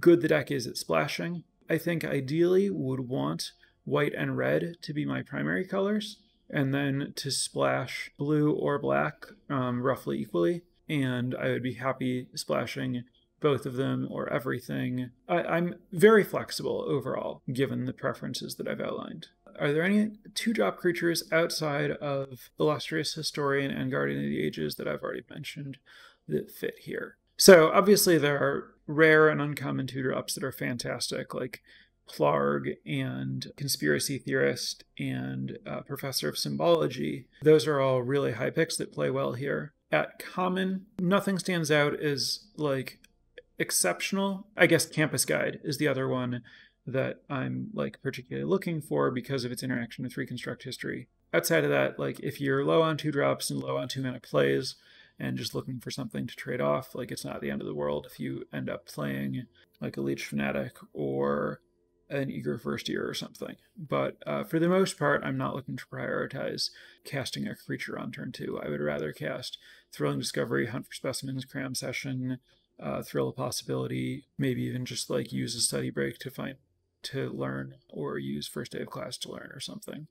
good 0.00 0.20
the 0.20 0.28
deck 0.28 0.50
is 0.50 0.66
at 0.66 0.76
splashing. 0.76 1.44
I 1.68 1.78
think 1.78 2.04
ideally 2.04 2.70
would 2.70 3.00
want 3.00 3.52
white 3.84 4.14
and 4.14 4.36
red 4.36 4.76
to 4.82 4.92
be 4.92 5.04
my 5.04 5.22
primary 5.22 5.64
colors, 5.64 6.18
and 6.50 6.74
then 6.74 7.12
to 7.16 7.30
splash 7.30 8.10
blue 8.18 8.52
or 8.52 8.78
black 8.78 9.26
um, 9.50 9.82
roughly 9.82 10.18
equally. 10.18 10.62
And 10.88 11.34
I 11.34 11.48
would 11.48 11.62
be 11.62 11.74
happy 11.74 12.28
splashing 12.34 13.04
both 13.40 13.66
of 13.66 13.74
them 13.74 14.08
or 14.10 14.32
everything. 14.32 15.10
I, 15.28 15.58
am 15.58 15.76
very 15.92 16.24
flexible 16.24 16.84
overall, 16.88 17.42
given 17.52 17.84
the 17.84 17.92
preferences 17.92 18.56
that 18.56 18.66
I've 18.66 18.80
outlined. 18.80 19.28
Are 19.58 19.72
there 19.72 19.82
any 19.82 20.12
two 20.34 20.52
drop 20.52 20.78
creatures 20.78 21.24
outside 21.32 21.90
of 21.90 22.50
Illustrious 22.58 23.14
Historian 23.14 23.70
and 23.70 23.90
Guardian 23.90 24.24
of 24.24 24.30
the 24.30 24.42
Ages 24.44 24.76
that 24.76 24.88
I've 24.88 25.02
already 25.02 25.24
mentioned 25.30 25.78
that 26.28 26.50
fit 26.50 26.74
here? 26.80 27.16
So 27.36 27.70
obviously 27.70 28.18
there 28.18 28.38
are 28.38 28.74
rare 28.88 29.28
and 29.28 29.40
uncommon 29.40 29.86
two 29.86 30.02
drops 30.02 30.34
that 30.34 30.42
are 30.42 30.50
fantastic, 30.50 31.34
like 31.34 31.62
Plargg 32.08 32.76
and 32.84 33.52
Conspiracy 33.56 34.18
Theorist 34.18 34.82
and 34.98 35.58
uh, 35.66 35.82
Professor 35.82 36.28
of 36.28 36.38
Symbology. 36.38 37.26
Those 37.42 37.66
are 37.66 37.80
all 37.80 38.02
really 38.02 38.32
high 38.32 38.50
picks 38.50 38.76
that 38.78 38.92
play 38.92 39.10
well 39.10 39.34
here. 39.34 39.74
At 39.92 40.18
common, 40.18 40.86
nothing 40.98 41.38
stands 41.38 41.70
out 41.70 42.00
as 42.00 42.46
like 42.56 42.98
exceptional. 43.58 44.46
I 44.56 44.66
guess 44.66 44.86
Campus 44.86 45.24
Guide 45.24 45.60
is 45.62 45.78
the 45.78 45.88
other 45.88 46.08
one 46.08 46.42
that 46.86 47.20
I'm 47.28 47.68
like 47.74 48.00
particularly 48.02 48.48
looking 48.48 48.80
for 48.80 49.10
because 49.10 49.44
of 49.44 49.52
its 49.52 49.62
interaction 49.62 50.04
with 50.04 50.16
Reconstruct 50.16 50.62
History. 50.62 51.08
Outside 51.34 51.64
of 51.64 51.70
that, 51.70 51.98
like 51.98 52.18
if 52.20 52.40
you're 52.40 52.64
low 52.64 52.80
on 52.80 52.96
two 52.96 53.12
drops 53.12 53.50
and 53.50 53.60
low 53.60 53.76
on 53.76 53.88
two 53.88 54.02
mana 54.02 54.20
plays, 54.20 54.76
and 55.18 55.36
just 55.36 55.54
looking 55.54 55.80
for 55.80 55.90
something 55.90 56.26
to 56.26 56.36
trade 56.36 56.60
off, 56.60 56.94
like 56.94 57.10
it's 57.10 57.24
not 57.24 57.40
the 57.40 57.50
end 57.50 57.60
of 57.60 57.66
the 57.66 57.74
world 57.74 58.06
if 58.10 58.20
you 58.20 58.44
end 58.52 58.70
up 58.70 58.86
playing 58.86 59.46
like 59.80 59.96
a 59.96 60.00
Leech 60.00 60.24
Fanatic 60.24 60.76
or 60.92 61.60
an 62.10 62.30
Eager 62.30 62.56
First 62.56 62.88
Year 62.88 63.06
or 63.06 63.14
something. 63.14 63.56
But 63.76 64.16
uh, 64.26 64.44
for 64.44 64.58
the 64.58 64.68
most 64.68 64.98
part, 64.98 65.22
I'm 65.24 65.36
not 65.36 65.54
looking 65.54 65.76
to 65.76 65.86
prioritize 65.86 66.70
casting 67.04 67.46
a 67.46 67.54
creature 67.54 67.98
on 67.98 68.12
turn 68.12 68.32
two. 68.32 68.58
I 68.62 68.68
would 68.68 68.80
rather 68.80 69.12
cast 69.12 69.58
Thrilling 69.92 70.18
Discovery, 70.18 70.66
Hunt 70.66 70.86
for 70.86 70.94
Specimens, 70.94 71.44
Cram 71.44 71.74
Session, 71.74 72.38
uh, 72.80 73.02
Thrill 73.02 73.28
of 73.28 73.36
Possibility, 73.36 74.24
maybe 74.38 74.62
even 74.62 74.84
just 74.84 75.10
like 75.10 75.32
use 75.32 75.54
a 75.54 75.60
study 75.60 75.90
break 75.90 76.18
to 76.20 76.30
find 76.30 76.56
to 77.00 77.30
learn 77.30 77.74
or 77.88 78.18
use 78.18 78.48
first 78.48 78.72
day 78.72 78.80
of 78.80 78.88
class 78.88 79.16
to 79.18 79.30
learn 79.30 79.50
or 79.52 79.60
something 79.60 80.08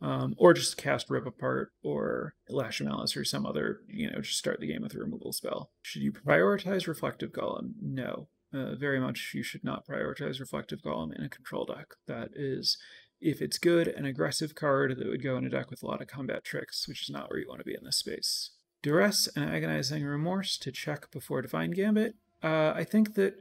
um, 0.00 0.34
or 0.38 0.52
just 0.52 0.76
cast 0.76 1.10
Rip 1.10 1.26
Apart 1.26 1.72
or 1.82 2.34
Lash 2.48 2.80
of 2.80 2.86
Malice 2.86 3.16
or 3.16 3.24
some 3.24 3.46
other, 3.46 3.80
you 3.88 4.10
know, 4.10 4.20
just 4.20 4.38
start 4.38 4.60
the 4.60 4.66
game 4.66 4.82
with 4.82 4.94
a 4.94 4.98
removal 4.98 5.32
spell. 5.32 5.70
Should 5.82 6.02
you 6.02 6.12
prioritize 6.12 6.86
Reflective 6.86 7.32
Golem? 7.32 7.72
No. 7.80 8.28
Uh, 8.54 8.74
very 8.74 9.00
much 9.00 9.32
you 9.34 9.42
should 9.42 9.64
not 9.64 9.86
prioritize 9.86 10.40
Reflective 10.40 10.80
Golem 10.80 11.16
in 11.16 11.24
a 11.24 11.28
control 11.28 11.64
deck. 11.64 11.94
That 12.06 12.30
is, 12.34 12.78
if 13.20 13.42
it's 13.42 13.58
good, 13.58 13.88
an 13.88 14.04
aggressive 14.04 14.54
card 14.54 14.96
that 14.98 15.08
would 15.08 15.22
go 15.22 15.36
in 15.36 15.46
a 15.46 15.50
deck 15.50 15.70
with 15.70 15.82
a 15.82 15.86
lot 15.86 16.00
of 16.00 16.08
combat 16.08 16.44
tricks, 16.44 16.86
which 16.86 17.02
is 17.02 17.10
not 17.10 17.30
where 17.30 17.38
you 17.38 17.48
want 17.48 17.60
to 17.60 17.64
be 17.64 17.74
in 17.74 17.84
this 17.84 17.98
space. 17.98 18.50
Duress 18.82 19.28
and 19.34 19.50
Agonizing 19.50 20.04
Remorse 20.04 20.56
to 20.58 20.70
check 20.70 21.10
before 21.10 21.42
Divine 21.42 21.72
Gambit. 21.72 22.14
Uh, 22.42 22.72
I 22.74 22.84
think 22.84 23.14
that 23.14 23.34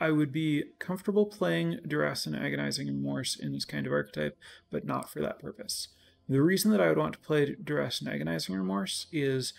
I 0.00 0.10
would 0.10 0.32
be 0.32 0.64
comfortable 0.78 1.26
playing 1.26 1.80
Duress 1.86 2.26
and 2.26 2.34
Agonizing 2.34 2.86
Remorse 2.86 3.36
in 3.36 3.52
this 3.52 3.66
kind 3.66 3.86
of 3.86 3.92
archetype, 3.92 4.38
but 4.70 4.86
not 4.86 5.10
for 5.10 5.20
that 5.20 5.38
purpose. 5.38 5.88
The 6.28 6.42
reason 6.42 6.70
that 6.70 6.80
I 6.80 6.88
would 6.88 6.96
want 6.96 7.12
to 7.14 7.18
play 7.18 7.54
Duress 7.62 8.00
and 8.00 8.08
Agonizing 8.08 8.54
Remorse 8.54 9.06
is 9.12 9.52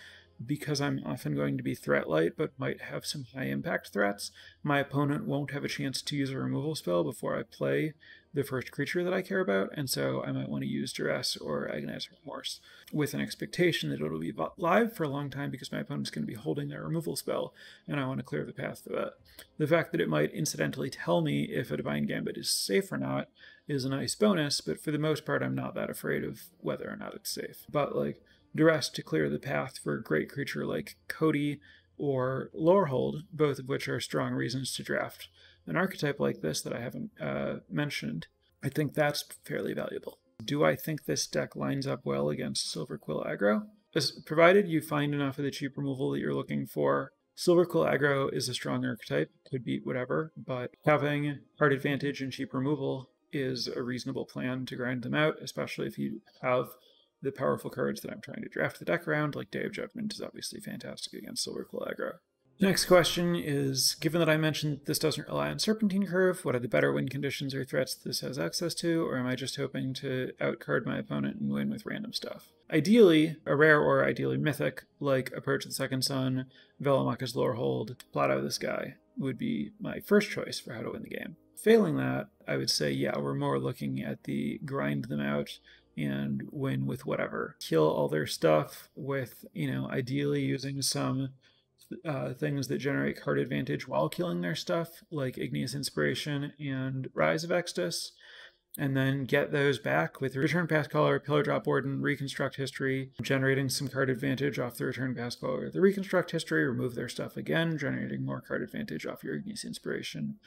because 0.43 0.81
I'm 0.81 1.01
often 1.05 1.35
going 1.35 1.57
to 1.57 1.63
be 1.63 1.75
threat 1.75 2.09
light 2.09 2.33
but 2.37 2.57
might 2.57 2.81
have 2.81 3.05
some 3.05 3.25
high 3.35 3.45
impact 3.45 3.89
threats, 3.89 4.31
my 4.63 4.79
opponent 4.79 5.27
won't 5.27 5.51
have 5.51 5.63
a 5.63 5.69
chance 5.69 6.01
to 6.01 6.15
use 6.15 6.31
a 6.31 6.37
removal 6.37 6.73
spell 6.73 7.03
before 7.03 7.37
I 7.37 7.43
play 7.43 7.93
the 8.33 8.43
first 8.43 8.71
creature 8.71 9.03
that 9.03 9.13
I 9.13 9.21
care 9.21 9.41
about, 9.41 9.69
and 9.73 9.89
so 9.89 10.23
I 10.23 10.31
might 10.31 10.47
want 10.47 10.63
to 10.63 10.69
use 10.69 10.93
Duress 10.93 11.35
or 11.37 11.69
Agonizing 11.69 12.13
Remorse 12.21 12.61
with 12.93 13.13
an 13.13 13.19
expectation 13.19 13.89
that 13.89 14.01
it'll 14.01 14.19
be 14.19 14.33
live 14.57 14.95
for 14.95 15.03
a 15.03 15.09
long 15.09 15.29
time 15.29 15.51
because 15.51 15.71
my 15.71 15.79
opponent's 15.79 16.09
going 16.09 16.23
to 16.23 16.31
be 16.31 16.39
holding 16.39 16.69
their 16.69 16.83
removal 16.83 17.15
spell, 17.15 17.53
and 17.87 17.99
I 17.99 18.07
want 18.07 18.19
to 18.19 18.25
clear 18.25 18.45
the 18.45 18.53
path 18.53 18.83
to 18.85 18.93
it. 18.93 19.13
The 19.57 19.67
fact 19.67 19.91
that 19.91 20.01
it 20.01 20.09
might 20.09 20.31
incidentally 20.31 20.89
tell 20.89 21.21
me 21.21 21.43
if 21.43 21.71
a 21.71 21.77
Divine 21.77 22.05
Gambit 22.05 22.37
is 22.37 22.49
safe 22.49 22.91
or 22.91 22.97
not 22.97 23.27
is 23.67 23.83
a 23.83 23.89
nice 23.89 24.15
bonus, 24.15 24.61
but 24.61 24.79
for 24.79 24.91
the 24.91 24.97
most 24.97 25.25
part, 25.25 25.43
I'm 25.43 25.55
not 25.55 25.75
that 25.75 25.89
afraid 25.89 26.23
of 26.23 26.43
whether 26.59 26.89
or 26.89 26.95
not 26.95 27.13
it's 27.13 27.31
safe. 27.31 27.65
But 27.69 27.95
like, 27.95 28.21
Duress 28.55 28.89
to 28.89 29.03
clear 29.03 29.29
the 29.29 29.39
path 29.39 29.77
for 29.77 29.93
a 29.93 30.03
great 30.03 30.29
creature 30.29 30.65
like 30.65 30.97
Cody 31.07 31.59
or 31.97 32.49
Lorehold, 32.53 33.23
both 33.31 33.59
of 33.59 33.67
which 33.67 33.87
are 33.87 33.99
strong 33.99 34.33
reasons 34.33 34.73
to 34.75 34.83
draft 34.83 35.29
an 35.67 35.75
archetype 35.75 36.19
like 36.19 36.41
this 36.41 36.61
that 36.61 36.73
I 36.73 36.81
haven't 36.81 37.11
uh, 37.19 37.55
mentioned. 37.69 38.27
I 38.63 38.69
think 38.69 38.93
that's 38.93 39.23
fairly 39.43 39.73
valuable. 39.73 40.19
Do 40.43 40.63
I 40.63 40.75
think 40.75 41.05
this 41.05 41.27
deck 41.27 41.55
lines 41.55 41.85
up 41.85 42.01
well 42.03 42.29
against 42.29 42.75
Silverquill 42.75 43.25
aggro? 43.25 43.67
As, 43.93 44.11
provided 44.25 44.67
you 44.67 44.81
find 44.81 45.13
enough 45.13 45.37
of 45.37 45.43
the 45.43 45.51
cheap 45.51 45.77
removal 45.77 46.11
that 46.11 46.19
you're 46.19 46.33
looking 46.33 46.65
for, 46.65 47.11
Silverquill 47.35 47.91
aggro 47.91 48.31
is 48.31 48.49
a 48.49 48.53
strong 48.53 48.85
archetype, 48.85 49.31
could 49.49 49.63
beat 49.63 49.85
whatever, 49.85 50.31
but 50.37 50.71
having 50.85 51.39
hard 51.59 51.73
advantage 51.73 52.21
and 52.21 52.31
cheap 52.31 52.53
removal 52.53 53.09
is 53.33 53.67
a 53.67 53.81
reasonable 53.81 54.25
plan 54.25 54.65
to 54.65 54.75
grind 54.75 55.03
them 55.03 55.13
out, 55.13 55.35
especially 55.41 55.87
if 55.87 55.97
you 55.97 56.21
have 56.41 56.67
the 57.21 57.31
powerful 57.31 57.69
cards 57.69 58.01
that 58.01 58.11
I'm 58.11 58.21
trying 58.21 58.41
to 58.41 58.49
draft 58.49 58.79
the 58.79 58.85
deck 58.85 59.07
around, 59.07 59.35
like 59.35 59.51
Day 59.51 59.63
of 59.63 59.71
Judgment 59.71 60.13
is 60.13 60.21
obviously 60.21 60.59
fantastic 60.59 61.13
against 61.13 61.47
Silverquill 61.47 61.87
aggro. 61.87 62.13
Next 62.61 62.85
question 62.85 63.35
is 63.35 63.95
Given 63.95 64.19
that 64.19 64.29
I 64.29 64.37
mentioned 64.37 64.81
this 64.85 64.99
doesn't 64.99 65.27
rely 65.27 65.49
on 65.49 65.57
Serpentine 65.57 66.05
Curve, 66.05 66.45
what 66.45 66.53
are 66.53 66.59
the 66.59 66.67
better 66.67 66.93
win 66.93 67.09
conditions 67.09 67.55
or 67.55 67.65
threats 67.65 67.95
this 67.95 68.19
has 68.19 68.37
access 68.37 68.75
to, 68.75 69.03
or 69.07 69.17
am 69.17 69.25
I 69.25 69.33
just 69.35 69.55
hoping 69.55 69.95
to 69.95 70.31
outcard 70.39 70.85
my 70.85 70.99
opponent 70.99 71.41
and 71.41 71.51
win 71.51 71.71
with 71.71 71.87
random 71.87 72.13
stuff? 72.13 72.49
Ideally, 72.71 73.37
a 73.47 73.55
rare 73.55 73.81
or 73.81 74.05
ideally 74.05 74.37
mythic, 74.37 74.83
like 74.99 75.31
Approach 75.35 75.65
the 75.65 75.71
Second 75.71 76.03
Sun, 76.03 76.45
Velomachus 76.79 77.35
Lorehold, 77.35 77.95
Blot 78.13 78.29
Out 78.29 78.37
of 78.37 78.43
the 78.43 78.51
Sky, 78.51 78.93
would 79.17 79.39
be 79.39 79.71
my 79.79 79.99
first 79.99 80.29
choice 80.29 80.59
for 80.59 80.73
how 80.73 80.81
to 80.81 80.91
win 80.91 81.01
the 81.01 81.09
game. 81.09 81.37
Failing 81.57 81.97
that, 81.97 82.27
I 82.47 82.57
would 82.57 82.69
say, 82.69 82.91
yeah, 82.91 83.17
we're 83.17 83.33
more 83.33 83.57
looking 83.57 84.03
at 84.03 84.25
the 84.25 84.59
grind 84.63 85.05
them 85.05 85.19
out 85.19 85.57
and 85.97 86.43
win 86.51 86.85
with 86.85 87.07
whatever. 87.07 87.55
Kill 87.59 87.89
all 87.89 88.07
their 88.07 88.27
stuff 88.27 88.89
with, 88.95 89.45
you 89.51 89.71
know, 89.71 89.89
ideally 89.89 90.41
using 90.41 90.83
some 90.83 91.29
uh, 92.05 92.33
things 92.33 92.67
that 92.67 92.77
generate 92.77 93.21
card 93.21 93.39
advantage 93.39 93.87
while 93.87 94.09
killing 94.09 94.41
their 94.41 94.55
stuff, 94.55 95.03
like 95.11 95.37
Igneous 95.37 95.75
Inspiration 95.75 96.53
and 96.59 97.09
Rise 97.13 97.43
of 97.43 97.49
Extus, 97.49 98.11
and 98.77 98.95
then 98.95 99.25
get 99.25 99.51
those 99.51 99.79
back 99.79 100.21
with 100.21 100.35
Return 100.35 100.67
Pastcaller, 100.67 101.23
Pillar 101.23 101.43
Drop 101.43 101.67
Warden, 101.67 102.01
Reconstruct 102.01 102.55
History, 102.55 103.11
generating 103.21 103.67
some 103.67 103.89
card 103.89 104.09
advantage 104.09 104.59
off 104.59 104.77
the 104.77 104.85
Return 104.85 105.13
Pastcaller. 105.13 105.71
The 105.71 105.81
Reconstruct 105.81 106.31
History, 106.31 106.65
remove 106.65 106.95
their 106.95 107.09
stuff 107.09 107.35
again, 107.35 107.77
generating 107.77 108.25
more 108.25 108.41
card 108.41 108.61
advantage 108.61 109.05
off 109.05 109.23
your 109.23 109.35
Igneous 109.35 109.65
Inspiration, 109.65 110.39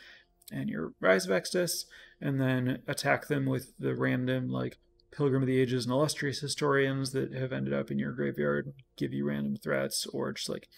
and 0.50 0.70
your 0.70 0.92
Rise 1.00 1.26
of 1.26 1.32
Extus, 1.32 1.84
and 2.20 2.40
then 2.40 2.82
attack 2.86 3.28
them 3.28 3.44
with 3.44 3.72
the 3.78 3.94
random, 3.94 4.48
like, 4.48 4.78
Pilgrim 5.14 5.42
of 5.42 5.46
the 5.46 5.60
Ages 5.60 5.84
and 5.84 5.92
Illustrious 5.92 6.40
Historians 6.40 7.12
that 7.12 7.32
have 7.32 7.52
ended 7.52 7.72
up 7.72 7.90
in 7.90 7.98
your 7.98 8.12
graveyard, 8.12 8.72
give 8.96 9.12
you 9.12 9.26
random 9.26 9.56
threats, 9.56 10.06
or 10.06 10.32
just 10.32 10.48
like 10.48 10.68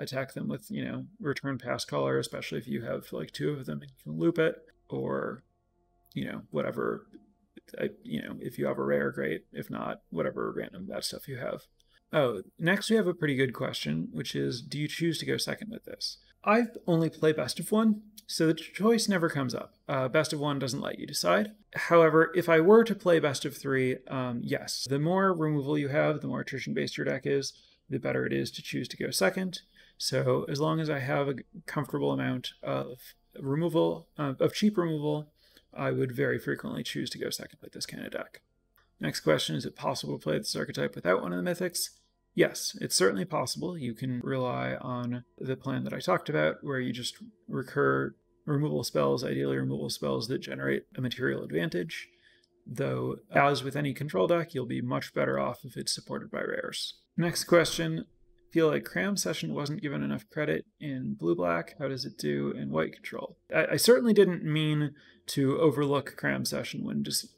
attack 0.00 0.32
them 0.32 0.48
with, 0.48 0.70
you 0.70 0.84
know, 0.84 1.06
Return 1.20 1.58
Pastcaller, 1.58 2.18
especially 2.18 2.58
if 2.58 2.66
you 2.66 2.82
have 2.82 3.12
like 3.12 3.30
two 3.30 3.50
of 3.50 3.66
them 3.66 3.82
and 3.82 3.90
you 3.90 4.02
can 4.02 4.18
loop 4.18 4.38
it, 4.38 4.56
or, 4.88 5.44
you 6.14 6.24
know, 6.24 6.42
whatever. 6.50 7.06
You 8.02 8.22
know, 8.22 8.36
if 8.40 8.58
you 8.58 8.66
have 8.66 8.78
a 8.78 8.84
rare, 8.84 9.12
great. 9.12 9.44
If 9.52 9.70
not, 9.70 10.00
whatever 10.10 10.52
random 10.56 10.86
bad 10.86 11.04
stuff 11.04 11.28
you 11.28 11.36
have. 11.36 11.62
Oh, 12.12 12.42
next 12.58 12.90
we 12.90 12.96
have 12.96 13.06
a 13.06 13.14
pretty 13.14 13.36
good 13.36 13.54
question, 13.54 14.08
which 14.12 14.34
is 14.34 14.60
Do 14.60 14.78
you 14.78 14.88
choose 14.88 15.18
to 15.18 15.26
go 15.26 15.36
second 15.36 15.70
with 15.70 15.84
this? 15.84 16.18
I 16.44 16.64
only 16.86 17.10
play 17.10 17.32
best 17.32 17.60
of 17.60 17.70
one, 17.70 18.02
so 18.26 18.46
the 18.46 18.54
choice 18.54 19.08
never 19.08 19.28
comes 19.28 19.54
up. 19.54 19.74
Uh, 19.88 20.08
best 20.08 20.32
of 20.32 20.40
one 20.40 20.58
doesn't 20.58 20.80
let 20.80 20.98
you 20.98 21.06
decide. 21.06 21.52
However, 21.74 22.32
if 22.34 22.48
I 22.48 22.60
were 22.60 22.82
to 22.82 22.94
play 22.94 23.20
best 23.20 23.44
of 23.44 23.56
three, 23.56 23.98
um, 24.08 24.40
yes, 24.42 24.86
the 24.88 24.98
more 24.98 25.32
removal 25.32 25.78
you 25.78 25.88
have, 25.88 26.20
the 26.20 26.28
more 26.28 26.40
attrition 26.40 26.74
based 26.74 26.96
your 26.96 27.04
deck 27.04 27.22
is, 27.26 27.52
the 27.88 27.98
better 27.98 28.24
it 28.24 28.32
is 28.32 28.50
to 28.52 28.62
choose 28.62 28.88
to 28.88 28.96
go 28.96 29.10
second. 29.10 29.60
So 30.00 30.46
as 30.48 30.58
long 30.58 30.80
as 30.80 30.88
I 30.88 30.98
have 30.98 31.28
a 31.28 31.34
comfortable 31.66 32.10
amount 32.10 32.54
of 32.62 33.00
removal, 33.38 34.08
uh, 34.18 34.32
of 34.40 34.54
cheap 34.54 34.78
removal, 34.78 35.28
I 35.74 35.90
would 35.90 36.10
very 36.10 36.38
frequently 36.38 36.82
choose 36.82 37.10
to 37.10 37.18
go 37.18 37.28
second 37.28 37.58
with 37.60 37.72
this 37.72 37.84
kind 37.84 38.06
of 38.06 38.10
deck. 38.10 38.40
Next 38.98 39.20
question, 39.20 39.56
is 39.56 39.66
it 39.66 39.76
possible 39.76 40.18
to 40.18 40.22
play 40.22 40.38
this 40.38 40.56
archetype 40.56 40.94
without 40.94 41.20
one 41.20 41.34
of 41.34 41.44
the 41.44 41.50
mythics? 41.50 41.90
Yes, 42.34 42.74
it's 42.80 42.96
certainly 42.96 43.26
possible. 43.26 43.76
You 43.76 43.92
can 43.92 44.20
rely 44.24 44.76
on 44.80 45.24
the 45.38 45.54
plan 45.54 45.84
that 45.84 45.92
I 45.92 45.98
talked 45.98 46.30
about, 46.30 46.64
where 46.64 46.80
you 46.80 46.94
just 46.94 47.16
recur 47.46 48.14
removal 48.46 48.82
spells, 48.84 49.22
ideally 49.22 49.58
removal 49.58 49.90
spells 49.90 50.28
that 50.28 50.38
generate 50.38 50.84
a 50.96 51.02
material 51.02 51.44
advantage. 51.44 52.08
Though, 52.66 53.16
as 53.34 53.62
with 53.62 53.76
any 53.76 53.92
control 53.92 54.28
deck, 54.28 54.54
you'll 54.54 54.64
be 54.64 54.80
much 54.80 55.12
better 55.12 55.38
off 55.38 55.62
if 55.62 55.76
it's 55.76 55.94
supported 55.94 56.30
by 56.30 56.40
rares. 56.40 56.94
Next 57.18 57.44
question 57.44 58.06
feel 58.50 58.68
like 58.68 58.84
Cram 58.84 59.16
Session 59.16 59.54
wasn't 59.54 59.82
given 59.82 60.02
enough 60.02 60.28
credit 60.30 60.64
in 60.80 61.14
Blue 61.14 61.34
Black. 61.34 61.74
How 61.78 61.88
does 61.88 62.04
it 62.04 62.18
do 62.18 62.50
in 62.50 62.70
White 62.70 62.92
Control? 62.94 63.36
I, 63.54 63.66
I 63.72 63.76
certainly 63.76 64.12
didn't 64.12 64.44
mean 64.44 64.94
to 65.28 65.58
overlook 65.58 66.16
Cram 66.16 66.44
Session 66.44 66.84
when 66.84 67.04
just 67.04 67.28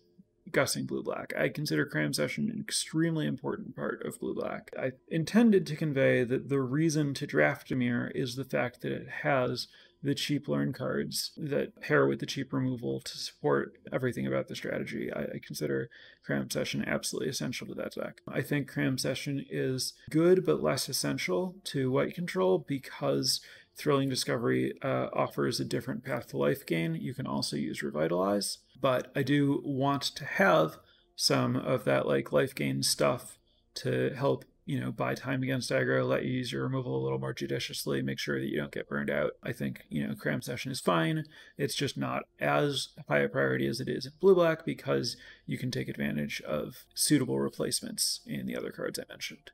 discussing 0.44 0.86
Blue 0.86 1.02
Black. 1.02 1.32
I 1.38 1.48
consider 1.48 1.86
Cram 1.86 2.12
Session 2.12 2.50
an 2.50 2.60
extremely 2.60 3.26
important 3.26 3.74
part 3.74 4.04
of 4.04 4.20
Blue 4.20 4.34
Black. 4.34 4.70
I 4.78 4.92
intended 5.08 5.66
to 5.66 5.76
convey 5.76 6.24
that 6.24 6.48
the 6.48 6.60
reason 6.60 7.14
to 7.14 7.26
draft 7.26 7.70
a 7.70 7.76
mirror 7.76 8.10
is 8.14 8.36
the 8.36 8.44
fact 8.44 8.82
that 8.82 8.92
it 8.92 9.08
has 9.22 9.68
the 10.02 10.14
cheap 10.14 10.48
learn 10.48 10.72
cards 10.72 11.30
that 11.36 11.80
pair 11.80 12.06
with 12.06 12.18
the 12.18 12.26
cheap 12.26 12.52
removal 12.52 13.00
to 13.00 13.16
support 13.16 13.78
everything 13.92 14.26
about 14.26 14.48
the 14.48 14.56
strategy. 14.56 15.12
I, 15.12 15.22
I, 15.22 15.40
consider 15.44 15.90
Cram 16.24 16.50
Session 16.50 16.84
absolutely 16.86 17.30
essential 17.30 17.68
to 17.68 17.74
that 17.74 17.94
deck. 17.94 18.20
I 18.26 18.42
think 18.42 18.68
Cram 18.68 18.98
Session 18.98 19.44
is 19.48 19.94
good 20.10 20.44
but 20.44 20.62
less 20.62 20.88
essential 20.88 21.54
to 21.64 21.92
White 21.92 22.14
Control 22.14 22.58
because 22.58 23.40
Thrilling 23.76 24.08
Discovery 24.08 24.74
uh, 24.82 25.06
offers 25.12 25.60
a 25.60 25.64
different 25.64 26.04
path 26.04 26.28
to 26.28 26.36
life 26.36 26.66
gain. 26.66 26.94
You 26.94 27.14
can 27.14 27.26
also 27.26 27.56
use 27.56 27.82
Revitalize, 27.82 28.58
but 28.80 29.12
I 29.14 29.22
do 29.22 29.62
want 29.64 30.02
to 30.02 30.24
have 30.24 30.78
some 31.14 31.56
of 31.56 31.84
that 31.84 32.06
like 32.06 32.32
life 32.32 32.54
gain 32.54 32.82
stuff 32.82 33.38
to 33.74 34.12
help 34.14 34.44
you 34.64 34.78
know, 34.78 34.92
buy 34.92 35.14
time 35.14 35.42
against 35.42 35.70
aggro, 35.70 36.06
let 36.06 36.24
you 36.24 36.30
use 36.30 36.52
your 36.52 36.62
removal 36.62 36.96
a 36.96 37.02
little 37.02 37.18
more 37.18 37.32
judiciously, 37.32 38.00
make 38.00 38.18
sure 38.18 38.38
that 38.38 38.48
you 38.48 38.56
don't 38.56 38.72
get 38.72 38.88
burned 38.88 39.10
out. 39.10 39.32
I 39.42 39.52
think, 39.52 39.82
you 39.88 40.06
know, 40.06 40.14
cram 40.14 40.40
session 40.40 40.70
is 40.70 40.80
fine. 40.80 41.24
It's 41.58 41.74
just 41.74 41.96
not 41.96 42.24
as 42.40 42.88
high 43.08 43.20
a 43.20 43.28
priority 43.28 43.66
as 43.66 43.80
it 43.80 43.88
is 43.88 44.06
in 44.06 44.12
blue 44.20 44.34
black 44.34 44.64
because 44.64 45.16
you 45.46 45.58
can 45.58 45.70
take 45.70 45.88
advantage 45.88 46.40
of 46.42 46.84
suitable 46.94 47.40
replacements 47.40 48.20
in 48.26 48.46
the 48.46 48.56
other 48.56 48.70
cards 48.70 48.98
I 48.98 49.04
mentioned. 49.08 49.50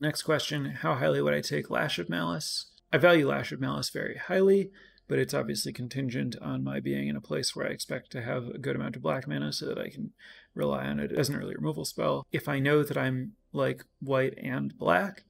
Next 0.00 0.22
question 0.22 0.66
How 0.66 0.94
highly 0.94 1.20
would 1.20 1.34
I 1.34 1.40
take 1.40 1.70
Lash 1.70 1.98
of 1.98 2.08
Malice? 2.08 2.66
I 2.92 2.98
value 2.98 3.28
Lash 3.28 3.50
of 3.50 3.60
Malice 3.60 3.90
very 3.90 4.16
highly, 4.16 4.70
but 5.08 5.18
it's 5.18 5.34
obviously 5.34 5.72
contingent 5.72 6.36
on 6.40 6.62
my 6.62 6.78
being 6.78 7.08
in 7.08 7.16
a 7.16 7.20
place 7.20 7.54
where 7.54 7.66
I 7.66 7.70
expect 7.70 8.10
to 8.12 8.22
have 8.22 8.48
a 8.48 8.58
good 8.58 8.76
amount 8.76 8.96
of 8.96 9.02
black 9.02 9.26
mana 9.26 9.52
so 9.52 9.66
that 9.66 9.78
I 9.78 9.90
can 9.90 10.12
rely 10.54 10.86
on 10.86 11.00
it 11.00 11.12
as 11.12 11.28
an 11.28 11.36
early 11.36 11.54
removal 11.54 11.84
spell. 11.84 12.26
If 12.32 12.48
I 12.48 12.58
know 12.58 12.82
that 12.82 12.96
I'm 12.96 13.32
like 13.52 13.84
white 14.00 14.38
and 14.38 14.76
black, 14.76 15.24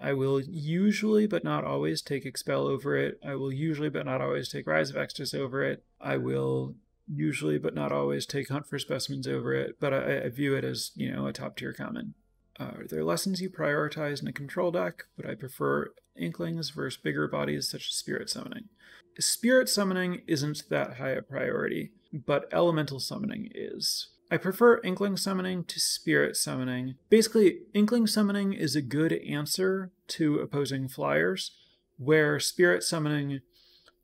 I 0.00 0.12
will 0.14 0.40
usually, 0.40 1.26
but 1.26 1.44
not 1.44 1.64
always, 1.64 2.02
take 2.02 2.26
Expel 2.26 2.66
over 2.66 2.96
it. 2.96 3.20
I 3.24 3.36
will 3.36 3.52
usually, 3.52 3.88
but 3.88 4.04
not 4.04 4.20
always, 4.20 4.48
take 4.48 4.66
Rise 4.66 4.90
of 4.90 4.96
Extus 4.96 5.32
over 5.32 5.62
it. 5.62 5.84
I 6.00 6.16
will 6.16 6.74
usually, 7.06 7.58
but 7.58 7.74
not 7.74 7.92
always, 7.92 8.26
take 8.26 8.48
Hunt 8.48 8.66
for 8.66 8.78
Specimens 8.78 9.28
over 9.28 9.54
it, 9.54 9.76
but 9.78 9.94
I, 9.94 10.24
I 10.24 10.28
view 10.28 10.56
it 10.56 10.64
as, 10.64 10.90
you 10.96 11.12
know, 11.12 11.26
a 11.26 11.32
top 11.32 11.56
tier 11.56 11.72
common. 11.72 12.14
Uh, 12.58 12.72
are 12.78 12.86
there 12.88 13.04
lessons 13.04 13.40
you 13.40 13.48
prioritize 13.48 14.20
in 14.20 14.28
a 14.28 14.32
control 14.32 14.72
deck? 14.72 15.04
Would 15.16 15.26
I 15.26 15.34
prefer 15.34 15.92
Inklings 16.18 16.70
versus 16.70 17.00
bigger 17.00 17.28
bodies 17.28 17.70
such 17.70 17.88
as 17.88 17.94
Spirit 17.94 18.28
Summoning? 18.28 18.68
Spirit 19.18 19.68
Summoning 19.68 20.22
isn't 20.26 20.68
that 20.68 20.96
high 20.96 21.10
a 21.10 21.22
priority, 21.22 21.92
but 22.12 22.48
Elemental 22.52 22.98
Summoning 22.98 23.50
is. 23.54 24.08
I 24.32 24.38
prefer 24.38 24.80
Inkling 24.82 25.18
Summoning 25.18 25.64
to 25.64 25.78
Spirit 25.78 26.38
Summoning. 26.38 26.94
Basically, 27.10 27.58
Inkling 27.74 28.06
Summoning 28.06 28.54
is 28.54 28.74
a 28.74 28.80
good 28.80 29.12
answer 29.12 29.90
to 30.08 30.38
opposing 30.38 30.88
flyers, 30.88 31.50
where 31.98 32.40
Spirit 32.40 32.82
Summoning, 32.82 33.40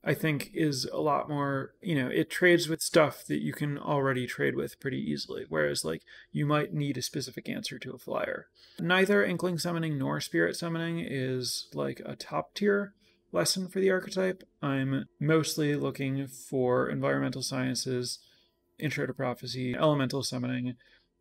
I 0.05 0.12
think, 0.12 0.51
is 0.53 0.85
a 0.93 0.99
lot 0.99 1.31
more, 1.31 1.72
you 1.81 1.95
know, 1.95 2.09
it 2.09 2.29
trades 2.29 2.68
with 2.68 2.83
stuff 2.83 3.24
that 3.24 3.41
you 3.41 3.55
can 3.55 3.79
already 3.79 4.26
trade 4.26 4.55
with 4.55 4.79
pretty 4.81 4.99
easily, 4.99 5.47
whereas, 5.49 5.83
like, 5.83 6.03
you 6.31 6.45
might 6.45 6.74
need 6.74 6.99
a 6.99 7.03
specific 7.03 7.49
answer 7.49 7.79
to 7.79 7.95
a 7.95 7.99
flyer. 7.99 8.49
Neither 8.79 9.24
Inkling 9.24 9.57
Summoning 9.57 9.97
nor 9.97 10.20
Spirit 10.20 10.57
Summoning 10.57 10.99
is, 10.99 11.68
like, 11.72 12.03
a 12.05 12.16
top 12.16 12.53
tier 12.53 12.93
lesson 13.33 13.66
for 13.66 13.81
the 13.81 13.91
archetype. 13.91 14.43
I'm 14.61 15.07
mostly 15.18 15.74
looking 15.74 16.26
for 16.26 16.87
environmental 16.91 17.43
sciences 17.43 18.18
Intro 18.79 19.07
to 19.07 19.12
Prophecy, 19.12 19.74
Elemental 19.74 20.22
Summoning, 20.22 20.74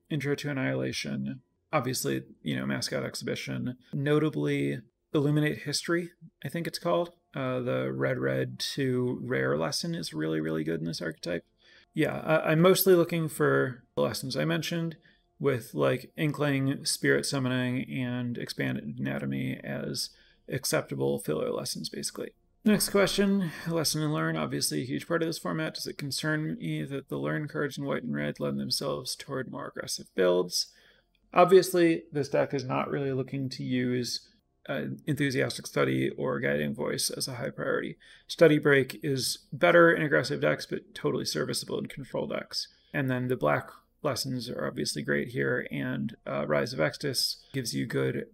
Intro 0.09 0.35
to 0.35 0.49
Annihilation, 0.49 1.41
obviously, 1.73 2.23
you 2.41 2.55
know, 2.55 2.65
Mascot 2.65 3.03
Exhibition, 3.03 3.77
notably 3.93 4.79
Illuminate 5.13 5.59
History, 5.59 6.11
I 6.43 6.49
think 6.49 6.67
it's 6.67 6.79
called. 6.79 7.11
Uh, 7.35 7.59
the 7.59 7.91
red 7.91 8.17
red 8.17 8.57
to 8.57 9.19
rare 9.21 9.57
lesson 9.57 9.93
is 9.93 10.13
really, 10.13 10.39
really 10.39 10.63
good 10.63 10.79
in 10.79 10.85
this 10.85 11.01
archetype. 11.01 11.45
Yeah, 11.93 12.17
I- 12.19 12.51
I'm 12.51 12.61
mostly 12.61 12.93
looking 12.95 13.27
for 13.27 13.83
the 13.95 14.01
lessons 14.03 14.35
I 14.35 14.45
mentioned 14.45 14.97
with 15.39 15.73
like 15.73 16.11
Inkling, 16.17 16.85
Spirit 16.85 17.25
Summoning, 17.25 17.87
and 17.91 18.37
Expanded 18.37 18.97
Anatomy 18.99 19.59
as 19.63 20.09
acceptable 20.49 21.19
filler 21.19 21.51
lessons, 21.51 21.89
basically. 21.89 22.31
Next 22.67 22.89
question, 22.89 23.53
lesson 23.65 24.03
and 24.03 24.13
learn, 24.13 24.35
obviously 24.35 24.81
a 24.81 24.85
huge 24.85 25.07
part 25.07 25.21
of 25.21 25.29
this 25.29 25.37
format. 25.37 25.75
Does 25.75 25.87
it 25.87 25.97
concern 25.97 26.57
me 26.59 26.83
that 26.83 27.07
the 27.07 27.15
learn 27.15 27.47
cards 27.47 27.77
in 27.77 27.85
white 27.85 28.03
and 28.03 28.13
red 28.13 28.41
lend 28.41 28.59
themselves 28.59 29.15
toward 29.15 29.49
more 29.49 29.67
aggressive 29.67 30.07
builds? 30.15 30.67
Obviously, 31.33 32.03
this 32.11 32.27
deck 32.27 32.53
is 32.53 32.65
not 32.65 32.89
really 32.89 33.13
looking 33.13 33.47
to 33.51 33.63
use 33.63 34.27
uh, 34.67 34.81
enthusiastic 35.05 35.65
study 35.65 36.09
or 36.17 36.41
guiding 36.41 36.75
voice 36.75 37.09
as 37.09 37.29
a 37.29 37.35
high 37.35 37.51
priority. 37.51 37.95
Study 38.27 38.59
break 38.59 38.99
is 39.01 39.45
better 39.53 39.89
in 39.89 40.01
aggressive 40.01 40.41
decks, 40.41 40.65
but 40.65 40.93
totally 40.93 41.23
serviceable 41.23 41.79
in 41.79 41.85
control 41.85 42.27
decks. 42.27 42.67
And 42.93 43.09
then 43.09 43.29
the 43.29 43.37
black 43.37 43.69
lessons 44.03 44.49
are 44.49 44.67
obviously 44.67 45.03
great 45.03 45.29
here, 45.29 45.65
and 45.71 46.17
uh, 46.29 46.45
Rise 46.45 46.73
of 46.73 46.79
Extus 46.79 47.37
gives 47.53 47.73
you 47.73 47.85
good 47.85 48.25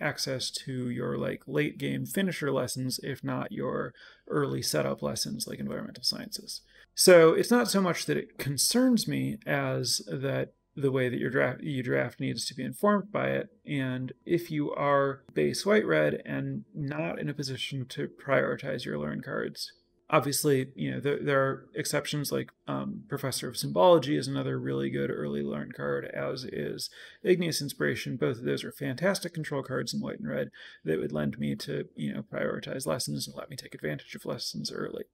access 0.00 0.50
to 0.50 0.88
your 0.90 1.16
like 1.18 1.42
late 1.46 1.78
game 1.78 2.06
finisher 2.06 2.50
lessons, 2.50 3.00
if 3.02 3.22
not 3.22 3.52
your 3.52 3.92
early 4.28 4.62
setup 4.62 5.02
lessons 5.02 5.46
like 5.46 5.58
environmental 5.58 6.04
sciences. 6.04 6.62
So 6.94 7.32
it's 7.32 7.50
not 7.50 7.70
so 7.70 7.80
much 7.80 8.06
that 8.06 8.16
it 8.16 8.38
concerns 8.38 9.08
me 9.08 9.38
as 9.46 10.02
that 10.06 10.52
the 10.76 10.92
way 10.92 11.08
that 11.08 11.18
your 11.18 11.30
draft 11.30 11.62
you 11.62 11.82
draft 11.82 12.20
needs 12.20 12.46
to 12.46 12.54
be 12.54 12.64
informed 12.64 13.10
by 13.10 13.30
it. 13.30 13.48
And 13.66 14.12
if 14.24 14.50
you 14.50 14.72
are 14.72 15.22
base 15.34 15.66
white 15.66 15.86
red 15.86 16.22
and 16.24 16.64
not 16.74 17.18
in 17.18 17.28
a 17.28 17.34
position 17.34 17.86
to 17.90 18.08
prioritize 18.08 18.84
your 18.84 18.98
learn 18.98 19.20
cards, 19.20 19.72
obviously, 20.10 20.68
you 20.74 20.90
know, 20.90 21.00
there, 21.00 21.18
there 21.22 21.42
are 21.42 21.66
exceptions 21.74 22.32
like 22.32 22.50
um, 22.66 23.04
Professor 23.08 23.48
of 23.48 23.56
Symbology 23.56 24.16
is 24.16 24.28
another 24.28 24.58
really 24.58 24.90
good 24.90 25.10
early 25.10 25.42
learn 25.42 25.72
card, 25.72 26.04
as 26.06 26.44
is 26.44 26.90
Igneous 27.22 27.62
Inspiration. 27.62 28.16
Both 28.16 28.38
of 28.38 28.44
those 28.44 28.64
are 28.64 28.72
fantastic 28.72 29.32
control 29.32 29.62
cards 29.62 29.94
in 29.94 30.00
white 30.00 30.18
and 30.18 30.28
red 30.28 30.50
that 30.84 30.98
would 30.98 31.12
lend 31.12 31.38
me 31.38 31.54
to, 31.56 31.88
you 31.94 32.12
know, 32.12 32.22
prioritize 32.22 32.86
lessons 32.86 33.26
and 33.26 33.36
let 33.36 33.50
me 33.50 33.56
take 33.56 33.74
advantage 33.74 34.14
of 34.14 34.26
lessons 34.26 34.72
early. 34.72 35.04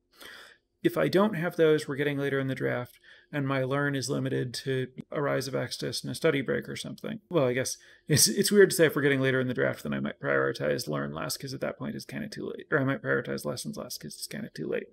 If 0.82 0.96
I 0.96 1.08
don't 1.08 1.34
have 1.34 1.56
those, 1.56 1.86
we're 1.86 1.96
getting 1.96 2.18
later 2.18 2.40
in 2.40 2.48
the 2.48 2.54
draft, 2.54 2.98
and 3.32 3.46
my 3.46 3.64
learn 3.64 3.94
is 3.94 4.08
limited 4.08 4.54
to 4.54 4.88
a 5.10 5.20
Rise 5.20 5.48
of 5.48 5.54
Extus 5.54 6.02
and 6.02 6.10
a 6.10 6.14
Study 6.14 6.40
Break 6.40 6.68
or 6.68 6.76
something. 6.76 7.20
Well, 7.28 7.46
I 7.46 7.52
guess 7.52 7.76
it's 8.08 8.28
it's 8.28 8.52
weird 8.52 8.70
to 8.70 8.76
say 8.76 8.86
if 8.86 8.96
we're 8.96 9.02
getting 9.02 9.20
later 9.20 9.40
in 9.40 9.48
the 9.48 9.54
draft, 9.54 9.82
then 9.82 9.94
I 9.94 10.00
might 10.00 10.20
prioritize 10.20 10.88
learn 10.88 11.12
last 11.12 11.36
because 11.36 11.52
at 11.52 11.60
that 11.60 11.78
point 11.78 11.96
it's 11.96 12.04
kind 12.04 12.24
of 12.24 12.30
too 12.30 12.46
late, 12.46 12.66
or 12.70 12.78
I 12.78 12.84
might 12.84 13.02
prioritize 13.02 13.44
lessons 13.44 13.76
last 13.76 13.98
because 13.98 14.14
it's 14.14 14.26
kind 14.26 14.44
of 14.44 14.54
too 14.54 14.68
late. 14.68 14.86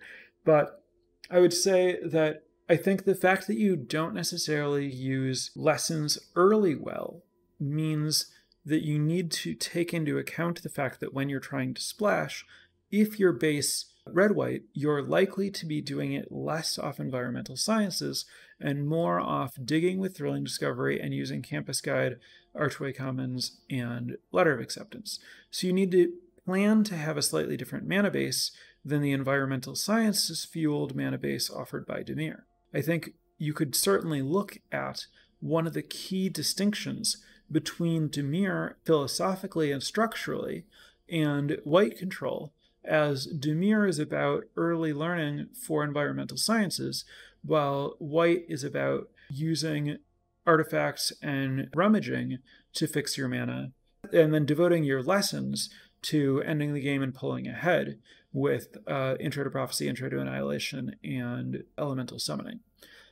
But 0.46 0.84
I 1.30 1.40
would 1.40 1.54
say 1.54 2.00
that 2.04 2.44
I 2.70 2.76
think 2.76 3.04
the 3.04 3.16
fact 3.16 3.48
that 3.48 3.58
you 3.58 3.76
don't 3.76 4.14
necessarily 4.14 4.88
use 4.88 5.52
lessons 5.56 6.18
early 6.36 6.76
well 6.76 7.24
means 7.60 8.28
that 8.66 8.84
you 8.84 8.98
need 8.98 9.32
to 9.32 9.54
take 9.54 9.94
into 9.94 10.18
account 10.18 10.64
the 10.64 10.70
fact 10.70 11.00
that 11.00 11.14
when 11.14 11.30
you're 11.30 11.40
trying 11.40 11.74
to 11.74 11.82
splash, 11.82 12.46
if 12.92 13.20
your 13.20 13.34
base 13.34 13.93
red 14.06 14.32
white, 14.32 14.64
you're 14.74 15.02
likely 15.02 15.50
to 15.52 15.66
be 15.66 15.82
doing 15.82 16.14
it 16.14 16.32
less 16.32 16.78
off 16.78 17.00
environmental 17.00 17.56
sciences 17.56 18.26
and 18.60 18.88
more 18.88 19.20
off 19.20 19.58
digging 19.64 20.00
with 20.00 20.18
thrilling 20.18 20.44
discovery 20.44 21.00
and 21.00 21.14
using 21.14 21.42
campus 21.42 21.82
guide, 21.82 22.18
archway 22.56 22.92
commons, 22.92 23.60
and 23.70 24.18
letter 24.32 24.54
of 24.54 24.60
acceptance. 24.60 25.20
So 25.52 25.68
you 25.68 25.74
need 25.74 25.92
to 25.92 26.14
plan 26.46 26.84
to 26.86 26.96
have 26.96 27.18
a 27.18 27.22
slightly 27.22 27.58
different 27.58 27.88
mana 27.88 28.12
base 28.12 28.52
than 28.84 29.02
the 29.02 29.12
environmental 29.12 29.76
sciences 29.76 30.44
fueled 30.44 30.96
mana 30.96 31.18
base 31.18 31.50
offered 31.50 31.86
by 31.86 32.04
Dimir. 32.04 32.42
I 32.74 32.82
think 32.82 33.14
you 33.38 33.54
could 33.54 33.76
certainly 33.76 34.22
look 34.22 34.60
at 34.72 35.06
one 35.40 35.68
of 35.68 35.74
the 35.74 35.82
key 35.82 36.30
distinctions 36.30 37.18
between 37.52 38.10
Dimir 38.10 38.76
philosophically 38.86 39.72
and 39.72 39.82
structurally 39.82 40.66
and 41.10 41.60
white 41.64 41.98
control, 41.98 42.54
as 42.86 43.28
Dimir 43.28 43.88
is 43.88 44.00
about 44.00 44.44
early 44.56 44.94
learning 44.94 45.48
for 45.54 45.84
environmental 45.84 46.38
sciences, 46.38 47.06
while 47.44 47.96
white 48.00 48.44
is 48.48 48.64
about 48.64 49.10
using 49.30 49.98
artifacts 50.46 51.12
and 51.22 51.70
rummaging 51.76 52.40
to 52.74 52.88
fix 52.88 53.18
your 53.18 53.28
mana, 53.28 53.72
and 54.12 54.34
then 54.34 54.46
devoting 54.46 54.84
your 54.84 55.02
lessons 55.02 55.70
to 56.02 56.42
ending 56.46 56.74
the 56.74 56.82
game 56.82 57.02
and 57.02 57.16
pulling 57.16 57.48
ahead 57.48 58.00
with 58.34 58.78
uh, 58.88 59.16
Intro 59.20 59.44
to 59.44 59.50
Prophecy, 59.50 59.88
Intro 59.88 60.10
to 60.10 60.20
Annihilation, 60.20 60.96
and 61.04 61.64
Elemental 61.78 62.20
Summoning. 62.20 62.60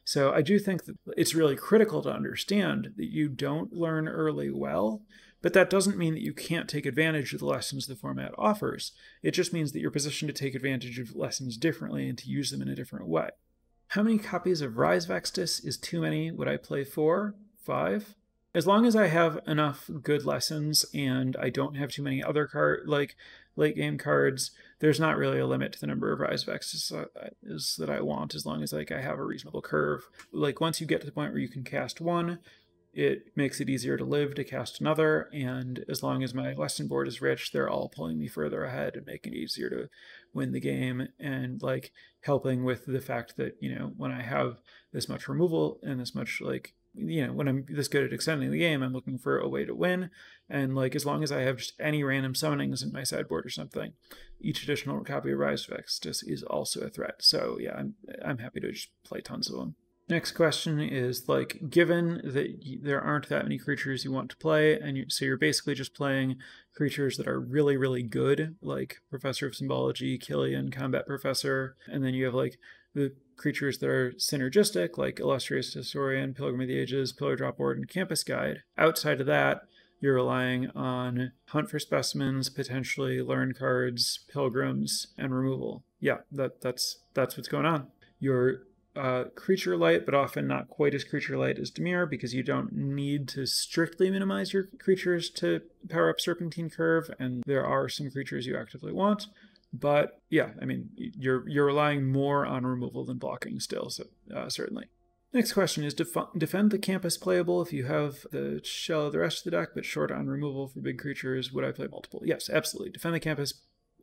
So 0.04 0.34
I 0.34 0.42
do 0.42 0.58
think 0.60 0.86
that 0.86 0.98
it's 1.16 1.36
really 1.36 1.56
critical 1.56 2.02
to 2.02 2.12
understand 2.12 2.94
that 2.98 3.12
you 3.12 3.30
don't 3.30 3.72
learn 3.72 4.08
early 4.08 4.50
well, 4.52 5.04
but 5.42 5.54
that 5.54 5.70
doesn't 5.70 5.98
mean 5.98 6.14
that 6.14 6.24
you 6.24 6.34
can't 6.34 6.70
take 6.70 6.86
advantage 6.86 7.34
of 7.34 7.40
the 7.40 7.46
lessons 7.46 7.88
the 7.88 7.96
format 7.96 8.34
offers. 8.38 8.92
It 9.24 9.32
just 9.32 9.54
means 9.54 9.72
that 9.72 9.80
you're 9.80 9.92
positioned 9.92 10.34
to 10.34 10.40
take 10.40 10.56
advantage 10.56 11.00
of 11.00 11.16
lessons 11.16 11.58
differently 11.58 12.08
and 12.08 12.18
to 12.20 12.30
use 12.30 12.52
them 12.52 12.62
in 12.62 12.68
a 12.68 12.76
different 12.76 13.08
way. 13.08 13.30
How 13.90 14.04
many 14.04 14.18
copies 14.18 14.62
of 14.62 14.78
Rise 14.78 15.10
of 15.10 15.12
Extus 15.12 15.66
is 15.66 15.78
too 15.78 16.02
many? 16.02 16.32
Would 16.32 16.48
I 16.48 16.58
play 16.58 16.84
four? 16.84 17.36
Five? 17.58 18.16
As 18.54 18.68
long 18.68 18.86
as 18.86 18.96
I 18.96 19.08
have 19.08 19.40
enough 19.48 19.90
good 20.02 20.26
lessons 20.26 20.86
and 20.94 21.36
I 21.38 21.50
don't 21.50 21.76
have 21.76 21.92
too 21.92 22.04
many 22.04 22.22
other 22.24 22.48
card 22.48 22.84
like 22.88 23.16
late 23.56 23.76
game 23.76 23.98
cards, 23.98 24.52
there's 24.80 25.00
not 25.00 25.18
really 25.18 25.40
a 25.40 25.48
limit 25.48 25.74
to 25.74 25.80
the 25.80 25.88
number 25.88 26.12
of 26.12 26.20
Rise 26.20 26.48
of 26.48 26.54
Extus 26.54 26.92
uh, 26.92 27.06
that 27.78 27.90
I 27.90 28.02
want 28.02 28.36
as 28.36 28.46
long 28.46 28.64
as 28.64 28.74
like 28.74 28.92
I 28.92 29.02
have 29.02 29.20
a 29.20 29.26
reasonable 29.26 29.62
curve. 29.62 30.08
Like 30.32 30.60
once 30.60 30.82
you 30.82 30.88
get 30.88 31.02
to 31.02 31.06
the 31.06 31.12
point 31.12 31.32
where 31.32 31.42
you 31.42 31.50
can 31.50 31.64
cast 31.64 32.02
one, 32.02 32.40
it 32.94 33.28
makes 33.36 33.62
it 33.62 33.70
easier 33.70 33.98
to 33.98 34.04
live 34.04 34.36
to 34.36 34.44
cast 34.44 34.82
another, 34.82 35.30
and 35.34 35.86
as 35.88 36.04
long 36.04 36.24
as 36.24 36.34
my 36.34 36.54
lesson 36.54 36.88
board 36.88 37.08
is 37.08 37.22
rich, 37.22 37.52
they're 37.52 37.70
all 37.70 37.90
pulling 37.90 38.20
me 38.20 38.28
further 38.28 38.64
ahead 38.64 38.96
and 38.96 39.06
making 39.06 39.34
it 39.34 39.38
easier 39.38 39.70
to 39.70 39.90
win 40.34 40.52
the 40.52 40.60
game 40.60 41.08
and 41.20 41.62
like 41.62 41.92
helping 42.22 42.64
with 42.64 42.86
the 42.86 43.02
fact 43.02 43.38
that, 43.38 43.56
you 43.60 43.74
know, 43.74 43.92
when 43.96 44.12
I 44.12 44.22
have 44.22 44.62
this 44.92 45.08
much 45.08 45.28
removal 45.28 45.80
and 45.84 46.00
this 46.00 46.14
much 46.14 46.42
like 46.42 46.74
you 46.94 47.26
know, 47.26 47.34
when 47.34 47.48
I'm 47.48 47.66
this 47.70 47.88
good 47.88 48.04
at 48.04 48.14
extending 48.14 48.52
the 48.52 48.60
game, 48.60 48.84
I'm 48.84 48.94
looking 48.94 49.18
for 49.18 49.40
a 49.40 49.48
way 49.48 49.66
to 49.66 49.74
win. 49.74 50.10
And 50.50 50.76
like, 50.76 50.96
as 50.96 51.06
long 51.06 51.24
as 51.24 51.32
I 51.32 51.42
have 51.42 51.58
just 51.58 51.74
any 51.80 52.04
random 52.04 52.34
summonings 52.34 52.84
in 52.84 52.92
my 52.92 53.04
sideboard 53.04 53.46
or 53.46 53.50
something, 53.50 53.94
each 54.42 54.64
additional 54.64 55.04
copy 55.04 55.32
of 55.32 55.40
Rise 55.40 55.68
of 55.68 55.78
Extus 55.78 56.24
is 56.28 56.44
also 56.44 56.82
a 56.82 56.90
threat. 56.90 57.16
So 57.20 57.58
yeah, 57.60 57.76
I'm 57.76 57.96
I'm 58.24 58.40
happy 58.40 58.60
to 58.60 58.72
just 58.72 58.90
play 59.06 59.22
tons 59.22 59.50
of 59.50 59.58
them. 59.58 59.76
Next 60.10 60.32
question 60.34 60.80
is 60.80 61.30
like, 61.30 61.70
given 61.70 62.22
that 62.24 62.80
there 62.84 63.02
aren't 63.02 63.30
that 63.30 63.44
many 63.44 63.58
creatures 63.58 64.04
you 64.04 64.12
want 64.12 64.30
to 64.32 64.38
play, 64.38 64.78
and 64.78 64.98
you, 64.98 65.06
so 65.08 65.24
you're 65.26 65.38
basically 65.38 65.74
just 65.74 65.94
playing 65.94 66.36
creatures 66.76 67.18
that 67.18 67.28
are 67.28 67.40
really, 67.40 67.78
really 67.78 68.04
good, 68.04 68.56
like 68.62 69.00
Professor 69.10 69.48
of 69.48 69.56
Symbology, 69.56 70.18
Killian, 70.18 70.70
Combat 70.72 71.08
Professor, 71.08 71.76
and 71.88 72.04
then 72.04 72.14
you 72.14 72.26
have 72.26 72.34
like 72.34 72.58
the 72.94 73.14
creatures 73.38 73.78
that 73.80 73.90
are 73.90 74.12
synergistic, 74.14 74.98
like 74.98 75.20
Illustrious 75.20 75.74
Historian, 75.74 76.34
Pilgrim 76.34 76.62
of 76.62 76.68
the 76.68 76.78
Ages, 76.78 77.14
Pillar 77.14 77.36
Drop 77.36 77.58
Board, 77.58 77.78
and 77.78 77.88
Campus 77.88 78.24
Guide. 78.24 78.64
Outside 78.78 79.22
of 79.22 79.28
that, 79.28 79.62
you're 80.02 80.16
relying 80.16 80.70
on 80.72 81.32
hunt 81.48 81.70
for 81.70 81.80
specimens, 81.80 82.50
potentially 82.50 83.22
learn 83.22 83.54
cards, 83.54 84.26
pilgrims, 84.32 85.08
and 85.18 85.34
removal. 85.34 85.84
Yeah, 86.00 86.18
that 86.32 86.62
that's 86.62 86.98
that's 87.14 87.38
what's 87.38 87.48
going 87.48 87.66
on. 87.66 87.88
You're 88.20 88.64
uh, 88.96 89.26
creature 89.36 89.78
light, 89.78 90.06
but 90.06 90.14
often 90.14 90.48
not 90.48 90.70
quite 90.70 90.94
as 90.94 91.04
creature 91.04 91.38
light 91.38 91.58
as 91.58 91.72
Dimir 91.72 92.10
because 92.10 92.34
you 92.34 92.44
don't 92.44 92.74
need 92.74 93.28
to 93.30 93.46
strictly 93.46 94.10
minimize 94.10 94.54
your 94.54 94.68
creatures 94.80 95.30
to 95.32 95.62
power 95.90 96.10
up 96.10 96.20
Serpentine 96.20 96.70
Curve, 96.70 97.10
and 97.20 97.44
there 97.46 97.66
are 97.66 97.88
some 97.88 98.12
creatures 98.12 98.46
you 98.46 98.58
actively 98.58 98.92
want. 98.92 99.28
But 99.74 100.20
yeah, 100.30 100.50
I 100.62 100.66
mean, 100.66 100.90
you're 100.96 101.48
you're 101.48 101.66
relying 101.66 102.12
more 102.12 102.46
on 102.46 102.66
removal 102.66 103.06
than 103.06 103.18
blocking 103.18 103.60
still, 103.60 103.90
so 103.90 104.06
uh, 104.36 104.50
certainly. 104.50 104.88
Next 105.34 105.54
question 105.54 105.86
is 105.86 105.94
def- 105.94 106.18
defend 106.38 106.72
the 106.72 106.78
campus 106.78 107.18
playable 107.18 107.62
if 107.62 107.72
you 107.72 107.86
have 107.86 108.26
the 108.32 108.60
shell 108.66 109.06
of 109.08 109.14
the 109.14 109.20
rest 109.20 109.40
of 109.40 109.44
the 109.46 109.58
deck, 109.58 109.70
but 109.74 109.86
short 109.86 110.12
on 110.12 110.28
removal 110.28 110.68
for 110.68 110.82
big 110.82 111.00
creatures. 111.00 111.54
Would 111.54 111.64
I 111.64 111.72
play 111.72 111.88
multiple? 111.88 112.22
Yes, 112.26 112.50
absolutely. 112.50 112.92
Defend 112.92 113.16
the 113.16 113.22
campus 113.22 113.54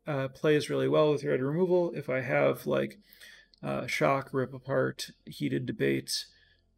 uh, 0.06 0.28
plays 0.28 0.70
really 0.70 0.88
well 0.88 1.12
with 1.12 1.22
your 1.22 1.36
removal. 1.36 1.92
If 1.94 2.08
I 2.08 2.20
have 2.20 2.66
like 2.66 2.98
uh, 3.62 3.86
shock, 3.86 4.30
rip 4.32 4.54
apart, 4.54 5.10
heated 5.26 5.66
debate, 5.66 6.26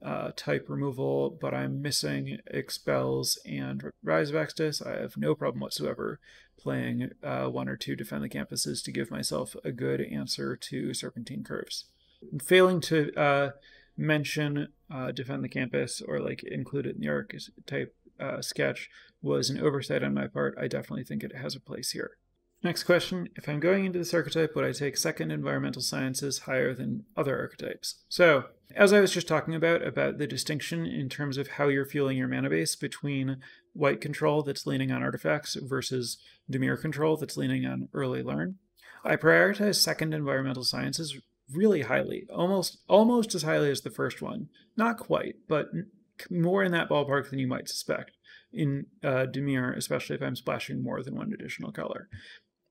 uh, 0.02 0.30
type 0.34 0.66
removal, 0.68 1.30
but 1.30 1.52
I'm 1.52 1.82
missing 1.82 2.38
expels 2.46 3.38
and 3.44 3.90
rise 4.02 4.30
of 4.30 4.36
Extus. 4.36 4.84
I 4.86 5.00
have 5.00 5.16
no 5.16 5.34
problem 5.34 5.60
whatsoever 5.60 6.20
playing 6.58 7.10
uh, 7.22 7.46
one 7.46 7.68
or 7.68 7.76
two 7.76 7.96
defend 7.96 8.22
the 8.22 8.28
campuses 8.28 8.82
to 8.84 8.92
give 8.92 9.10
myself 9.10 9.56
a 9.64 9.72
good 9.72 10.00
answer 10.00 10.56
to 10.56 10.94
serpentine 10.94 11.44
curves. 11.44 11.86
Failing 12.42 12.80
to 12.82 13.12
uh, 13.14 13.50
mention 13.96 14.68
uh, 14.92 15.12
defend 15.12 15.44
the 15.44 15.48
campus 15.48 16.02
or 16.06 16.20
like 16.20 16.42
include 16.44 16.86
it 16.86 16.96
in 16.96 17.00
the 17.00 17.08
archetype 17.08 17.94
uh, 18.18 18.42
sketch 18.42 18.90
was 19.22 19.50
an 19.50 19.60
oversight 19.60 20.02
on 20.02 20.14
my 20.14 20.26
part. 20.26 20.56
I 20.58 20.68
definitely 20.68 21.04
think 21.04 21.22
it 21.22 21.34
has 21.34 21.54
a 21.54 21.60
place 21.60 21.90
here. 21.90 22.16
Next 22.62 22.84
question 22.84 23.28
If 23.36 23.48
I'm 23.48 23.60
going 23.60 23.86
into 23.86 23.98
this 23.98 24.12
archetype, 24.12 24.54
would 24.54 24.64
I 24.64 24.72
take 24.72 24.96
second 24.96 25.30
environmental 25.30 25.82
sciences 25.82 26.40
higher 26.40 26.74
than 26.74 27.04
other 27.16 27.38
archetypes? 27.38 27.96
So, 28.08 28.44
as 28.76 28.92
I 28.92 29.00
was 29.00 29.12
just 29.12 29.26
talking 29.26 29.54
about, 29.54 29.82
about 29.82 30.18
the 30.18 30.26
distinction 30.26 30.86
in 30.86 31.08
terms 31.08 31.38
of 31.38 31.48
how 31.48 31.68
you're 31.68 31.86
fueling 31.86 32.18
your 32.18 32.28
mana 32.28 32.50
base 32.50 32.76
between 32.76 33.38
white 33.72 34.00
control 34.00 34.42
that's 34.42 34.66
leaning 34.66 34.92
on 34.92 35.02
artifacts 35.02 35.54
versus 35.54 36.18
Dimir 36.50 36.80
control 36.80 37.16
that's 37.16 37.36
leaning 37.36 37.64
on 37.64 37.88
early 37.94 38.22
learn, 38.22 38.56
I 39.04 39.16
prioritize 39.16 39.76
second 39.76 40.12
environmental 40.12 40.64
sciences 40.64 41.18
really 41.50 41.82
highly, 41.82 42.26
almost 42.32 42.78
almost 42.88 43.34
as 43.34 43.42
highly 43.42 43.70
as 43.70 43.80
the 43.80 43.90
first 43.90 44.20
one. 44.20 44.48
Not 44.76 44.98
quite, 44.98 45.36
but 45.48 45.68
more 46.30 46.62
in 46.62 46.72
that 46.72 46.90
ballpark 46.90 47.30
than 47.30 47.38
you 47.38 47.46
might 47.46 47.68
suspect 47.68 48.12
in 48.52 48.86
uh, 49.02 49.26
especially 49.76 50.16
if 50.16 50.22
I'm 50.22 50.36
splashing 50.36 50.82
more 50.82 51.02
than 51.02 51.16
one 51.16 51.32
additional 51.32 51.72
color. 51.72 52.08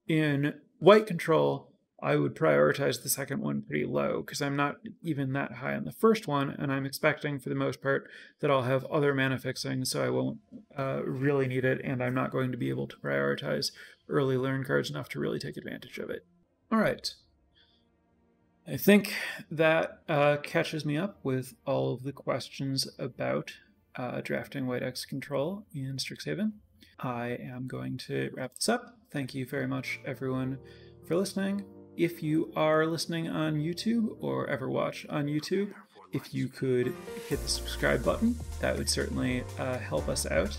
In 0.10 0.56
white 0.80 1.06
control, 1.06 1.70
I 2.02 2.16
would 2.16 2.36
prioritize 2.36 3.04
the 3.04 3.10
second 3.10 3.42
one 3.42 3.62
pretty 3.62 3.86
low 3.86 4.22
because 4.22 4.42
I'm 4.42 4.56
not 4.56 4.78
even 5.04 5.34
that 5.34 5.54
high 5.54 5.76
on 5.76 5.86
the 5.86 5.92
first 5.92 6.28
one, 6.28 6.50
and 6.50 6.72
I'm 6.72 6.86
expecting 6.86 7.40
for 7.40 7.50
the 7.50 7.56
most 7.56 7.82
part 7.82 8.10
that 8.40 8.50
I'll 8.50 8.64
have 8.64 8.86
other 8.86 9.14
mana 9.14 9.38
fixing, 9.38 9.86
so 9.86 10.04
I 10.04 10.10
won't 10.10 10.40
uh, 10.78 11.04
really 11.04 11.48
need 11.48 11.64
it, 11.64 11.82
and 11.84 12.02
I'm 12.02 12.16
not 12.16 12.32
going 12.32 12.52
to 12.52 12.58
be 12.58 12.70
able 12.70 12.88
to 12.88 12.98
prioritize 12.98 13.72
early 14.08 14.38
learn 14.38 14.64
cards 14.64 14.90
enough 14.90 15.10
to 15.10 15.20
really 15.20 15.40
take 15.40 15.58
advantage 15.58 16.00
of 16.00 16.10
it. 16.10 16.26
All 16.72 16.80
right. 16.80 17.14
I 18.68 18.78
think 18.78 19.14
that 19.52 20.00
uh, 20.08 20.38
catches 20.38 20.86
me 20.86 20.98
up 20.98 21.20
with 21.24 21.54
all 21.66 21.94
of 21.94 22.04
the 22.04 22.14
questions 22.14 22.88
about 22.98 23.54
uh, 23.96 24.22
drafting 24.22 24.66
White 24.66 24.84
X 24.84 25.06
Control 25.06 25.66
in 25.74 25.98
Strixhaven. 25.98 26.54
I 27.00 27.38
am 27.42 27.68
going 27.68 27.98
to 27.98 28.30
wrap 28.34 28.56
this 28.56 28.70
up. 28.70 28.98
Thank 29.12 29.34
you 29.34 29.46
very 29.46 29.68
much, 29.68 30.00
everyone, 30.06 30.58
for 31.06 31.16
listening. 31.16 31.64
If 31.96 32.22
you 32.22 32.52
are 32.56 32.86
listening 32.86 33.30
on 33.30 33.56
YouTube 33.56 34.18
or 34.20 34.48
ever 34.48 34.70
watch 34.70 35.06
on 35.10 35.28
YouTube, 35.28 35.74
if 36.12 36.34
you 36.34 36.48
could 36.48 36.94
hit 37.28 37.42
the 37.42 37.48
subscribe 37.48 38.04
button, 38.04 38.36
that 38.60 38.78
would 38.78 38.90
certainly 38.90 39.44
uh, 39.58 39.78
help 39.78 40.10
us 40.10 40.26
out. 40.26 40.58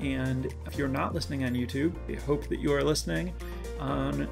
And 0.00 0.52
if 0.66 0.76
you're 0.76 0.88
not 0.88 1.14
listening 1.14 1.44
on 1.44 1.54
YouTube, 1.54 1.94
I 2.08 2.20
hope 2.20 2.48
that 2.48 2.60
you 2.60 2.72
are 2.72 2.82
listening 2.82 3.32
on 3.78 4.28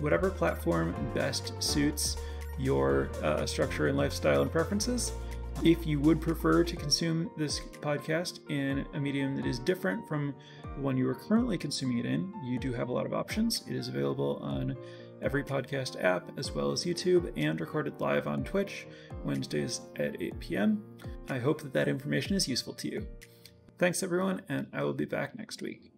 whatever 0.00 0.30
platform 0.30 0.94
best 1.14 1.52
suits 1.62 2.16
your 2.58 3.10
uh, 3.22 3.44
structure 3.44 3.88
and 3.88 3.96
lifestyle 3.96 4.42
and 4.42 4.50
preferences. 4.50 5.12
If 5.62 5.86
you 5.86 5.98
would 6.00 6.20
prefer 6.20 6.62
to 6.62 6.76
consume 6.76 7.30
this 7.36 7.60
podcast 7.80 8.40
in 8.50 8.86
a 8.94 9.00
medium 9.00 9.34
that 9.36 9.46
is 9.46 9.58
different 9.58 10.06
from 10.06 10.34
the 10.62 10.80
one 10.80 10.96
you 10.96 11.08
are 11.08 11.14
currently 11.14 11.58
consuming 11.58 11.98
it 11.98 12.06
in, 12.06 12.32
you 12.44 12.58
do 12.58 12.72
have 12.72 12.88
a 12.88 12.92
lot 12.92 13.06
of 13.06 13.14
options. 13.14 13.64
It 13.66 13.74
is 13.74 13.88
available 13.88 14.38
on 14.42 14.76
every 15.22 15.42
podcast 15.42 16.02
app 16.04 16.30
as 16.38 16.52
well 16.52 16.70
as 16.70 16.84
YouTube 16.84 17.32
and 17.36 17.60
recorded 17.60 18.00
live 18.00 18.28
on 18.28 18.44
Twitch 18.44 18.86
Wednesdays 19.24 19.80
at 19.96 20.20
8 20.20 20.38
p.m. 20.38 20.84
I 21.28 21.38
hope 21.38 21.62
that 21.62 21.72
that 21.72 21.88
information 21.88 22.36
is 22.36 22.46
useful 22.46 22.74
to 22.74 22.88
you. 22.88 23.06
Thanks, 23.78 24.02
everyone, 24.02 24.42
and 24.48 24.68
I 24.72 24.84
will 24.84 24.94
be 24.94 25.04
back 25.04 25.36
next 25.36 25.62
week. 25.62 25.95